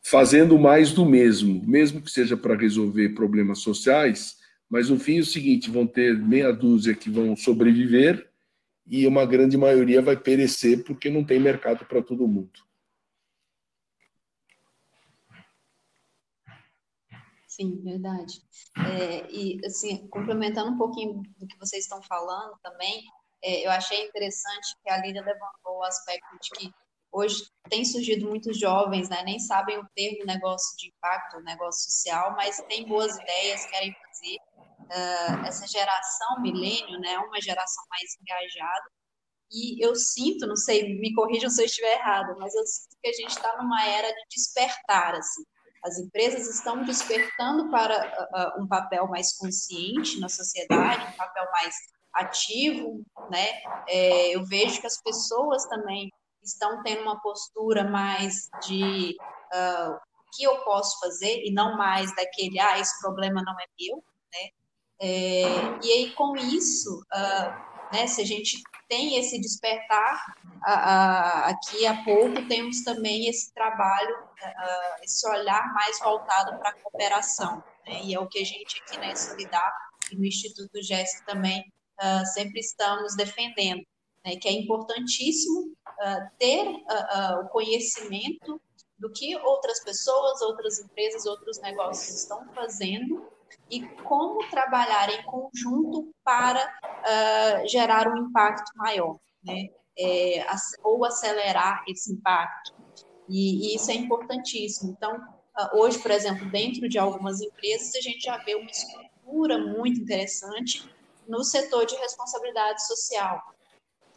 fazendo 0.00 0.56
mais 0.56 0.92
do 0.92 1.04
mesmo, 1.04 1.60
mesmo 1.66 2.00
que 2.00 2.08
seja 2.08 2.36
para 2.36 2.56
resolver 2.56 3.16
problemas 3.16 3.58
sociais, 3.58 4.36
mas 4.70 4.90
no 4.90 4.96
fim 4.96 5.16
é 5.16 5.22
o 5.22 5.26
seguinte: 5.26 5.68
vão 5.68 5.84
ter 5.84 6.16
meia 6.16 6.52
dúzia 6.52 6.94
que 6.94 7.10
vão 7.10 7.34
sobreviver 7.34 8.30
e 8.86 9.08
uma 9.08 9.26
grande 9.26 9.58
maioria 9.58 10.00
vai 10.00 10.16
perecer 10.16 10.84
porque 10.84 11.10
não 11.10 11.24
tem 11.24 11.40
mercado 11.40 11.84
para 11.84 12.00
todo 12.00 12.28
mundo. 12.28 12.60
Sim, 17.48 17.82
verdade. 17.82 18.40
É, 18.86 19.28
e, 19.32 19.58
assim, 19.66 20.06
complementando 20.06 20.70
um 20.70 20.78
pouquinho 20.78 21.24
do 21.36 21.46
que 21.48 21.58
vocês 21.58 21.82
estão 21.82 22.00
falando 22.04 22.56
também, 22.62 23.02
eu 23.46 23.70
achei 23.70 24.06
interessante 24.06 24.74
que 24.82 24.90
a 24.90 24.98
Lídia 24.98 25.22
levantou 25.22 25.78
o 25.78 25.84
aspecto 25.84 26.36
de 26.40 26.50
que 26.50 26.74
hoje 27.12 27.48
tem 27.70 27.84
surgido 27.84 28.28
muitos 28.28 28.58
jovens, 28.58 29.08
né, 29.08 29.22
nem 29.24 29.38
sabem 29.38 29.78
o 29.78 29.88
termo 29.94 30.24
negócio 30.24 30.76
de 30.76 30.88
impacto, 30.88 31.40
negócio 31.40 31.90
social, 31.90 32.34
mas 32.36 32.60
têm 32.68 32.86
boas 32.86 33.16
ideias, 33.16 33.66
querem 33.66 33.94
fazer. 33.94 34.36
Uh, 34.86 35.46
essa 35.46 35.66
geração 35.66 36.40
milênio, 36.40 37.00
né, 37.00 37.18
uma 37.18 37.40
geração 37.40 37.84
mais 37.90 38.16
engajada, 38.20 38.84
e 39.50 39.84
eu 39.84 39.94
sinto, 39.94 40.46
não 40.46 40.56
sei, 40.56 40.98
me 40.98 41.14
corrijam 41.14 41.48
se 41.48 41.62
eu 41.62 41.66
estiver 41.66 41.98
errado, 41.98 42.36
mas 42.38 42.54
eu 42.54 42.66
sinto 42.66 42.96
que 43.00 43.08
a 43.08 43.12
gente 43.12 43.30
está 43.30 43.56
numa 43.56 43.84
era 43.84 44.08
de 44.08 44.24
despertar, 44.34 45.14
assim. 45.14 45.44
As 45.84 45.98
empresas 45.98 46.48
estão 46.48 46.84
despertando 46.84 47.70
para 47.70 48.56
uh, 48.56 48.62
um 48.62 48.66
papel 48.66 49.06
mais 49.06 49.36
consciente 49.36 50.18
na 50.18 50.28
sociedade, 50.28 51.06
um 51.06 51.16
papel 51.16 51.44
mais 51.52 51.74
ativo, 52.16 53.04
né? 53.30 53.46
É, 53.88 54.34
eu 54.34 54.44
vejo 54.44 54.80
que 54.80 54.86
as 54.86 55.00
pessoas 55.00 55.66
também 55.66 56.10
estão 56.42 56.82
tendo 56.82 57.02
uma 57.02 57.20
postura 57.20 57.84
mais 57.84 58.48
de 58.66 59.16
uh, 59.52 59.92
o 59.92 60.36
que 60.36 60.44
eu 60.44 60.58
posso 60.64 60.98
fazer 61.00 61.42
e 61.44 61.52
não 61.52 61.76
mais 61.76 62.14
daquele, 62.14 62.58
ah, 62.58 62.78
esse 62.78 62.98
problema 63.00 63.42
não 63.42 63.52
é 63.52 63.64
meu, 63.78 63.96
né? 64.32 64.48
É, 64.98 65.42
e 65.82 65.92
aí, 65.92 66.12
com 66.12 66.36
isso, 66.36 67.02
uh, 67.12 67.92
né, 67.92 68.06
se 68.06 68.22
a 68.22 68.24
gente 68.24 68.62
tem 68.88 69.18
esse 69.18 69.38
despertar, 69.40 70.24
aqui 71.44 71.86
a 71.86 72.02
pouco 72.04 72.46
temos 72.48 72.82
também 72.82 73.28
esse 73.28 73.52
trabalho, 73.52 74.16
esse 75.02 75.28
olhar 75.28 75.72
mais 75.74 75.98
voltado 75.98 76.56
para 76.58 76.70
a 76.70 76.72
cooperação. 76.74 77.62
Né? 77.84 78.02
E 78.04 78.14
é 78.14 78.20
o 78.20 78.28
que 78.28 78.38
a 78.38 78.44
gente 78.44 78.80
aqui 78.80 78.96
na 78.98 79.14
Solidar 79.16 79.72
e 80.12 80.16
no 80.16 80.24
Instituto 80.24 80.80
GES 80.80 81.20
também 81.26 81.64
sempre 82.34 82.60
estamos 82.60 83.16
defendendo, 83.16 83.82
né? 84.24 84.36
que 84.36 84.48
é 84.48 84.52
importantíssimo 84.52 85.74
ter 86.38 86.66
o 87.42 87.48
conhecimento 87.48 88.60
do 88.98 89.10
que 89.12 89.36
outras 89.36 89.82
pessoas, 89.82 90.40
outras 90.42 90.78
empresas, 90.78 91.26
outros 91.26 91.60
negócios 91.60 92.18
estão 92.18 92.46
fazendo 92.54 93.26
e 93.70 93.80
como 94.04 94.48
trabalhar 94.48 95.10
em 95.12 95.22
conjunto 95.24 96.12
para 96.24 96.64
uh, 96.64 97.68
gerar 97.68 98.08
um 98.08 98.28
impacto 98.28 98.70
maior, 98.76 99.18
né? 99.44 99.68
É, 99.98 100.46
ou 100.84 101.04
acelerar 101.06 101.82
esse 101.88 102.12
impacto. 102.12 102.74
E, 103.28 103.72
e, 103.72 103.76
isso 103.76 103.90
é 103.90 103.94
importantíssimo. 103.94 104.92
Então, 104.92 105.16
uh, 105.16 105.78
hoje, 105.78 105.98
por 105.98 106.10
exemplo, 106.10 106.50
dentro 106.50 106.86
de 106.86 106.98
algumas 106.98 107.40
empresas, 107.40 107.94
a 107.94 108.00
gente 108.02 108.20
já 108.20 108.36
vê 108.38 108.54
uma 108.54 108.70
estrutura 108.70 109.58
muito 109.58 110.00
interessante 110.00 110.86
no 111.28 111.44
setor 111.44 111.86
de 111.86 111.96
responsabilidade 111.96 112.86
social. 112.86 113.40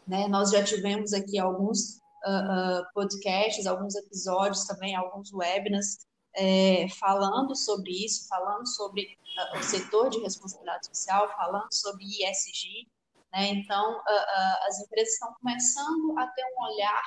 Né? 0.07 0.28
Nós 0.28 0.51
já 0.51 0.64
tivemos 0.64 1.14
aqui 1.14 1.38
alguns 1.38 1.97
uh, 2.26 2.84
podcasts, 2.93 3.66
alguns 3.66 3.95
episódios 3.95 4.66
também, 4.66 4.95
alguns 4.95 5.32
webinars 5.34 6.10
é, 6.36 6.88
falando 6.99 7.55
sobre 7.55 7.91
isso, 8.05 8.28
falando 8.28 8.68
sobre 8.68 9.03
uh, 9.03 9.57
o 9.57 9.64
setor 9.64 10.10
de 10.10 10.20
responsabilidade 10.20 10.88
social, 10.88 11.30
falando 11.36 11.72
sobre 11.72 12.03
ISG. 12.03 12.88
Né? 13.34 13.49
Então, 13.49 13.91
uh, 13.91 13.99
uh, 13.99 14.68
as 14.68 14.80
empresas 14.80 15.14
estão 15.14 15.34
começando 15.41 16.18
a 16.18 16.28
ter 16.28 16.43
um 16.55 16.64
olhar 16.64 17.03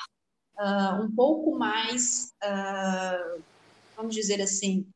um 1.01 1.11
pouco 1.17 1.59
mais, 1.59 2.35
vamos 3.97 4.15
dizer 4.15 4.41
assim, 4.41 4.87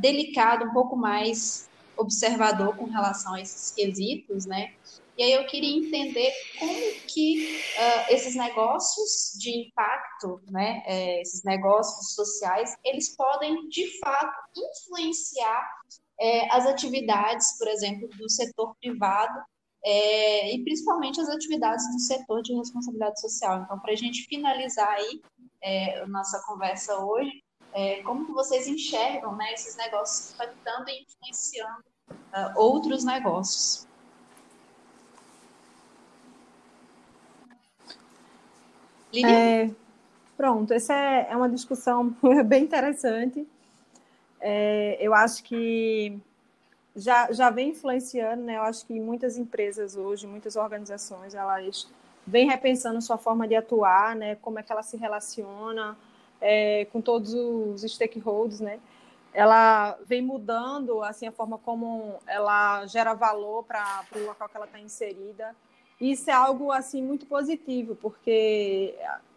delicado, 0.00 0.64
um 0.64 0.72
pouco 0.72 0.96
mais 0.96 1.68
observador 1.96 2.76
com 2.76 2.86
relação 2.86 3.34
a 3.34 3.40
esses 3.40 3.70
quesitos, 3.72 4.46
né? 4.46 4.74
E 5.16 5.22
aí 5.22 5.32
eu 5.32 5.46
queria 5.46 5.76
entender 5.76 6.32
como 6.58 6.72
que 7.06 7.60
uh, 7.76 8.12
esses 8.12 8.34
negócios 8.34 9.38
de 9.38 9.66
impacto, 9.66 10.40
né, 10.50 10.82
é, 10.86 11.20
esses 11.20 11.44
negócios 11.44 12.14
sociais, 12.14 12.74
eles 12.82 13.14
podem 13.14 13.68
de 13.68 13.98
fato 13.98 14.34
influenciar 14.56 15.68
é, 16.18 16.50
as 16.54 16.66
atividades, 16.66 17.58
por 17.58 17.68
exemplo, 17.68 18.08
do 18.16 18.28
setor 18.30 18.74
privado 18.80 19.38
é, 19.84 20.54
e 20.54 20.62
principalmente 20.62 21.20
as 21.20 21.28
atividades 21.28 21.84
do 21.92 21.98
setor 21.98 22.40
de 22.42 22.54
responsabilidade 22.54 23.20
social. 23.20 23.62
Então, 23.62 23.78
para 23.80 23.92
a 23.92 23.96
gente 23.96 24.24
finalizar 24.24 24.88
aí 24.88 25.20
é, 25.62 26.06
nossa 26.06 26.42
conversa 26.46 26.96
hoje, 27.04 27.42
é, 27.72 28.02
como 28.02 28.32
vocês 28.34 28.66
enxergam 28.66 29.34
né, 29.34 29.52
esses 29.52 29.76
negócios 29.76 30.34
impactando 30.34 30.90
e 30.90 31.02
influenciando 31.02 31.84
uh, 32.10 32.58
outros 32.58 33.04
negócios? 33.04 33.86
É, 39.24 39.70
pronto, 40.36 40.72
essa 40.72 40.94
é, 40.94 41.28
é 41.30 41.36
uma 41.36 41.48
discussão 41.48 42.14
bem 42.46 42.64
interessante. 42.64 43.46
É, 44.40 44.96
eu 45.00 45.14
acho 45.14 45.42
que 45.44 46.18
já, 46.96 47.30
já 47.32 47.48
vem 47.50 47.70
influenciando, 47.70 48.42
né? 48.42 48.56
Eu 48.56 48.62
acho 48.62 48.84
que 48.86 48.98
muitas 48.98 49.38
empresas 49.38 49.96
hoje, 49.96 50.26
muitas 50.26 50.56
organizações, 50.56 51.34
elas 51.34 51.88
vêm 52.26 52.48
repensando 52.48 53.00
sua 53.00 53.18
forma 53.18 53.46
de 53.48 53.54
atuar, 53.54 54.14
né? 54.16 54.34
Como 54.36 54.58
é 54.58 54.62
que 54.62 54.72
ela 54.72 54.82
se 54.82 54.96
relaciona 54.96 55.96
é, 56.42 56.86
com 56.86 57.00
todos 57.00 57.32
os 57.32 57.82
stakeholders, 57.82 58.60
né? 58.60 58.80
Ela 59.32 59.96
vem 60.04 60.20
mudando, 60.20 61.02
assim, 61.02 61.26
a 61.26 61.32
forma 61.32 61.56
como 61.56 62.16
ela 62.26 62.84
gera 62.86 63.14
valor 63.14 63.64
para 63.64 64.04
o 64.14 64.26
local 64.26 64.48
que 64.48 64.56
ela 64.56 64.66
está 64.66 64.78
inserida. 64.78 65.56
Isso 65.98 66.28
é 66.28 66.34
algo 66.34 66.70
assim 66.72 67.00
muito 67.00 67.24
positivo, 67.24 67.94
porque 67.94 68.94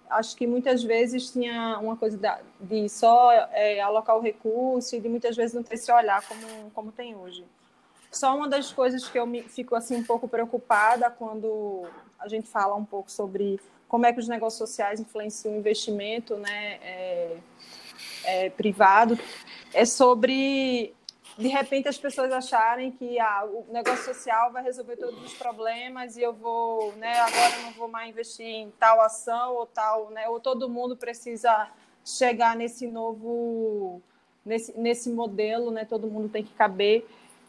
acho 0.09 0.35
que 0.35 0.45
muitas 0.47 0.83
vezes 0.83 1.31
tinha 1.31 1.79
uma 1.79 1.95
coisa 1.95 2.19
de 2.59 2.89
só 2.89 3.31
é, 3.31 3.79
alocar 3.79 4.17
o 4.17 4.21
recurso 4.21 4.95
e 4.95 4.99
de 4.99 5.07
muitas 5.07 5.35
vezes 5.35 5.53
não 5.53 5.63
ter 5.63 5.75
esse 5.75 5.91
olhar 5.91 6.27
como, 6.27 6.71
como 6.71 6.91
tem 6.91 7.15
hoje. 7.15 7.45
Só 8.11 8.35
uma 8.35 8.49
das 8.49 8.71
coisas 8.71 9.07
que 9.07 9.19
eu 9.19 9.27
me, 9.27 9.43
fico 9.43 9.75
assim 9.75 9.95
um 9.95 10.03
pouco 10.03 10.27
preocupada 10.27 11.09
quando 11.09 11.85
a 12.17 12.27
gente 12.27 12.47
fala 12.47 12.75
um 12.75 12.85
pouco 12.85 13.11
sobre 13.11 13.59
como 13.87 14.05
é 14.05 14.13
que 14.13 14.19
os 14.19 14.27
negócios 14.27 14.57
sociais 14.57 14.99
influenciam 14.99 15.53
o 15.53 15.57
investimento 15.57 16.35
né, 16.37 16.79
é, 16.81 17.37
é, 18.23 18.49
privado, 18.49 19.17
é 19.73 19.85
sobre 19.85 20.93
de 21.37 21.47
repente 21.47 21.87
as 21.87 21.97
pessoas 21.97 22.31
acharem 22.31 22.91
que 22.91 23.19
ah, 23.19 23.45
o 23.45 23.65
negócio 23.71 24.05
social 24.05 24.51
vai 24.51 24.63
resolver 24.63 24.95
todos 24.95 25.21
os 25.23 25.33
problemas 25.33 26.15
e 26.15 26.21
eu 26.21 26.33
vou, 26.33 26.93
né, 26.93 27.19
agora 27.19 27.61
não 27.63 27.71
vou 27.73 27.87
mais 27.87 28.09
investir 28.09 28.45
em 28.45 28.71
tal 28.79 29.01
ação 29.01 29.55
ou 29.55 29.65
tal, 29.65 30.09
né, 30.11 30.29
ou 30.29 30.39
todo 30.39 30.69
mundo 30.69 30.95
precisa 30.95 31.69
chegar 32.05 32.55
nesse 32.55 32.87
novo 32.87 34.01
nesse, 34.45 34.77
nesse 34.79 35.09
modelo, 35.09 35.71
né, 35.71 35.83
todo 35.83 36.07
mundo 36.07 36.29
tem 36.29 36.43
que 36.43 36.53
caber. 36.53 37.05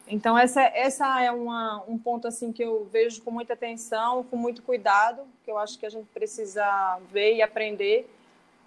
Então 0.07 0.37
essa 0.37 0.61
essa 0.61 1.21
é 1.21 1.31
uma, 1.31 1.83
um 1.87 1.97
ponto 1.97 2.27
assim 2.27 2.51
que 2.51 2.63
eu 2.63 2.85
vejo 2.91 3.21
com 3.21 3.31
muita 3.31 3.53
atenção, 3.53 4.23
com 4.23 4.37
muito 4.37 4.61
cuidado, 4.61 5.23
que 5.43 5.51
eu 5.51 5.57
acho 5.57 5.77
que 5.77 5.85
a 5.85 5.89
gente 5.89 6.07
precisa 6.13 6.99
ver 7.11 7.35
e 7.35 7.41
aprender. 7.41 8.09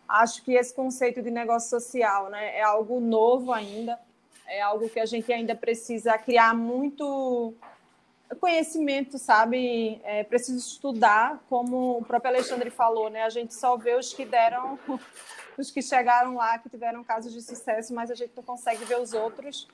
Acho 0.09 0.43
que 0.43 0.53
esse 0.53 0.74
conceito 0.74 1.22
de 1.22 1.30
negócio 1.30 1.70
social, 1.70 2.28
né, 2.28 2.59
é 2.59 2.62
algo 2.62 3.01
novo 3.01 3.53
ainda 3.53 3.99
é 4.51 4.61
algo 4.61 4.88
que 4.88 4.99
a 4.99 5.07
gente 5.07 5.32
ainda 5.32 5.55
precisa 5.55 6.18
criar 6.18 6.55
muito 6.55 7.55
conhecimento, 8.41 9.16
sabe? 9.16 10.01
É, 10.05 10.24
precisa 10.24 10.59
estudar, 10.59 11.41
como 11.49 11.99
o 11.99 12.05
próprio 12.05 12.32
Alexandre 12.32 12.68
falou, 12.68 13.09
né? 13.09 13.22
A 13.22 13.30
gente 13.30 13.55
só 13.55 13.76
vê 13.76 13.95
os 13.95 14.12
que 14.12 14.24
deram, 14.24 14.78
os 15.57 15.70
que 15.70 15.80
chegaram 15.80 16.34
lá, 16.34 16.59
que 16.59 16.68
tiveram 16.68 17.03
casos 17.05 17.32
de 17.32 17.41
sucesso, 17.41 17.95
mas 17.95 18.11
a 18.11 18.14
gente 18.14 18.32
não 18.36 18.43
consegue 18.43 18.84
ver 18.84 19.01
os 19.01 19.12
outros. 19.12 19.68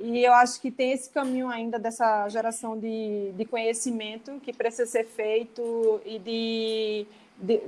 E 0.00 0.24
eu 0.24 0.32
acho 0.32 0.60
que 0.60 0.70
tem 0.70 0.92
esse 0.92 1.10
caminho 1.10 1.48
ainda 1.48 1.78
dessa 1.78 2.28
geração 2.28 2.78
de, 2.78 3.32
de 3.32 3.44
conhecimento 3.44 4.38
que 4.40 4.52
precisa 4.52 4.86
ser 4.86 5.04
feito 5.04 6.00
e 6.04 6.18
de 6.18 7.06
de, 7.40 7.60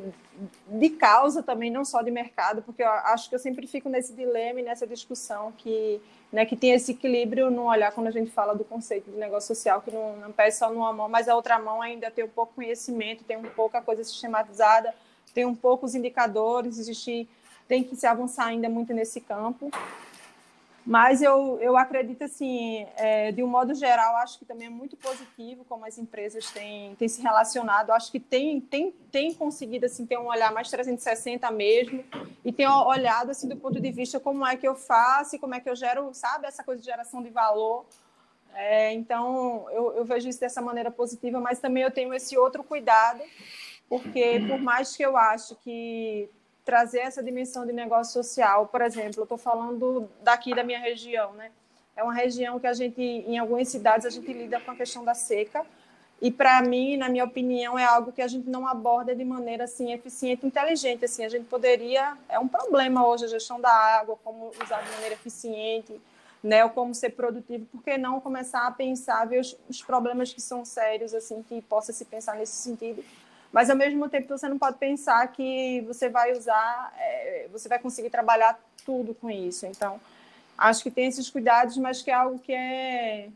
de 0.66 0.90
causa 0.90 1.42
também, 1.42 1.70
não 1.70 1.84
só 1.84 2.02
de 2.02 2.10
mercado, 2.10 2.60
porque 2.62 2.82
eu 2.82 2.88
acho 2.88 3.28
que 3.28 3.34
eu 3.34 3.38
sempre 3.38 3.66
fico 3.66 3.88
nesse 3.88 4.12
dilema 4.12 4.60
e 4.60 4.64
nessa 4.64 4.86
discussão 4.86 5.52
que, 5.52 6.00
né, 6.32 6.44
que 6.44 6.56
tem 6.56 6.72
esse 6.72 6.90
equilíbrio 6.92 7.50
no 7.50 7.66
olhar 7.66 7.92
quando 7.92 8.08
a 8.08 8.10
gente 8.10 8.30
fala 8.30 8.54
do 8.54 8.64
conceito 8.64 9.10
de 9.10 9.16
negócio 9.16 9.54
social, 9.54 9.80
que 9.80 9.92
não, 9.92 10.16
não 10.16 10.32
pede 10.32 10.56
só 10.56 10.70
numa 10.72 10.92
mão, 10.92 11.08
mas 11.08 11.28
a 11.28 11.36
outra 11.36 11.58
mão 11.58 11.80
ainda 11.80 12.10
tem 12.10 12.24
um 12.24 12.28
pouco 12.28 12.54
conhecimento, 12.54 13.22
tem 13.22 13.36
um 13.36 13.42
pouco 13.42 13.76
a 13.76 13.82
coisa 13.82 14.02
sistematizada, 14.02 14.92
tem 15.32 15.44
um 15.44 15.54
pouco 15.54 15.86
os 15.86 15.94
indicadores, 15.94 16.78
existe, 16.78 17.28
tem 17.68 17.84
que 17.84 17.94
se 17.94 18.06
avançar 18.06 18.46
ainda 18.46 18.68
muito 18.68 18.92
nesse 18.92 19.20
campo. 19.20 19.70
Mas 20.84 21.20
eu, 21.20 21.58
eu 21.60 21.76
acredito, 21.76 22.22
assim, 22.22 22.86
é, 22.96 23.30
de 23.32 23.42
um 23.42 23.46
modo 23.46 23.74
geral, 23.74 24.16
acho 24.16 24.38
que 24.38 24.44
também 24.44 24.66
é 24.66 24.70
muito 24.70 24.96
positivo 24.96 25.64
como 25.68 25.84
as 25.84 25.98
empresas 25.98 26.50
têm, 26.50 26.94
têm 26.96 27.08
se 27.08 27.20
relacionado. 27.22 27.90
Acho 27.90 28.10
que 28.10 28.18
tem, 28.18 28.60
tem, 28.60 28.92
tem 29.12 29.34
conseguido 29.34 29.86
assim, 29.86 30.06
ter 30.06 30.18
um 30.18 30.26
olhar 30.26 30.52
mais 30.52 30.70
360 30.70 31.50
mesmo 31.50 32.02
e 32.44 32.52
tem 32.52 32.66
olhado 32.66 33.30
assim, 33.30 33.48
do 33.48 33.56
ponto 33.56 33.78
de 33.78 33.90
vista 33.90 34.18
como 34.18 34.46
é 34.46 34.56
que 34.56 34.66
eu 34.66 34.74
faço 34.74 35.36
e 35.36 35.38
como 35.38 35.54
é 35.54 35.60
que 35.60 35.68
eu 35.68 35.76
gero, 35.76 36.10
sabe, 36.14 36.46
essa 36.46 36.64
coisa 36.64 36.80
de 36.80 36.86
geração 36.86 37.22
de 37.22 37.30
valor. 37.30 37.84
É, 38.54 38.92
então, 38.94 39.66
eu, 39.70 39.92
eu 39.96 40.04
vejo 40.04 40.28
isso 40.28 40.40
dessa 40.40 40.60
maneira 40.60 40.90
positiva, 40.90 41.38
mas 41.40 41.60
também 41.60 41.82
eu 41.82 41.90
tenho 41.90 42.12
esse 42.14 42.36
outro 42.36 42.64
cuidado 42.64 43.22
porque 43.90 44.40
por 44.46 44.60
mais 44.60 44.96
que 44.96 45.02
eu 45.02 45.16
acho 45.16 45.56
que 45.56 46.30
trazer 46.70 47.00
essa 47.00 47.20
dimensão 47.20 47.66
de 47.66 47.72
negócio 47.72 48.12
social, 48.12 48.68
por 48.68 48.80
exemplo, 48.80 49.18
eu 49.18 49.24
estou 49.24 49.36
falando 49.36 50.08
daqui 50.22 50.54
da 50.54 50.62
minha 50.62 50.78
região, 50.78 51.32
né? 51.32 51.50
É 51.96 52.04
uma 52.04 52.14
região 52.14 52.60
que 52.60 52.66
a 52.68 52.72
gente, 52.72 53.02
em 53.02 53.36
algumas 53.38 53.66
cidades, 53.66 54.06
a 54.06 54.10
gente 54.10 54.32
lida 54.32 54.60
com 54.60 54.70
a 54.70 54.76
questão 54.76 55.04
da 55.04 55.12
seca, 55.12 55.66
e 56.22 56.30
para 56.30 56.62
mim, 56.62 56.96
na 56.96 57.08
minha 57.08 57.24
opinião, 57.24 57.76
é 57.76 57.84
algo 57.84 58.12
que 58.12 58.22
a 58.22 58.28
gente 58.28 58.48
não 58.48 58.68
aborda 58.68 59.16
de 59.16 59.24
maneira 59.24 59.64
assim 59.64 59.92
eficiente, 59.92 60.46
inteligente. 60.46 61.04
Assim, 61.04 61.24
a 61.24 61.28
gente 61.28 61.46
poderia 61.46 62.16
é 62.28 62.38
um 62.38 62.46
problema 62.46 63.04
hoje 63.04 63.24
a 63.24 63.28
gestão 63.28 63.60
da 63.60 63.72
água, 63.72 64.16
como 64.22 64.52
usar 64.62 64.80
de 64.80 64.90
maneira 64.92 65.14
eficiente, 65.14 66.00
né, 66.40 66.62
ou 66.62 66.70
como 66.70 66.94
ser 66.94 67.10
produtivo. 67.10 67.66
Por 67.66 67.82
que 67.82 67.98
não 67.98 68.20
começar 68.20 68.64
a 68.64 68.70
pensar 68.70 69.26
ver 69.26 69.40
os, 69.40 69.56
os 69.68 69.82
problemas 69.82 70.32
que 70.32 70.40
são 70.40 70.64
sérios 70.64 71.14
assim 71.14 71.42
que 71.42 71.60
possa 71.62 71.92
se 71.92 72.04
pensar 72.04 72.36
nesse 72.36 72.52
sentido? 72.52 73.02
Mas 73.52 73.68
ao 73.68 73.76
mesmo 73.76 74.08
tempo 74.08 74.28
você 74.28 74.48
não 74.48 74.58
pode 74.58 74.78
pensar 74.78 75.26
que 75.28 75.80
você 75.82 76.08
vai 76.08 76.32
usar, 76.32 76.94
é, 76.98 77.48
você 77.50 77.68
vai 77.68 77.78
conseguir 77.78 78.10
trabalhar 78.10 78.58
tudo 78.84 79.14
com 79.14 79.30
isso. 79.30 79.66
Então 79.66 80.00
acho 80.56 80.82
que 80.82 80.90
tem 80.90 81.08
esses 81.08 81.28
cuidados, 81.28 81.76
mas 81.76 82.02
que 82.02 82.10
é 82.10 82.14
algo 82.14 82.38
que 82.38 82.52
é 82.52 83.28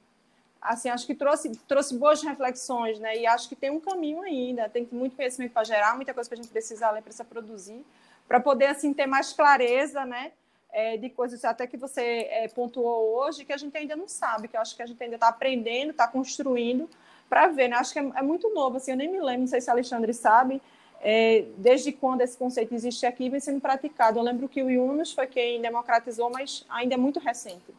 assim, 0.65 0.89
acho 0.89 1.07
que 1.07 1.15
trouxe, 1.15 1.51
trouxe 1.69 1.97
boas 1.97 2.23
reflexões, 2.23 2.99
né? 2.99 3.19
E 3.19 3.27
acho 3.27 3.49
que 3.49 3.55
tem 3.55 3.71
um 3.71 3.79
caminho 3.79 4.23
ainda, 4.23 4.69
tem 4.69 4.89
muito 4.91 5.15
conhecimento 5.15 5.53
para 5.53 5.63
gerar, 5.63 5.95
muita 5.95 6.15
coisa 6.15 6.29
que 6.29 6.35
a 6.35 6.37
gente 6.39 6.49
precisa 6.49 6.91
ler, 6.91 7.03
precisa 7.03 7.25
produzir, 7.25 7.85
para 8.27 8.41
poder, 8.41 8.67
assim, 8.67 8.95
ter 8.95 9.07
mais 9.07 9.33
clareza, 9.35 10.07
né? 10.07 10.33
É, 10.73 10.97
de 10.97 11.09
coisas 11.11 11.45
até 11.45 11.67
que 11.67 11.77
você 11.77 12.27
é, 12.31 12.49
pontuou 12.49 13.19
hoje, 13.19 13.45
que 13.45 13.53
a 13.53 13.57
gente 13.57 13.77
ainda 13.77 13.95
não 13.95 14.09
sabe, 14.09 14.49
que 14.49 14.57
eu 14.57 14.61
acho 14.61 14.75
que 14.75 14.83
a 14.83 14.87
gente 14.87 15.01
ainda 15.01 15.17
está 15.17 15.29
aprendendo, 15.29 15.91
está 15.91 16.09
construindo, 16.09 16.89
para 17.29 17.49
ver, 17.49 17.69
né? 17.69 17.77
Acho 17.77 17.93
que 17.93 17.99
é, 17.99 18.03
é, 18.17 18.23
muito 18.23 18.53
novo, 18.55 18.77
assim, 18.77 18.93
eu 18.93 18.97
nem 18.97 19.11
me 19.11 19.21
lembro, 19.21 19.41
não 19.41 19.47
sei 19.47 19.61
se 19.61 19.71
Alexandre 19.71 20.13
sabe, 20.13 20.61
é, 21.01 21.45
desde 21.59 21.93
quando 21.93 22.23
esse 22.23 22.37
conceito 22.37 22.75
existe 22.75 23.05
aqui 23.05 23.29
vem 23.29 23.41
sendo 23.41 23.61
praticado. 23.61 24.19
Eu 24.19 24.23
lembro 24.23 24.49
que 24.49 24.63
o 24.63 24.71
Yunus 24.71 25.13
foi 25.13 25.27
quem 25.27 25.61
democratizou, 25.61 26.31
mas 26.31 26.65
ainda 26.69 26.95
é 26.95 26.99
muito 26.99 27.21
recente. 27.21 27.75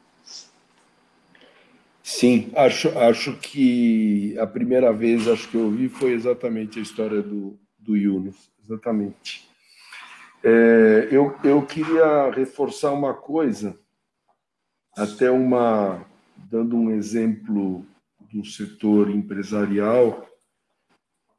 Sim, 2.03 2.51
acho, 2.55 2.95
acho 2.99 3.35
que 3.37 4.37
a 4.37 4.45
primeira 4.45 4.93
vez 4.93 5.27
acho 5.27 5.49
que 5.49 5.55
eu 5.55 5.65
ouvi 5.65 5.89
foi 5.89 6.11
exatamente 6.11 6.77
a 6.77 6.81
história 6.81 7.19
do, 7.19 7.57
do 7.79 7.97
Yunus, 7.97 8.51
exatamente. 8.63 9.49
É, 10.43 11.07
eu, 11.09 11.35
eu 11.43 11.65
queria 11.65 12.29
reforçar 12.29 12.91
uma 12.91 13.15
coisa, 13.15 13.75
até 14.95 15.31
uma 15.31 16.05
dando 16.37 16.77
um 16.77 16.91
exemplo 16.91 17.83
do 18.35 18.45
setor 18.45 19.09
empresarial, 19.09 20.27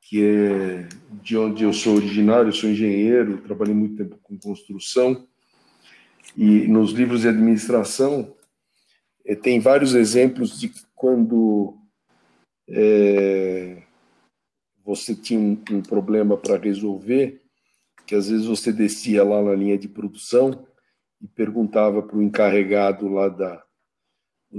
que 0.00 0.24
é 0.24 0.88
de 1.22 1.36
onde 1.36 1.62
eu 1.62 1.72
sou 1.72 1.96
originário, 1.96 2.48
eu 2.48 2.52
sou 2.52 2.70
engenheiro, 2.70 3.42
trabalhei 3.42 3.74
muito 3.74 3.96
tempo 3.96 4.18
com 4.22 4.38
construção, 4.38 5.26
e 6.34 6.66
nos 6.66 6.92
livros 6.92 7.20
de 7.20 7.28
administração 7.28 8.34
é, 9.26 9.34
tem 9.34 9.60
vários 9.60 9.94
exemplos 9.94 10.58
de 10.58 10.72
quando 10.94 11.76
é, 12.66 13.82
você 14.82 15.14
tinha 15.14 15.38
um, 15.38 15.60
um 15.70 15.82
problema 15.82 16.36
para 16.36 16.56
resolver, 16.56 17.42
que 18.06 18.14
às 18.14 18.30
vezes 18.30 18.46
você 18.46 18.72
descia 18.72 19.22
lá 19.22 19.42
na 19.42 19.54
linha 19.54 19.76
de 19.76 19.88
produção 19.88 20.66
e 21.20 21.26
perguntava 21.26 22.02
para 22.02 22.16
o 22.16 22.22
encarregado 22.22 23.08
lá 23.08 23.28
da, 23.28 23.65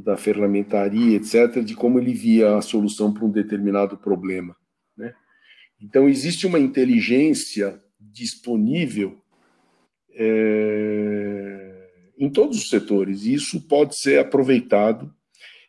da 0.02 0.18
ferramentaria, 0.18 1.18
etc., 1.18 1.64
de 1.64 1.76
como 1.76 2.00
ele 2.00 2.14
via 2.14 2.58
a 2.58 2.62
solução 2.62 3.14
para 3.14 3.26
um 3.26 3.32
determinado 3.32 3.98
problema. 3.98 4.56
Né? 4.96 5.14
Então, 5.82 6.08
existe 6.08 6.46
uma 6.46 6.60
inteligência 6.60 7.82
disponível 8.00 9.22
é, 10.14 11.90
em 12.18 12.30
todos 12.30 12.58
os 12.58 12.70
setores. 12.70 13.24
E 13.24 13.34
isso 13.34 13.62
pode 13.62 13.98
ser 13.98 14.20
aproveitado. 14.20 15.14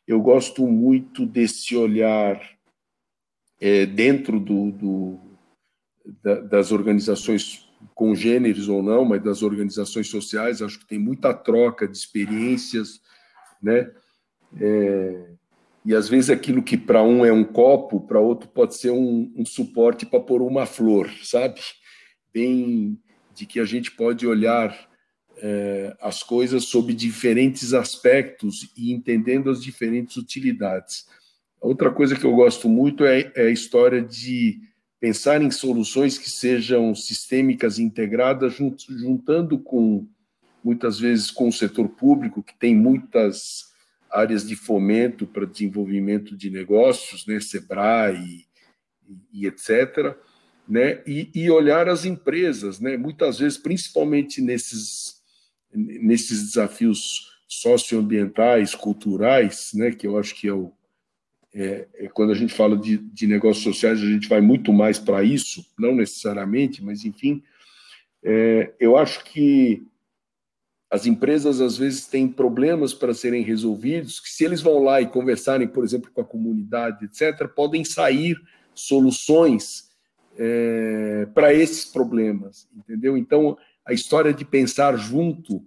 Eu 0.07 0.21
gosto 0.21 0.67
muito 0.67 1.27
desse 1.27 1.77
olhar 1.77 2.41
é, 3.61 3.85
dentro 3.85 4.41
do, 4.41 4.71
do 4.73 5.21
da, 6.23 6.41
das 6.41 6.73
organizações 6.73 7.69
congêneres 7.95 8.69
ou 8.69 8.83
não, 8.83 9.05
mas 9.05 9.23
das 9.23 9.43
organizações 9.43 10.09
sociais. 10.09 10.63
Acho 10.63 10.79
que 10.79 10.87
tem 10.87 10.99
muita 10.99 11.35
troca 11.35 11.87
de 11.87 11.97
experiências, 11.97 13.01
né? 13.63 13.91
É, 14.57 15.29
e 15.85 15.95
às 15.95 16.09
vezes 16.09 16.31
aquilo 16.31 16.63
que 16.63 16.77
para 16.77 17.03
um 17.03 17.25
é 17.25 17.33
um 17.33 17.45
copo, 17.45 18.01
para 18.01 18.21
outro 18.21 18.49
pode 18.49 18.77
ser 18.77 18.91
um, 18.91 19.33
um 19.37 19.45
suporte 19.45 20.05
para 20.05 20.21
pôr 20.21 20.43
uma 20.43 20.67
flor, 20.67 21.11
sabe? 21.23 21.61
Bem 22.33 22.99
de 23.35 23.47
que 23.47 23.61
a 23.61 23.65
gente 23.65 23.93
pode 23.93 24.27
olhar 24.27 24.77
é, 25.39 25.97
as 26.01 26.23
coisas 26.23 26.65
sob 26.65 26.93
diferentes 26.93 27.73
aspectos 27.73 28.71
e 28.77 28.93
entendendo 28.93 29.51
as 29.51 29.63
diferentes 29.63 30.17
utilidades. 30.17 31.07
Outra 31.61 31.91
coisa 31.91 32.17
que 32.17 32.25
eu 32.25 32.35
gosto 32.35 32.69
muito 32.69 33.05
é, 33.05 33.33
é 33.35 33.43
a 33.43 33.51
história 33.51 34.03
de 34.03 34.61
pensar 35.01 35.41
em 35.41 35.51
soluções 35.51 36.19
que 36.19 36.31
sejam 36.31 36.95
sistêmicas 36.95 37.79
integradas, 37.79 38.57
juntando 38.89 39.59
com, 39.59 40.07
muitas 40.63 40.99
vezes, 40.99 41.31
com 41.31 41.49
o 41.49 41.53
setor 41.53 41.89
público, 41.89 42.43
que 42.43 42.57
tem 42.59 42.75
muitas 42.75 43.68
áreas 44.11 44.47
de 44.47 44.57
fomento 44.57 45.27
para 45.27 45.47
desenvolvimento 45.47 46.37
de 46.37 46.51
negócios, 46.51 47.27
né, 47.27 47.41
SEBRAE 47.41 48.47
e, 49.07 49.43
e, 49.43 49.47
etc., 49.47 50.17
né, 50.69 51.03
e, 51.07 51.31
e, 51.35 51.51
olhar 51.51 51.89
as 51.89 52.05
empresas, 52.05 52.79
né, 52.79 52.97
muitas 52.97 53.39
vezes, 53.39 53.57
principalmente 53.57 54.43
nesses 54.43 55.19
nesses 55.73 56.45
desafios 56.45 57.29
socioambientais, 57.47 58.75
culturais, 58.75 59.71
né, 59.75 59.91
que 59.91 60.07
eu 60.07 60.19
acho 60.19 60.35
que 60.35 60.49
é, 60.49 60.53
o, 60.53 60.73
é, 61.55 61.87
é 61.95 62.09
quando 62.09 62.33
a 62.33 62.35
gente 62.35 62.53
fala 62.53 62.77
de, 62.77 62.99
de, 62.99 63.27
negócios 63.27 63.65
sociais, 63.65 64.01
a 64.01 64.07
gente 64.07 64.29
vai 64.29 64.41
muito 64.41 64.73
mais 64.73 64.99
para 64.99 65.23
isso, 65.23 65.65
não 65.79 65.95
necessariamente, 65.95 66.85
mas 66.85 67.05
enfim, 67.05 67.43
é, 68.23 68.73
eu 68.79 68.97
acho 68.97 69.25
que 69.25 69.83
as 70.91 71.07
empresas 71.07 71.61
às 71.61 71.77
vezes 71.77 72.07
têm 72.07 72.27
problemas 72.27 72.95
para 72.95 73.13
serem 73.13 73.43
resolvidos, 73.43 74.21
que 74.21 74.31
se 74.31 74.45
eles 74.45 74.63
vão 74.63 74.83
lá 74.83 75.01
e 75.01 75.07
conversarem, 75.07 75.69
por 75.69 75.85
exemplo, 75.85 76.11
com 76.13 76.21
a 76.21 76.25
comunidade, 76.25 77.05
etc., 77.05 77.47
podem 77.49 77.85
sair 77.85 78.37
soluções 78.75 79.91
é, 80.39 81.27
para 81.35 81.53
esses 81.53 81.85
problemas, 81.85 82.69
entendeu? 82.75 83.19
Então, 83.19 83.59
a 83.85 83.93
história 83.93 84.33
de 84.33 84.45
pensar 84.45 84.97
junto, 84.97 85.63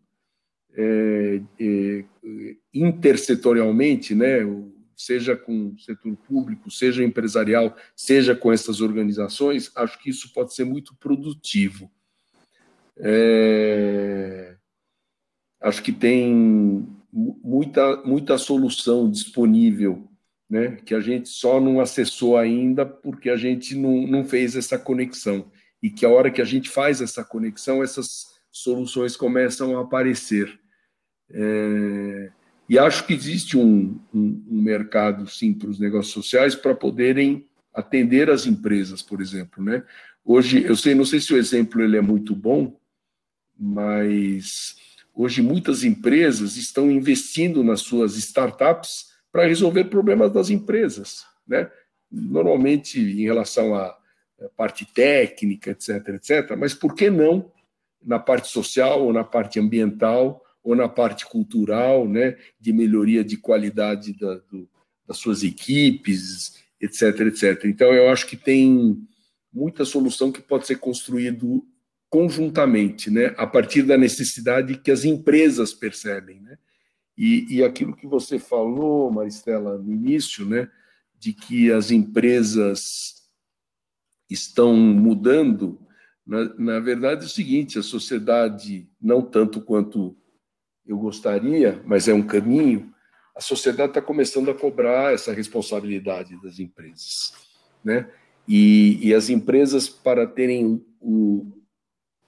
é, 0.74 1.42
é, 1.60 2.06
intersetorialmente, 2.74 4.16
né, 4.16 4.40
seja 4.96 5.36
com 5.36 5.70
o 5.70 5.80
setor 5.80 6.16
público, 6.28 6.72
seja 6.72 7.04
empresarial, 7.04 7.76
seja 7.96 8.36
com 8.36 8.52
essas 8.52 8.82
organizações, 8.82 9.72
acho 9.76 10.00
que 10.00 10.10
isso 10.10 10.32
pode 10.34 10.54
ser 10.54 10.64
muito 10.64 10.96
produtivo. 10.96 11.92
É, 12.98 14.51
acho 15.62 15.84
que 15.84 15.92
tem 15.92 16.88
muita, 17.14 17.98
muita 18.04 18.38
solução 18.38 19.10
disponível, 19.10 20.08
né, 20.50 20.78
que 20.86 20.94
a 20.94 21.00
gente 21.00 21.30
só 21.30 21.62
não 21.62 21.80
acessou 21.80 22.36
ainda 22.36 22.86
porque 22.86 23.30
a 23.30 23.38
gente 23.38 23.76
não, 23.76 24.06
não 24.06 24.26
fez 24.26 24.56
essa 24.56 24.78
conexão 24.78 25.46
e 25.82 25.90
que 25.90 26.06
a 26.06 26.10
hora 26.10 26.30
que 26.30 26.42
a 26.42 26.46
gente 26.46 26.70
faz 26.70 27.02
essa 27.02 27.24
conexão, 27.24 27.82
essas 27.82 28.28
soluções 28.52 29.16
começam 29.16 29.78
a 29.78 29.82
aparecer. 29.82 30.60
É, 31.30 32.32
e 32.70 32.78
acho 32.78 33.06
que 33.06 33.14
existe 33.14 33.58
um, 33.58 34.00
um, 34.14 34.46
um 34.50 34.62
mercado, 34.62 35.28
sim, 35.28 35.54
para 35.54 35.70
os 35.70 35.80
negócios 35.80 36.14
sociais 36.14 36.54
para 36.54 36.76
poderem 36.76 37.46
atender 37.74 38.30
as 38.30 38.46
empresas, 38.46 39.02
por 39.02 39.22
exemplo. 39.22 39.64
Né? 39.64 39.84
Hoje, 40.24 40.64
eu 40.64 40.76
sei, 40.76 40.94
não 40.94 41.06
sei 41.06 41.20
se 41.20 41.34
o 41.34 41.38
exemplo 41.38 41.82
ele 41.82 41.98
é 41.98 42.02
muito 42.02 42.36
bom, 42.36 42.78
mas 43.58 44.76
hoje 45.14 45.42
muitas 45.42 45.84
empresas 45.84 46.58
estão 46.58 46.90
investindo 46.90 47.64
nas 47.64 47.82
suas 47.82 48.16
startups 48.16 49.12
para 49.32 49.48
resolver 49.48 49.86
problemas 49.86 50.32
das 50.32 50.50
empresas. 50.50 51.24
Né? 51.48 51.70
Normalmente, 52.12 53.00
em 53.00 53.24
relação 53.24 53.76
a 53.76 53.96
parte 54.58 54.86
técnica, 54.86 55.72
etc., 55.72 56.08
etc., 56.10 56.56
mas 56.58 56.74
por 56.74 56.96
que 56.96 57.10
não 57.10 57.52
na 58.04 58.18
parte 58.18 58.48
social 58.48 59.04
ou 59.04 59.14
na 59.14 59.24
parte 59.24 59.60
ambiental 59.60 60.44
ou 60.64 60.76
na 60.76 60.88
parte 60.88 61.26
cultural, 61.26 62.08
né, 62.08 62.38
de 62.60 62.72
melhoria 62.72 63.24
de 63.24 63.38
qualidade 63.38 64.14
da, 64.14 64.36
do, 64.36 64.70
das 65.08 65.18
suas 65.18 65.44
equipes, 65.44 66.64
etc., 66.80 67.22
etc. 67.22 67.66
Então, 67.66 67.94
eu 67.94 68.10
acho 68.10 68.28
que 68.28 68.38
tem 68.38 68.98
muita 69.52 69.86
solução 69.86 70.32
que 70.32 70.42
pode 70.42 70.68
ser 70.68 70.78
construído 70.78 71.66
conjuntamente, 72.12 73.10
né, 73.10 73.34
a 73.38 73.48
partir 73.48 73.84
da 73.84 73.98
necessidade 73.98 74.78
que 74.78 74.92
as 74.92 75.06
empresas 75.06 75.74
percebem, 75.74 76.42
né? 76.42 76.58
E, 77.18 77.58
e 77.58 77.64
aquilo 77.64 77.96
que 77.96 78.06
você 78.06 78.38
falou, 78.38 79.10
Maristela, 79.10 79.78
no 79.78 79.94
início, 79.94 80.46
né, 80.46 80.70
de 81.18 81.32
que 81.32 81.72
as 81.72 81.90
empresas 81.90 83.22
estão 84.30 84.76
mudando, 84.76 85.80
na, 86.28 86.54
na 86.56 86.80
verdade 86.82 87.24
é 87.24 87.28
o 87.28 87.30
seguinte: 87.30 87.80
a 87.80 87.84
sociedade, 87.84 88.90
não 89.02 89.22
tanto 89.22 89.62
quanto 89.62 90.18
eu 90.86 90.98
gostaria, 90.98 91.82
mas 91.86 92.10
é 92.10 92.14
um 92.14 92.28
caminho, 92.28 92.94
a 93.34 93.40
sociedade 93.40 93.92
está 93.92 94.02
começando 94.02 94.52
a 94.52 94.56
cobrar 94.56 95.14
essa 95.14 95.32
responsabilidade 95.32 96.42
das 96.42 96.60
empresas. 96.60 97.34
Né? 97.82 98.10
E, 98.46 99.00
e 99.02 99.14
as 99.14 99.30
empresas, 99.30 99.88
para 99.88 100.28
terem 100.28 100.86
o, 101.00 101.61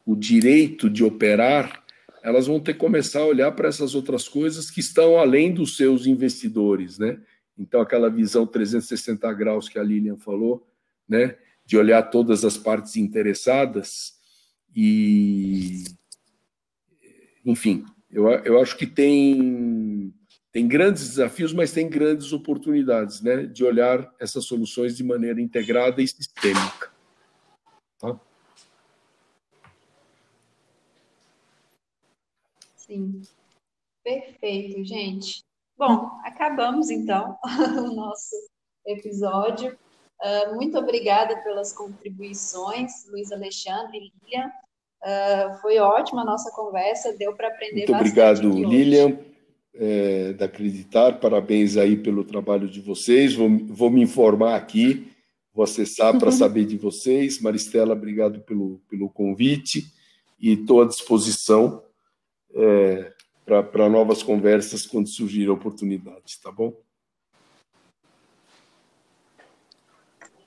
o 0.06 0.16
direito 0.16 0.90
de 0.90 1.04
operar, 1.04 1.84
elas 2.24 2.48
vão 2.48 2.60
ter 2.60 2.74
que 2.74 2.80
começar 2.80 3.20
a 3.20 3.26
olhar 3.26 3.52
para 3.52 3.68
essas 3.68 3.96
outras 3.96 4.28
coisas 4.28 4.70
que 4.70 4.80
estão 4.80 5.18
além 5.18 5.54
dos 5.54 5.78
seus 5.78 6.06
investidores. 6.06 6.98
Né? 6.98 7.20
Então, 7.58 7.82
aquela 7.82 8.10
visão 8.10 8.46
360 8.46 9.32
graus 9.34 9.70
que 9.70 9.80
a 9.80 9.84
Lilian 9.84 10.18
falou, 10.18 10.68
né? 11.08 11.36
de 11.66 11.78
olhar 11.78 12.02
todas 12.04 12.44
as 12.44 12.58
partes 12.58 12.98
interessadas 12.98 14.14
e, 14.76 15.84
enfim, 17.46 17.86
eu, 18.12 18.28
eu 18.30 18.62
acho 18.62 18.76
que 18.76 18.88
tem, 18.88 20.14
tem 20.52 20.68
grandes 20.68 21.10
desafios, 21.10 21.54
mas 21.54 21.72
tem 21.72 21.90
grandes 21.90 22.34
oportunidades 22.34 23.22
né, 23.22 23.46
de 23.46 23.64
olhar 23.64 24.14
essas 24.20 24.46
soluções 24.46 24.98
de 24.98 25.04
maneira 25.04 25.40
integrada 25.40 26.02
e 26.02 26.08
sistêmica. 26.08 26.92
Tá? 28.00 28.20
Sim, 32.94 33.22
perfeito, 34.04 34.84
gente. 34.86 35.44
Bom, 35.76 36.12
acabamos 36.24 36.92
então 36.92 37.36
o 37.80 37.96
nosso 37.96 38.36
episódio. 38.86 39.76
Uh, 40.22 40.56
muito 40.56 40.78
obrigada 40.78 41.36
pelas 41.42 41.74
contribuições, 41.74 43.08
Luiz 43.10 43.32
Alexandre 43.32 43.98
e 43.98 44.12
Lilian. 44.26 44.48
Uh, 45.02 45.58
foi 45.60 45.80
ótima 45.80 46.22
a 46.22 46.26
nossa 46.26 46.52
conversa, 46.52 47.18
deu 47.18 47.36
para 47.36 47.48
aprender 47.48 47.88
Muito 47.88 47.92
bastante. 47.94 48.46
obrigado, 48.46 48.70
Lilian, 48.70 49.18
é, 49.74 50.34
da 50.34 50.46
Acreditar. 50.46 51.20
Parabéns 51.20 51.78
aí 51.78 51.98
pelo 51.98 52.24
trabalho 52.24 52.70
de 52.70 52.80
vocês. 52.80 53.34
Vou, 53.34 53.50
vou 53.66 53.90
me 53.90 54.04
informar 54.04 54.56
aqui, 54.56 55.12
vou 55.52 55.64
acessar 55.64 56.18
para 56.20 56.30
saber 56.32 56.66
de 56.66 56.78
vocês. 56.78 57.42
Maristela, 57.42 57.94
obrigado 57.94 58.42
pelo, 58.42 58.80
pelo 58.88 59.10
convite 59.10 59.92
e 60.40 60.54
estou 60.54 60.84
à 60.84 60.86
disposição 60.86 61.83
é, 62.56 63.14
para 63.46 63.90
novas 63.90 64.24
conversas 64.24 64.86
quando 64.86 65.08
surgir 65.08 65.48
a 65.50 65.54
oportunidade, 65.54 66.40
tá 66.42 66.52
bom? 66.52 66.74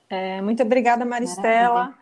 É, 0.09 0.41
muito 0.41 0.63
obrigada, 0.63 1.05
Maristela. 1.05 1.93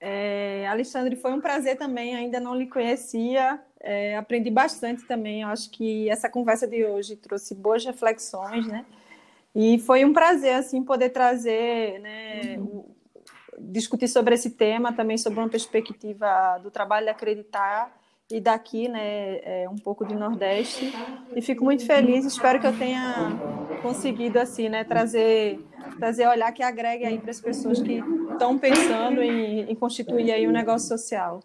É, 0.00 0.66
Alexandre, 0.66 1.14
foi 1.14 1.32
um 1.32 1.40
prazer 1.40 1.76
também, 1.78 2.16
ainda 2.16 2.40
não 2.40 2.56
lhe 2.56 2.66
conhecia, 2.66 3.62
é, 3.80 4.16
aprendi 4.16 4.50
bastante 4.50 5.04
também. 5.04 5.42
Eu 5.42 5.48
acho 5.48 5.70
que 5.70 6.10
essa 6.10 6.28
conversa 6.28 6.66
de 6.66 6.84
hoje 6.84 7.14
trouxe 7.14 7.54
boas 7.54 7.84
reflexões, 7.84 8.66
né? 8.66 8.84
E 9.54 9.78
foi 9.78 10.04
um 10.04 10.12
prazer, 10.12 10.54
assim, 10.54 10.82
poder 10.82 11.10
trazer, 11.10 12.00
né, 12.00 12.56
uhum. 12.56 12.84
discutir 13.58 14.08
sobre 14.08 14.34
esse 14.34 14.50
tema, 14.50 14.92
também 14.92 15.18
sobre 15.18 15.38
uma 15.38 15.48
perspectiva 15.48 16.58
do 16.62 16.70
trabalho 16.70 17.04
de 17.04 17.10
acreditar 17.10 18.01
e 18.32 18.40
daqui, 18.40 18.88
né, 18.88 19.38
é, 19.42 19.68
um 19.68 19.76
pouco 19.76 20.04
do 20.04 20.14
Nordeste. 20.14 20.92
E 21.36 21.42
fico 21.42 21.64
muito 21.64 21.84
feliz, 21.84 22.24
espero 22.24 22.58
que 22.60 22.66
eu 22.66 22.76
tenha 22.76 23.30
conseguido, 23.82 24.38
assim, 24.38 24.68
né, 24.68 24.84
trazer 24.84 25.60
trazer 25.98 26.26
olhar 26.26 26.50
que 26.52 26.62
agregue 26.62 27.04
aí 27.04 27.18
para 27.18 27.30
as 27.30 27.40
pessoas 27.40 27.80
que 27.80 28.02
estão 28.32 28.58
pensando 28.58 29.22
em, 29.22 29.70
em 29.70 29.74
constituir 29.74 30.32
aí 30.32 30.48
um 30.48 30.50
negócio 30.50 30.88
social. 30.88 31.40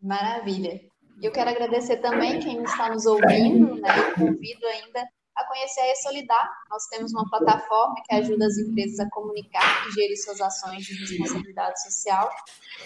Maravilha. 0.00 0.80
Eu 1.22 1.30
quero 1.30 1.50
agradecer 1.50 1.98
também 1.98 2.40
quem 2.40 2.62
está 2.62 2.90
nos 2.90 3.06
ouvindo, 3.06 3.76
né? 3.76 3.88
Convido 4.18 4.66
ainda 4.66 5.08
a 5.36 5.44
conhecer 5.44 5.80
a 5.80 5.96
Solidar. 5.96 6.50
Nós 6.70 6.84
temos 6.86 7.12
uma 7.12 7.28
plataforma 7.28 7.94
que 8.04 8.14
ajuda 8.14 8.46
as 8.46 8.58
empresas 8.58 9.00
a 9.00 9.10
comunicar 9.10 9.86
e 9.88 9.92
gerir 9.92 10.16
suas 10.22 10.40
ações 10.40 10.84
de 10.84 10.94
responsabilidade 10.94 11.82
social. 11.82 12.30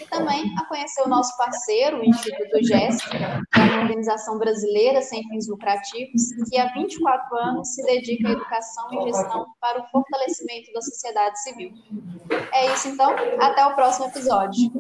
E 0.01 0.07
também 0.07 0.45
a 0.59 0.65
conhecer 0.67 1.03
o 1.03 1.09
nosso 1.09 1.37
parceiro, 1.37 2.01
o 2.01 2.05
Instituto 2.05 2.59
GES, 2.63 3.05
que 3.07 3.17
é 3.17 3.63
uma 3.63 3.83
organização 3.83 4.39
brasileira 4.39 5.03
sem 5.03 5.23
fins 5.29 5.49
lucrativos, 5.49 6.23
que 6.51 6.59
há 6.59 6.73
24 6.73 7.37
anos 7.39 7.69
se 7.75 7.83
dedica 7.85 8.29
à 8.29 8.33
educação 8.33 8.93
e 8.93 9.03
gestão 9.05 9.47
para 9.61 9.81
o 9.81 9.87
fortalecimento 9.89 10.73
da 10.73 10.81
sociedade 10.81 11.41
civil. 11.43 11.73
É 12.53 12.73
isso, 12.73 12.89
então. 12.89 13.15
Até 13.41 13.67
o 13.67 13.75
próximo 13.75 14.07
episódio. 14.07 14.73